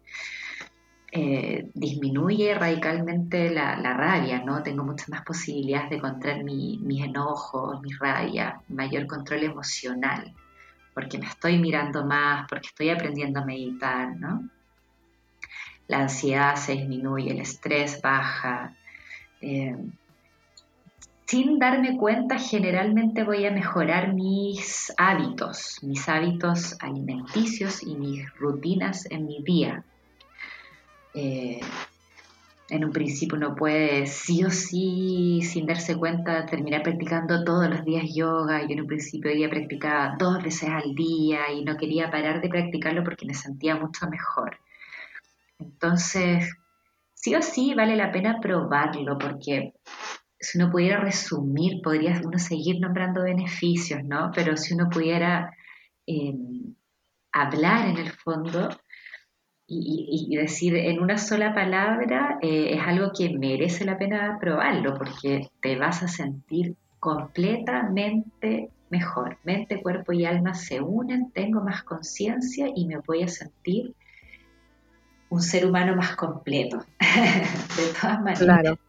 Eh, 1.15 1.69
disminuye 1.75 2.55
radicalmente 2.55 3.51
la, 3.51 3.75
rabia, 3.93 4.41
¿no? 4.43 4.63
Tengo 4.63 4.83
muchas 4.83 5.09
más 5.09 5.23
posibilidades 5.23 5.91
de 5.91 5.95
encontrar 5.97 6.43
mi, 6.43 6.79
mis 6.79 7.03
enojos, 7.03 7.79
mi 7.81 7.91
rabia, 7.93 8.59
mayor 8.67 9.05
control 9.05 9.43
emocional 9.43 10.33
porque 10.93 11.17
me 11.17 11.25
estoy 11.25 11.57
mirando 11.57 12.05
más, 12.05 12.47
porque 12.47 12.67
estoy 12.67 12.89
aprendiendo 12.89 13.39
a 13.39 13.45
meditar, 13.45 14.15
¿no? 14.17 14.47
La 15.87 16.01
ansiedad 16.01 16.55
se 16.55 16.73
disminuye, 16.73 17.31
el 17.31 17.41
estrés 17.41 17.99
baja. 18.01 18.75
Eh, 19.41 19.75
sin 21.25 21.59
darme 21.59 21.97
cuenta, 21.97 22.37
generalmente 22.37 23.23
voy 23.23 23.45
a 23.45 23.51
mejorar 23.51 24.13
mis 24.13 24.93
hábitos, 24.97 25.79
mis 25.81 26.07
hábitos 26.07 26.77
alimenticios 26.79 27.83
y 27.83 27.95
mis 27.95 28.31
rutinas 28.35 29.09
en 29.09 29.25
mi 29.25 29.41
día. 29.43 29.83
Eh, 31.13 31.59
en 32.69 32.85
un 32.85 32.91
principio 32.91 33.37
uno 33.37 33.55
puede 33.55 34.07
sí 34.07 34.43
o 34.43 34.49
sí, 34.49 35.41
sin 35.43 35.65
darse 35.65 35.95
cuenta, 35.97 36.45
terminar 36.45 36.81
practicando 36.81 37.43
todos 37.43 37.69
los 37.69 37.83
días 37.83 38.05
yoga. 38.15 38.61
Yo 38.61 38.69
en 38.69 38.81
un 38.81 38.87
principio 38.87 39.31
ya 39.33 39.49
practicaba 39.49 40.15
dos 40.17 40.41
veces 40.41 40.69
al 40.69 40.95
día 40.95 41.51
y 41.51 41.63
no 41.63 41.77
quería 41.77 42.09
parar 42.09 42.41
de 42.41 42.49
practicarlo 42.49 43.03
porque 43.03 43.25
me 43.25 43.33
sentía 43.33 43.75
mucho 43.75 44.09
mejor. 44.09 44.57
Entonces, 45.59 46.51
sí 47.13 47.35
o 47.35 47.41
sí 47.41 47.73
vale 47.75 47.95
la 47.95 48.11
pena 48.11 48.39
probarlo 48.41 49.17
porque 49.17 49.73
si 50.39 50.57
uno 50.57 50.71
pudiera 50.71 50.99
resumir, 50.99 51.81
podría 51.81 52.19
uno 52.23 52.37
seguir 52.39 52.79
nombrando 52.81 53.23
beneficios, 53.23 54.03
¿no? 54.03 54.31
Pero 54.33 54.57
si 54.57 54.73
uno 54.73 54.89
pudiera 54.89 55.55
eh, 56.05 56.33
hablar 57.31 57.87
en 57.87 57.97
el 57.97 58.11
fondo, 58.11 58.69
y, 59.67 60.35
decir 60.35 60.75
en 60.75 61.01
una 61.01 61.17
sola 61.17 61.53
palabra 61.53 62.37
eh, 62.41 62.73
es 62.73 62.81
algo 62.85 63.11
que 63.17 63.29
merece 63.37 63.85
la 63.85 63.97
pena 63.97 64.37
probarlo 64.39 64.97
porque 64.97 65.47
te 65.61 65.77
vas 65.77 66.03
a 66.03 66.07
sentir 66.07 66.75
completamente 66.99 68.69
mejor. 68.89 69.37
Mente, 69.43 69.81
cuerpo 69.81 70.13
y 70.13 70.25
alma 70.25 70.53
se 70.53 70.81
unen, 70.81 71.31
tengo 71.31 71.61
más 71.61 71.83
conciencia 71.83 72.67
y 72.75 72.85
me 72.85 72.97
voy 72.97 73.23
a 73.23 73.27
sentir 73.27 73.93
un 75.29 75.41
ser 75.41 75.65
humano 75.65 75.95
más 75.95 76.15
completo. 76.15 76.85
de 76.99 77.93
todas 77.99 78.21
maneras. 78.21 78.39
Claro. 78.39 78.79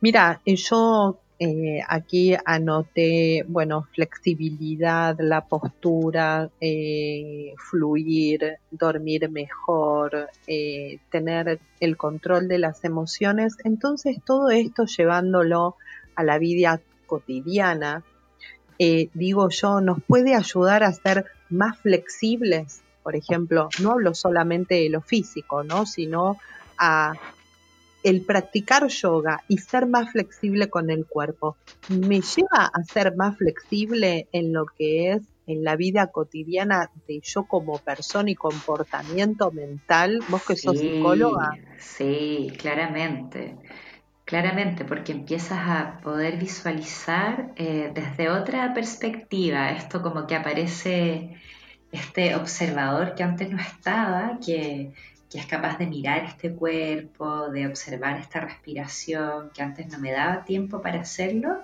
Mira, 0.00 0.40
yo 0.46 1.20
eh, 1.42 1.80
aquí 1.88 2.36
anoté, 2.44 3.46
bueno, 3.48 3.88
flexibilidad, 3.94 5.16
la 5.20 5.40
postura, 5.46 6.50
eh, 6.60 7.54
fluir, 7.56 8.58
dormir 8.70 9.30
mejor, 9.30 10.28
eh, 10.46 10.98
tener 11.10 11.58
el 11.80 11.96
control 11.96 12.46
de 12.46 12.58
las 12.58 12.84
emociones. 12.84 13.56
Entonces, 13.64 14.18
todo 14.22 14.50
esto 14.50 14.84
llevándolo 14.84 15.76
a 16.14 16.24
la 16.24 16.36
vida 16.36 16.78
cotidiana, 17.06 18.04
digo 18.78 19.48
yo, 19.48 19.80
nos 19.80 20.02
puede 20.02 20.34
ayudar 20.34 20.82
a 20.84 20.92
ser 20.92 21.24
más 21.48 21.78
flexibles. 21.78 22.82
Por 23.02 23.16
ejemplo, 23.16 23.70
no 23.80 23.92
hablo 23.92 24.14
solamente 24.14 24.74
de 24.74 24.90
lo 24.90 25.00
físico, 25.00 25.64
¿no? 25.64 25.86
Sino 25.86 26.36
a 26.76 27.14
el 28.02 28.24
practicar 28.24 28.88
yoga 28.88 29.42
y 29.48 29.58
ser 29.58 29.86
más 29.86 30.12
flexible 30.12 30.68
con 30.68 30.90
el 30.90 31.06
cuerpo 31.06 31.56
me 31.88 32.20
lleva 32.20 32.70
a 32.72 32.82
ser 32.84 33.16
más 33.16 33.36
flexible 33.36 34.28
en 34.32 34.52
lo 34.52 34.66
que 34.66 35.12
es 35.12 35.22
en 35.46 35.64
la 35.64 35.76
vida 35.76 36.06
cotidiana 36.08 36.90
de 37.08 37.20
yo 37.22 37.44
como 37.44 37.78
persona 37.78 38.30
y 38.30 38.34
comportamiento 38.36 39.50
mental, 39.50 40.20
vos 40.28 40.44
que 40.46 40.54
sos 40.54 40.78
psicóloga. 40.78 41.50
Sí, 41.78 42.52
claramente, 42.56 43.56
claramente, 44.24 44.84
porque 44.84 45.12
empiezas 45.12 45.58
a 45.58 46.00
poder 46.02 46.38
visualizar 46.38 47.52
eh, 47.56 47.90
desde 47.92 48.30
otra 48.30 48.72
perspectiva, 48.74 49.72
esto 49.72 50.02
como 50.02 50.26
que 50.26 50.36
aparece 50.36 51.30
este 51.90 52.36
observador 52.36 53.16
que 53.16 53.24
antes 53.24 53.50
no 53.50 53.58
estaba, 53.58 54.38
que 54.44 54.92
que 55.30 55.38
es 55.38 55.46
capaz 55.46 55.78
de 55.78 55.86
mirar 55.86 56.24
este 56.24 56.52
cuerpo, 56.52 57.48
de 57.50 57.68
observar 57.68 58.18
esta 58.18 58.40
respiración, 58.40 59.50
que 59.54 59.62
antes 59.62 59.86
no 59.86 59.98
me 59.98 60.10
daba 60.10 60.44
tiempo 60.44 60.82
para 60.82 61.00
hacerlo, 61.00 61.60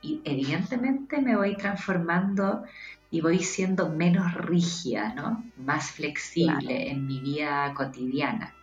y 0.00 0.20
evidentemente 0.24 1.20
me 1.20 1.36
voy 1.36 1.56
transformando 1.56 2.64
y 3.10 3.20
voy 3.20 3.40
siendo 3.40 3.88
menos 3.88 4.34
rígida, 4.34 5.14
¿no? 5.14 5.44
más 5.56 5.90
flexible 5.90 6.90
en 6.90 7.06
mi 7.06 7.20
vida 7.20 7.74
cotidiana. 7.74 8.54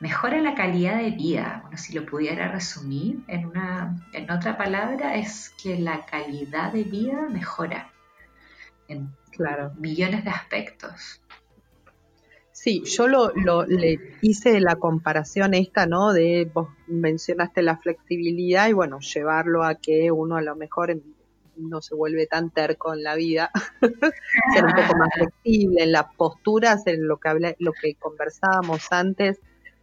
Mejora 0.00 0.40
la 0.40 0.54
calidad 0.54 0.98
de 0.98 1.10
vida. 1.10 1.60
Bueno, 1.62 1.78
si 1.78 1.92
lo 1.92 2.04
pudiera 2.04 2.48
resumir 2.48 3.20
en, 3.28 3.46
una, 3.46 3.96
en 4.12 4.30
otra 4.30 4.58
palabra, 4.58 5.16
es 5.16 5.54
que 5.62 5.78
la 5.78 6.04
calidad 6.06 6.72
de 6.72 6.84
vida 6.84 7.28
mejora 7.28 7.90
en 8.88 9.14
claro. 9.30 9.72
millones 9.78 10.24
de 10.24 10.30
aspectos. 10.30 11.21
Sí, 12.62 12.84
yo 12.84 13.08
lo, 13.08 13.32
le 13.66 13.98
hice 14.20 14.60
la 14.60 14.76
comparación 14.76 15.52
esta, 15.52 15.86
¿no? 15.86 16.12
De 16.12 16.48
vos 16.54 16.68
mencionaste 16.86 17.60
la 17.60 17.76
flexibilidad 17.76 18.68
y 18.68 18.72
bueno, 18.72 19.00
llevarlo 19.00 19.64
a 19.64 19.74
que 19.74 20.12
uno 20.12 20.36
a 20.36 20.42
lo 20.42 20.54
mejor 20.54 20.96
no 21.56 21.82
se 21.82 21.96
vuelve 21.96 22.28
tan 22.28 22.50
terco 22.50 22.94
en 22.94 23.02
la 23.02 23.16
vida, 23.16 23.50
ser 24.54 24.64
un 24.64 24.74
poco 24.76 24.96
más 24.96 25.08
flexible 25.12 25.82
en 25.82 25.90
las 25.90 26.14
posturas, 26.14 26.86
en 26.86 27.08
lo 27.08 27.16
que 27.16 27.28
hablé, 27.30 27.56
lo 27.58 27.72
que 27.72 27.96
conversábamos 27.96 28.92
antes 28.92 29.40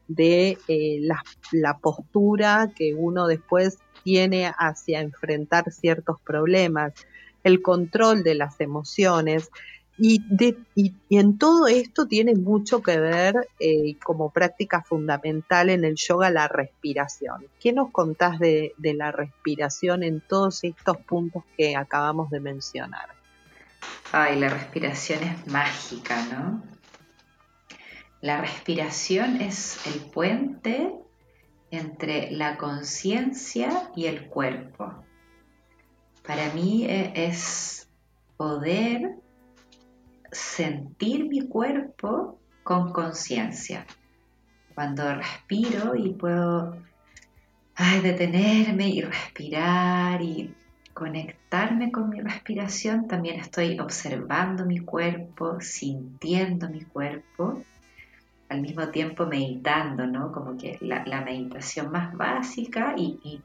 de 0.07 0.57
eh, 0.69 0.99
la, 1.01 1.21
la 1.51 1.79
postura 1.79 2.71
que 2.73 2.95
uno 2.95 3.27
después 3.27 3.79
tiene 4.05 4.53
hacia 4.57 5.01
enfrentar 5.01 5.69
ciertos 5.73 6.21
problemas, 6.21 6.93
el 7.43 7.61
control 7.61 8.23
de 8.23 8.35
las 8.35 8.61
emociones 8.61 9.49
Y, 10.01 10.23
en 11.09 11.37
todo 11.37 11.67
esto 11.67 12.07
tiene 12.07 12.33
mucho 12.33 12.81
que 12.81 12.99
ver 12.99 13.49
eh, 13.59 13.97
como 14.03 14.31
práctica 14.31 14.81
fundamental 14.81 15.69
en 15.69 15.83
el 15.83 15.95
yoga 15.95 16.29
la 16.29 16.47
respiración. 16.47 17.47
¿Qué 17.59 17.73
nos 17.73 17.91
contás 17.91 18.39
de, 18.39 18.73
de 18.77 18.93
la 18.93 19.11
respiración 19.11 20.03
en 20.03 20.21
todos 20.21 20.63
estos 20.63 20.97
puntos 20.97 21.43
que 21.57 21.75
acabamos 21.75 22.29
de 22.29 22.39
mencionar? 22.39 23.09
Ay, 24.11 24.39
la 24.39 24.49
respiración 24.49 25.23
es 25.23 25.47
mágica, 25.47 26.25
¿no? 26.31 26.63
La 28.21 28.41
respiración 28.41 29.41
es 29.41 29.85
el 29.87 29.99
puente 30.11 30.93
entre 31.71 32.31
la 32.31 32.57
conciencia 32.57 33.91
y 33.95 34.05
el 34.05 34.27
cuerpo. 34.27 35.03
Para 36.25 36.53
mí 36.53 36.85
eh, 36.85 37.13
es 37.15 37.87
poder 38.37 39.15
sentir 40.31 41.25
mi 41.25 41.47
cuerpo 41.47 42.39
con 42.63 42.91
conciencia. 42.91 43.85
Cuando 44.75 45.15
respiro 45.15 45.95
y 45.95 46.13
puedo 46.13 46.77
detenerme 48.01 48.89
y 48.89 49.01
respirar 49.01 50.21
y 50.21 50.53
conectarme 50.93 51.91
con 51.91 52.09
mi 52.09 52.19
respiración, 52.19 53.07
también 53.07 53.39
estoy 53.39 53.79
observando 53.79 54.65
mi 54.65 54.79
cuerpo, 54.79 55.59
sintiendo 55.61 56.69
mi 56.69 56.81
cuerpo, 56.81 57.63
al 58.49 58.61
mismo 58.61 58.89
tiempo 58.89 59.25
meditando, 59.25 60.05
¿no? 60.07 60.31
Como 60.31 60.57
que 60.57 60.77
la, 60.81 61.21
meditación 61.21 61.91
más 61.91 62.15
básica 62.15 62.95
y, 62.97 63.41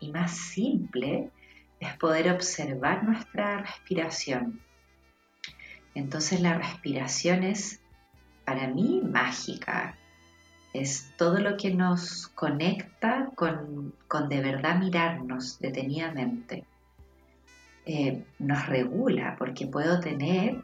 y 0.00 0.10
más 0.10 0.36
simple 0.36 1.30
es 1.80 1.96
poder 1.96 2.32
observar 2.32 3.04
nuestra 3.04 3.58
respiración. 3.58 4.60
Entonces 5.94 6.40
la 6.40 6.54
respiración 6.54 7.42
es 7.42 7.80
para 8.44 8.68
mí 8.68 9.02
mágica. 9.04 9.94
Es 10.72 11.12
todo 11.16 11.38
lo 11.38 11.56
que 11.56 11.74
nos 11.74 12.28
conecta 12.28 13.30
con, 13.34 13.94
de 14.28 14.40
verdad 14.40 14.78
mirarnos 14.78 15.58
detenidamente. 15.58 16.64
Eh, 17.86 18.22
nos 18.38 18.66
regula 18.66 19.34
porque 19.38 19.66
puedo 19.66 19.98
tener 19.98 20.62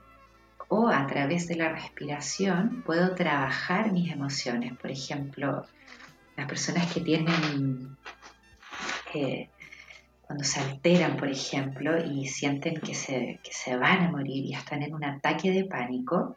o 0.69 0.89
a 0.89 1.07
través 1.07 1.47
de 1.49 1.57
la 1.57 1.71
respiración 1.71 2.83
puedo 2.85 3.15
trabajar 3.15 3.93
mis 3.93 4.13
emociones. 4.13 4.77
Por 4.77 4.91
ejemplo, 4.91 5.67
las 6.37 6.47
personas 6.47 6.93
que 6.93 7.01
tienen 7.01 7.97
eh, 9.15 9.49
cuando 10.27 10.45
se 10.45 10.61
alteran, 10.61 11.17
por 11.17 11.29
ejemplo, 11.29 11.99
y 12.05 12.27
sienten 12.27 12.81
que 12.81 12.95
se, 12.95 13.41
se 13.43 13.77
van 13.77 14.05
a 14.05 14.11
morir 14.11 14.45
y 14.45 14.55
están 14.55 14.83
en 14.83 14.95
un 14.95 15.05
ataque 15.05 15.51
de 15.51 15.65
pánico, 15.65 16.37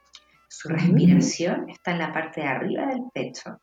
su 0.50 0.70
respiración 0.70 1.70
está 1.70 1.92
en 1.92 2.00
la 2.00 2.14
parte 2.14 2.42
de 2.42 2.48
arriba 2.48 2.86
del 2.88 3.04
pecho. 3.14 3.60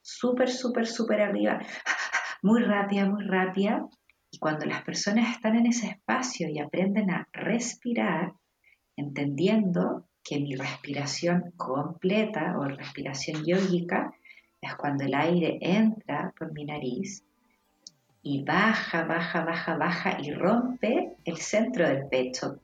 Súper, 0.00 0.48
súper, 0.48 0.86
súper 0.86 1.20
arriba. 1.20 1.58
Muy 2.42 2.62
rápida, 2.62 3.06
muy 3.06 3.24
rápida. 3.24 3.88
Y 4.30 4.38
cuando 4.38 4.66
las 4.66 4.82
personas 4.82 5.34
están 5.34 5.56
en 5.56 5.64
ese 5.64 5.86
espacio 5.86 6.46
y 6.50 6.58
aprenden 6.58 7.10
a 7.10 7.26
respirar, 7.32 8.34
entendiendo 8.96 10.10
que 10.22 10.40
mi 10.40 10.54
respiración 10.54 11.54
completa 11.56 12.58
o 12.58 12.64
respiración 12.64 13.46
yógica 13.46 14.12
es 14.60 14.74
cuando 14.74 15.04
el 15.04 15.14
aire 15.14 15.56
entra 15.62 16.34
por 16.38 16.52
mi 16.52 16.66
nariz 16.66 17.24
y 18.24 18.42
baja, 18.42 19.04
baja, 19.04 19.44
baja, 19.44 19.76
baja 19.76 20.18
y 20.18 20.32
rompe 20.32 21.12
el 21.26 21.36
centro 21.36 21.86
del 21.86 22.06
pecho. 22.06 22.58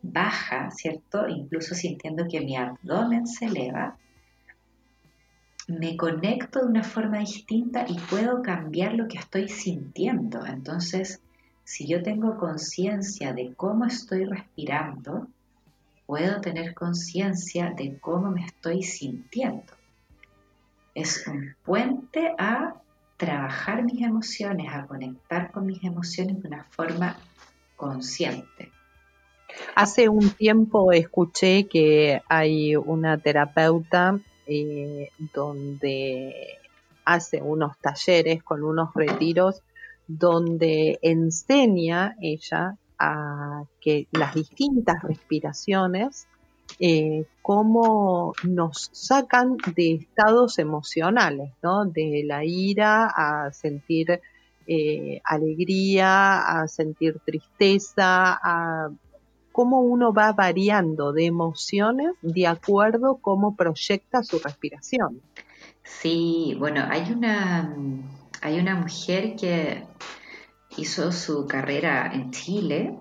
Baja, 0.00 0.70
¿cierto? 0.70 1.28
Incluso 1.28 1.74
sintiendo 1.74 2.24
que 2.30 2.40
mi 2.40 2.56
abdomen 2.56 3.26
se 3.26 3.46
eleva. 3.46 3.96
Me 5.66 5.96
conecto 5.96 6.60
de 6.60 6.66
una 6.66 6.84
forma 6.84 7.18
distinta 7.18 7.84
y 7.88 7.98
puedo 7.98 8.42
cambiar 8.42 8.94
lo 8.94 9.08
que 9.08 9.18
estoy 9.18 9.48
sintiendo. 9.48 10.46
Entonces, 10.46 11.20
si 11.64 11.86
yo 11.88 12.02
tengo 12.02 12.38
conciencia 12.38 13.32
de 13.32 13.54
cómo 13.54 13.86
estoy 13.86 14.24
respirando, 14.24 15.26
puedo 16.06 16.40
tener 16.40 16.74
conciencia 16.74 17.70
de 17.70 17.98
cómo 17.98 18.30
me 18.30 18.44
estoy 18.44 18.84
sintiendo. 18.84 19.72
Es 20.94 21.26
un 21.26 21.56
puente 21.64 22.34
a 22.38 22.81
trabajar 23.22 23.84
mis 23.84 24.02
emociones, 24.02 24.66
a 24.74 24.84
conectar 24.84 25.52
con 25.52 25.64
mis 25.64 25.84
emociones 25.84 26.42
de 26.42 26.48
una 26.48 26.64
forma 26.64 27.16
consciente. 27.76 28.72
Hace 29.76 30.08
un 30.08 30.30
tiempo 30.30 30.90
escuché 30.90 31.68
que 31.68 32.20
hay 32.28 32.74
una 32.74 33.18
terapeuta 33.18 34.18
eh, 34.48 35.10
donde 35.32 36.58
hace 37.04 37.40
unos 37.40 37.78
talleres 37.78 38.42
con 38.42 38.64
unos 38.64 38.92
retiros 38.92 39.62
donde 40.08 40.98
enseña 41.00 42.16
ella 42.20 42.76
a 42.98 43.62
que 43.80 44.08
las 44.10 44.34
distintas 44.34 45.00
respiraciones 45.04 46.26
eh, 46.78 47.24
cómo 47.42 48.34
nos 48.44 48.90
sacan 48.92 49.56
de 49.74 49.94
estados 49.94 50.58
emocionales, 50.58 51.52
¿no? 51.62 51.84
De 51.84 52.22
la 52.24 52.44
ira 52.44 53.06
a 53.06 53.52
sentir 53.52 54.20
eh, 54.66 55.20
alegría, 55.24 56.60
a 56.60 56.68
sentir 56.68 57.20
tristeza, 57.24 58.38
a 58.42 58.90
cómo 59.50 59.80
uno 59.80 60.12
va 60.12 60.32
variando 60.32 61.12
de 61.12 61.26
emociones 61.26 62.12
de 62.22 62.46
acuerdo 62.46 63.18
cómo 63.20 63.54
proyecta 63.54 64.22
su 64.22 64.38
respiración. 64.38 65.20
Sí, 65.84 66.56
bueno, 66.58 66.84
hay 66.88 67.12
una, 67.12 67.76
hay 68.40 68.58
una 68.58 68.76
mujer 68.76 69.36
que 69.36 69.84
hizo 70.76 71.12
su 71.12 71.46
carrera 71.46 72.10
en 72.14 72.30
Chile, 72.30 72.98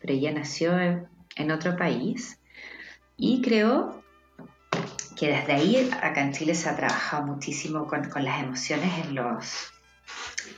pero 0.00 0.12
ella 0.12 0.32
nació 0.32 0.78
en 0.78 1.50
otro 1.50 1.76
país 1.76 2.38
y 3.16 3.40
creo 3.42 4.02
que 5.16 5.28
desde 5.28 5.52
ahí 5.52 5.90
acá 6.02 6.20
en 6.20 6.32
Chile 6.32 6.54
se 6.54 6.68
ha 6.68 6.76
trabajado 6.76 7.24
muchísimo 7.24 7.86
con, 7.86 8.02
las 8.22 8.42
emociones 8.42 8.92
en 9.04 9.14
los 9.14 9.72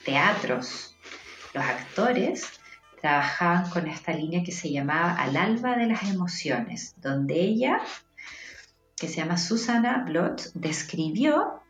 teatros. 0.05 0.95
Los 1.55 1.65
actores 1.65 2.61
trabajaban 3.01 3.71
con 3.71 3.87
esta 3.87 4.13
línea 4.13 4.43
que 4.43 4.53
se 4.53 4.71
llamaba 4.73 5.13
Al 5.13 5.37
alba 5.37 5.77
de 5.77 5.87
las 5.87 6.03
emociones, 6.11 6.95
donde 7.01 7.41
ella, 7.41 7.81
que 8.97 9.07
se 9.07 9.17
llama 9.19 9.39
Susana 9.39 10.05
Blot, 10.05 10.51
describió 10.55 11.63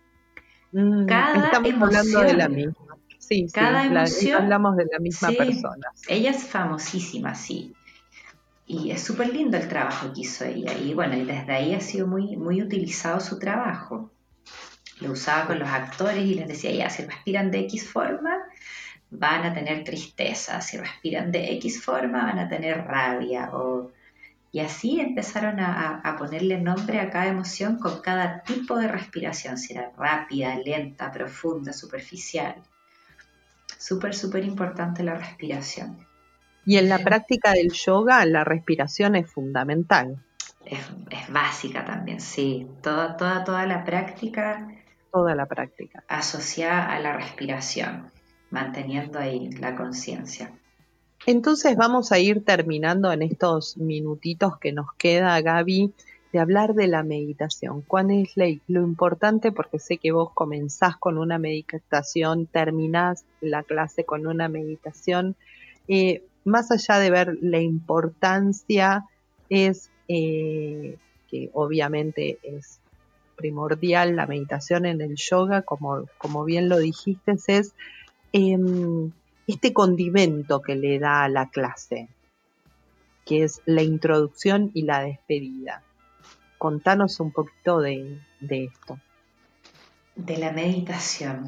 mm, 0.72 1.04
cada 1.06 1.50
emoción. 1.58 1.82
Hablando 1.82 2.20
de 2.20 2.32
la 2.32 2.48
misma. 2.48 2.74
Sí, 3.18 3.46
cada 3.52 3.84
emoción. 3.84 4.42
hablamos 4.42 4.76
de 4.78 4.86
la 4.90 4.98
misma 5.00 5.28
persona. 5.32 5.88
Ella 6.08 6.30
es 6.30 6.44
famosísima, 6.44 7.34
sí. 7.34 7.74
Y 8.70 8.90
es 8.90 9.02
súper 9.02 9.32
lindo 9.32 9.56
el 9.56 9.66
trabajo 9.66 10.12
que 10.12 10.20
hizo 10.20 10.44
ella. 10.44 10.76
Y 10.76 10.92
bueno, 10.92 11.16
desde 11.16 11.52
ahí 11.54 11.72
ha 11.72 11.80
sido 11.80 12.06
muy, 12.06 12.36
muy 12.36 12.62
utilizado 12.62 13.18
su 13.18 13.38
trabajo. 13.38 14.10
Lo 15.00 15.12
usaba 15.12 15.46
con 15.46 15.58
los 15.58 15.68
actores 15.70 16.22
y 16.26 16.34
les 16.34 16.46
decía, 16.46 16.72
ya, 16.72 16.90
si 16.90 17.02
respiran 17.06 17.50
de 17.50 17.60
X 17.60 17.88
forma, 17.88 18.36
van 19.10 19.46
a 19.46 19.54
tener 19.54 19.84
tristeza. 19.84 20.60
Si 20.60 20.76
respiran 20.76 21.32
de 21.32 21.52
X 21.54 21.82
forma, 21.82 22.24
van 22.24 22.38
a 22.40 22.48
tener 22.50 22.84
rabia. 22.84 23.48
O... 23.54 23.90
Y 24.52 24.60
así 24.60 25.00
empezaron 25.00 25.60
a, 25.60 26.02
a 26.04 26.16
ponerle 26.16 26.60
nombre 26.60 27.00
a 27.00 27.08
cada 27.08 27.28
emoción 27.28 27.78
con 27.78 28.02
cada 28.02 28.42
tipo 28.42 28.76
de 28.76 28.88
respiración, 28.88 29.56
si 29.56 29.72
era 29.72 29.92
rápida, 29.96 30.54
lenta, 30.56 31.10
profunda, 31.10 31.72
superficial. 31.72 32.56
Súper, 33.78 34.14
súper 34.14 34.44
importante 34.44 35.02
la 35.02 35.14
respiración. 35.14 36.07
Y 36.64 36.76
en 36.76 36.88
la 36.88 36.98
práctica 36.98 37.52
del 37.52 37.72
yoga 37.72 38.24
la 38.26 38.44
respiración 38.44 39.16
es 39.16 39.30
fundamental. 39.30 40.22
Es, 40.64 40.80
básica 41.30 41.84
también, 41.84 42.20
sí. 42.20 42.66
Toda, 42.82 43.16
toda, 43.16 43.44
toda 43.44 43.66
la 43.66 43.84
práctica. 43.84 44.68
Toda 45.12 45.34
la 45.34 45.46
práctica. 45.46 46.04
Asociada 46.08 46.92
a 46.92 47.00
la 47.00 47.14
respiración, 47.14 48.10
manteniendo 48.50 49.18
ahí 49.18 49.50
la 49.52 49.74
conciencia. 49.74 50.52
Entonces 51.26 51.76
vamos 51.76 52.12
a 52.12 52.18
ir 52.18 52.44
terminando 52.44 53.12
en 53.12 53.22
estos 53.22 53.76
minutitos 53.76 54.58
que 54.58 54.72
nos 54.72 54.92
queda, 54.94 55.40
Gaby, 55.40 55.92
de 56.32 56.38
hablar 56.38 56.74
de 56.74 56.86
la 56.86 57.02
meditación. 57.02 57.82
¿Cuál 57.82 58.10
es 58.10 58.34
lo 58.36 58.82
importante? 58.82 59.52
Porque 59.52 59.78
sé 59.78 59.96
que 59.98 60.12
vos 60.12 60.30
comenzás 60.32 60.96
con 60.96 61.18
una 61.18 61.38
meditación, 61.38 62.46
terminás 62.46 63.24
la 63.40 63.62
clase 63.62 64.04
con 64.04 64.26
una 64.26 64.48
meditación. 64.48 65.36
Eh, 65.88 66.22
más 66.48 66.70
allá 66.70 66.98
de 66.98 67.10
ver 67.10 67.38
la 67.40 67.60
importancia, 67.60 69.04
es 69.48 69.90
eh, 70.08 70.96
que 71.28 71.50
obviamente 71.52 72.38
es 72.42 72.80
primordial 73.36 74.16
la 74.16 74.26
meditación 74.26 74.84
en 74.84 75.00
el 75.00 75.14
yoga, 75.16 75.62
como, 75.62 76.04
como 76.18 76.44
bien 76.44 76.68
lo 76.68 76.78
dijiste, 76.78 77.36
es 77.46 77.74
em, 78.32 79.12
este 79.46 79.72
condimento 79.72 80.60
que 80.60 80.74
le 80.74 80.98
da 80.98 81.24
a 81.24 81.28
la 81.28 81.48
clase. 81.48 82.08
que 83.24 83.44
es 83.44 83.60
la 83.66 83.82
introducción 83.82 84.70
y 84.72 84.84
la 84.84 85.02
despedida. 85.02 85.82
Contanos 86.56 87.20
un 87.20 87.30
poquito 87.30 87.78
de, 87.78 88.22
esto. 88.40 88.98
De 90.16 90.38
la 90.38 90.50
meditación. 90.50 91.44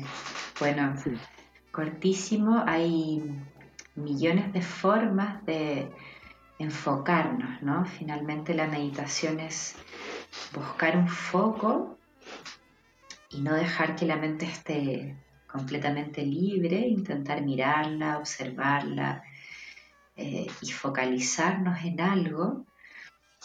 Bueno, 0.58 0.94
cortísimo, 1.72 2.62
hay 2.66 3.22
millones 3.94 4.52
de 4.52 4.62
formas 4.62 5.44
de 5.46 5.90
enfocarnos, 6.58 7.62
¿no? 7.62 7.86
Finalmente 7.86 8.54
la 8.54 8.66
meditación 8.66 9.40
es 9.40 9.76
buscar 10.54 10.96
un 10.96 11.08
foco 11.08 11.98
y 13.30 13.40
no 13.40 13.54
dejar 13.54 13.96
que 13.96 14.06
la 14.06 14.16
mente 14.16 14.46
esté 14.46 15.16
completamente 15.46 16.22
libre, 16.24 16.76
intentar 16.76 17.42
mirarla, 17.42 18.18
observarla 18.18 19.22
eh, 20.16 20.46
y 20.60 20.70
focalizarnos 20.70 21.82
en 21.84 22.00
algo. 22.00 22.66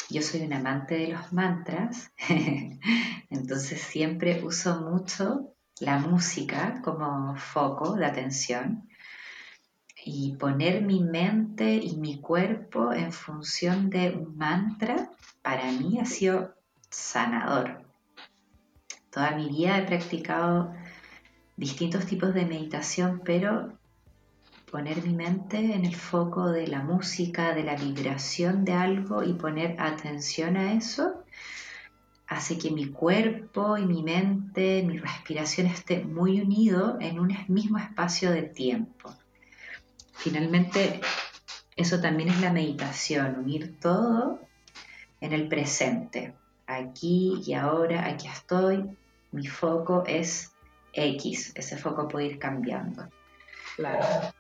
Yo 0.10 0.22
soy 0.22 0.42
un 0.42 0.54
amante 0.54 0.96
de 0.96 1.08
los 1.08 1.32
mantras, 1.34 2.12
entonces 3.30 3.82
siempre 3.82 4.44
uso 4.44 4.82
mucho 4.82 5.56
la 5.80 5.98
música 6.00 6.82
como 6.84 7.36
foco 7.38 7.96
de 7.96 8.06
atención 8.06 8.88
y 10.06 10.34
poner 10.34 10.84
mi 10.84 11.04
mente 11.04 11.74
y 11.74 11.98
mi 11.98 12.20
cuerpo 12.20 12.94
en 12.94 13.12
función 13.12 13.90
de 13.90 14.12
un 14.12 14.38
mantra 14.38 15.10
para 15.42 15.72
mí 15.72 16.00
ha 16.00 16.06
sido 16.06 16.54
sanador. 16.90 17.84
Toda 19.10 19.32
mi 19.32 19.50
vida 19.50 19.80
he 19.80 19.82
practicado 19.84 20.72
distintos 21.58 22.06
tipos 22.06 22.36
de 22.36 22.46
meditación, 22.46 23.22
pero 23.26 23.74
poner 24.72 25.04
mi 25.04 25.16
mente 25.16 25.74
en 25.74 25.86
el 25.86 25.96
foco 25.96 26.52
de 26.52 26.68
la 26.68 26.84
música, 26.84 27.56
de 27.56 27.64
la 27.64 27.76
vibración 27.76 28.64
de 28.64 28.74
algo 28.74 29.24
y 29.24 29.34
poner 29.34 29.76
atención 29.80 30.56
a 30.56 30.74
eso, 30.74 31.24
hace 32.28 32.60
que 32.60 32.70
mi 32.70 32.90
cuerpo 32.90 33.78
y 33.78 33.86
mi 33.86 34.04
mente, 34.04 34.84
mi 34.84 35.00
respiración 35.00 35.66
esté 35.66 36.04
muy 36.04 36.42
unido 36.42 36.98
en 37.02 37.20
un 37.20 37.36
mismo 37.48 37.80
espacio 37.80 38.30
de 38.32 38.44
tiempo. 38.44 39.16
Finalmente, 40.16 41.02
eso 41.76 42.00
también 42.00 42.30
es 42.30 42.42
la 42.42 42.52
meditación, 42.52 43.40
unir 43.40 43.80
todo 43.80 44.40
en 45.22 45.34
el 45.34 45.48
presente. 45.48 46.34
Aquí 46.68 47.42
y 47.46 47.54
ahora, 47.54 48.08
aquí 48.08 48.28
estoy, 48.28 48.98
mi 49.32 49.46
foco 49.46 50.04
es 50.08 50.52
X, 50.94 51.52
ese 51.56 51.78
foco 51.78 52.08
puede 52.08 52.28
ir 52.28 52.40
cambiando. 52.40 53.08
Claro. 53.76 54.34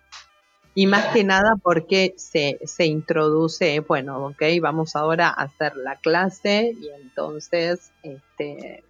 Y 0.74 0.88
más 0.88 1.08
que 1.08 1.24
nada 1.24 1.56
porque 1.62 2.14
se, 2.18 2.60
se 2.66 2.86
introduce, 2.86 3.80
bueno, 3.82 4.26
ok, 4.28 4.44
vamos 4.62 4.96
ahora 4.96 5.28
a 5.28 5.44
hacer 5.44 5.76
la 5.76 5.98
clase 5.98 6.74
y 6.80 6.90
entonces 6.90 7.92
este, 8.04 8.84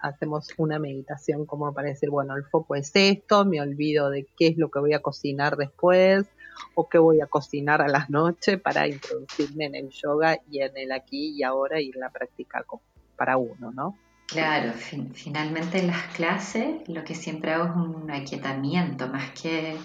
hacemos 0.00 0.48
una 0.56 0.78
meditación 0.78 1.46
como 1.46 1.72
para 1.72 1.88
decir, 1.88 2.10
bueno, 2.10 2.36
el 2.36 2.44
foco 2.44 2.74
es 2.74 2.90
esto, 2.94 3.44
me 3.44 3.60
olvido 3.60 4.10
de 4.10 4.26
qué 4.36 4.48
es 4.48 4.58
lo 4.58 4.70
que 4.70 4.80
voy 4.80 4.92
a 4.92 5.00
cocinar 5.00 5.56
después 5.56 6.26
o 6.74 6.88
qué 6.88 6.98
voy 6.98 7.20
a 7.20 7.26
cocinar 7.26 7.82
a 7.82 7.88
las 7.88 8.10
noches 8.10 8.60
para 8.60 8.86
introducirme 8.86 9.66
en 9.66 9.74
el 9.74 9.90
yoga 9.90 10.38
y 10.50 10.60
en 10.60 10.76
el 10.76 10.92
aquí 10.92 11.34
y 11.36 11.42
ahora 11.42 11.80
y 11.80 11.90
en 11.90 12.00
la 12.00 12.10
práctica 12.10 12.64
para 13.16 13.36
uno, 13.36 13.72
¿no? 13.72 13.96
Claro, 14.26 14.72
finalmente 15.12 15.78
en 15.78 15.88
las 15.88 16.02
clases 16.14 16.88
lo 16.88 17.04
que 17.04 17.14
siempre 17.14 17.52
hago 17.52 17.66
es 17.66 17.76
un 17.76 18.10
aquietamiento, 18.10 19.06
más 19.08 19.30
que 19.32 19.76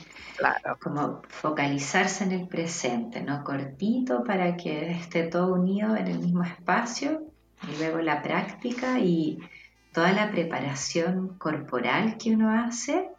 como 0.80 1.22
focalizarse 1.28 2.24
en 2.24 2.32
el 2.32 2.48
presente, 2.48 3.22
¿no? 3.22 3.44
Cortito 3.44 4.24
para 4.24 4.56
que 4.56 4.92
esté 4.92 5.24
todo 5.24 5.54
unido 5.54 5.96
en 5.96 6.08
el 6.08 6.20
mismo 6.20 6.44
espacio 6.44 7.22
y 7.68 7.78
luego 7.78 8.00
la 8.00 8.22
práctica 8.24 9.00
y 9.00 9.40
toda 9.94 10.14
la 10.14 10.32
preparación 10.32 11.38
corporal 11.38 12.18
que 12.18 12.34
uno 12.34 12.52
hace 12.52 13.10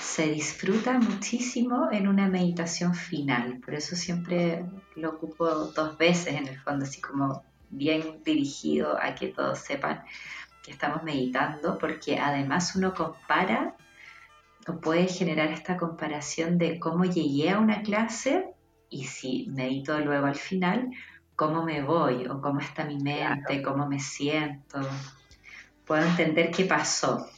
se 0.00 0.28
disfruta 0.28 0.98
muchísimo 0.98 1.88
en 1.90 2.08
una 2.08 2.28
meditación 2.28 2.94
final. 2.94 3.60
Por 3.64 3.74
eso 3.74 3.96
siempre 3.96 4.64
lo 4.94 5.10
ocupo 5.10 5.46
dos 5.46 5.98
veces 5.98 6.34
en 6.34 6.46
el 6.48 6.58
fondo, 6.58 6.84
así 6.84 7.00
como 7.00 7.42
bien 7.70 8.22
dirigido 8.24 8.96
a 9.00 9.14
que 9.14 9.28
todos 9.28 9.58
sepan 9.58 10.02
que 10.62 10.72
estamos 10.72 11.02
meditando, 11.02 11.78
porque 11.78 12.18
además 12.18 12.74
uno 12.76 12.94
compara 12.94 13.76
o 14.66 14.80
puede 14.80 15.06
generar 15.06 15.48
esta 15.52 15.76
comparación 15.76 16.58
de 16.58 16.80
cómo 16.80 17.04
llegué 17.04 17.50
a 17.50 17.58
una 17.58 17.82
clase 17.82 18.46
y 18.90 19.04
si 19.04 19.46
medito 19.48 19.98
luego 20.00 20.26
al 20.26 20.34
final, 20.34 20.90
cómo 21.36 21.62
me 21.64 21.82
voy 21.82 22.26
o 22.26 22.40
cómo 22.40 22.60
está 22.60 22.84
mi 22.84 22.98
mente, 22.98 23.62
cómo 23.62 23.86
me 23.86 24.00
siento. 24.00 24.80
Puedo 25.86 26.04
entender 26.04 26.50
qué 26.50 26.64
pasó 26.64 27.28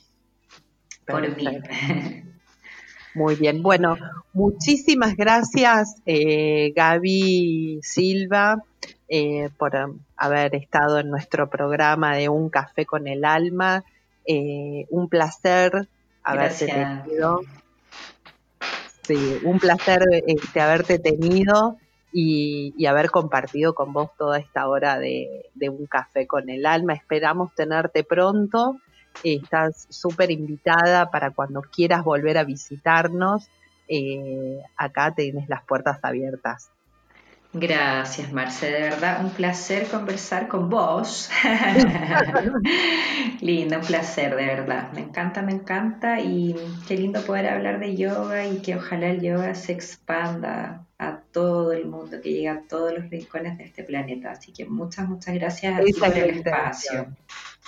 por 1.07 1.37
mí. 1.37 1.45
Muy 3.15 3.35
bien, 3.35 3.63
bueno, 3.63 3.97
muchísimas 4.33 5.17
gracias 5.17 6.01
eh, 6.07 6.73
Gaby 6.75 7.81
Silva 7.83 8.63
eh, 9.09 9.49
por 9.59 9.75
um, 9.75 9.99
haber 10.17 10.55
estado 10.55 10.99
en 10.99 11.11
nuestro 11.11 11.51
programa 11.51 12.17
de 12.17 12.29
Un 12.29 12.49
Café 12.49 12.87
con 12.87 13.09
el 13.09 13.25
Alma. 13.25 13.85
Eh, 14.25 14.87
un 14.91 15.09
placer 15.09 15.89
haberte 16.23 16.67
tenido. 16.67 17.41
Sí, 19.03 19.41
un 19.43 19.59
placer 19.59 20.03
este, 20.27 20.61
haberte 20.61 20.99
tenido 20.99 21.79
y, 22.13 22.87
haber 22.87 23.11
compartido 23.11 23.75
con 23.75 23.93
vos 23.93 24.11
toda 24.17 24.39
esta 24.39 24.69
hora 24.69 24.99
de, 24.99 25.47
de 25.55 25.69
Un 25.69 25.87
Café 25.87 26.27
con 26.27 26.49
el 26.49 26.67
Alma. 26.67 26.95
Esperamos 26.95 27.55
tenerte 27.55 28.05
pronto 28.05 28.81
Estás 29.25 29.87
súper 29.91 30.31
invitada 30.31 31.11
para 31.11 31.31
cuando 31.31 31.63
quieras 31.63 32.05
volver 32.05 32.39
a 32.39 32.45
visitarnos. 32.45 33.49
Eh, 33.89 34.61
acá 34.77 35.15
tienes 35.15 35.49
las 35.49 35.65
puertas 35.65 35.99
abiertas. 36.03 36.71
Gracias, 37.53 38.31
Marce. 38.33 38.71
De 38.71 38.81
verdad, 38.81 39.25
un 39.25 39.31
placer 39.31 39.89
conversar 39.89 40.49
con 40.49 40.69
vos. 40.69 41.31
lindo, 43.41 43.79
un 43.79 43.87
placer, 43.87 44.37
de 44.37 44.47
verdad. 44.47 44.93
Me 44.93 45.01
encanta, 45.01 45.43
me 45.43 45.53
encanta. 45.53 46.21
Y 46.21 46.55
qué 46.87 46.97
lindo 46.97 47.23
poder 47.23 47.49
hablar 47.49 47.81
de 47.81 47.97
yoga 47.97 48.47
y 48.47 48.61
que 48.61 48.77
ojalá 48.77 49.09
el 49.09 49.23
yoga 49.23 49.55
se 49.55 49.73
expanda 49.73 50.88
a 50.99 51.21
todo 51.33 51.73
el 51.73 51.87
mundo, 51.87 52.21
que 52.21 52.33
llegue 52.33 52.49
a 52.49 52.63
todos 52.69 52.93
los 52.93 53.09
rincones 53.09 53.57
de 53.57 53.65
este 53.65 53.85
planeta. 53.85 54.33
Así 54.33 54.53
que 54.53 54.65
muchas, 54.65 55.09
muchas 55.09 55.35
gracias 55.35 55.81
por 55.99 56.17
el 56.17 56.31
espacio. 56.31 57.07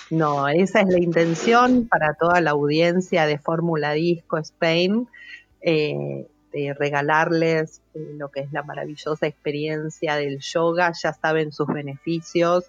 No, 0.09 0.49
esa 0.49 0.81
es 0.81 0.87
la 0.87 0.99
intención 0.99 1.87
para 1.87 2.13
toda 2.13 2.41
la 2.41 2.51
audiencia 2.51 3.25
de 3.25 3.37
Fórmula 3.37 3.93
Disco 3.93 4.37
Spain, 4.37 5.07
eh, 5.61 6.27
de 6.51 6.73
regalarles 6.73 7.81
eh, 7.93 8.15
lo 8.17 8.29
que 8.29 8.41
es 8.41 8.51
la 8.51 8.63
maravillosa 8.63 9.27
experiencia 9.27 10.15
del 10.15 10.39
yoga. 10.39 10.91
Ya 11.01 11.13
saben 11.13 11.53
sus 11.53 11.67
beneficios, 11.67 12.65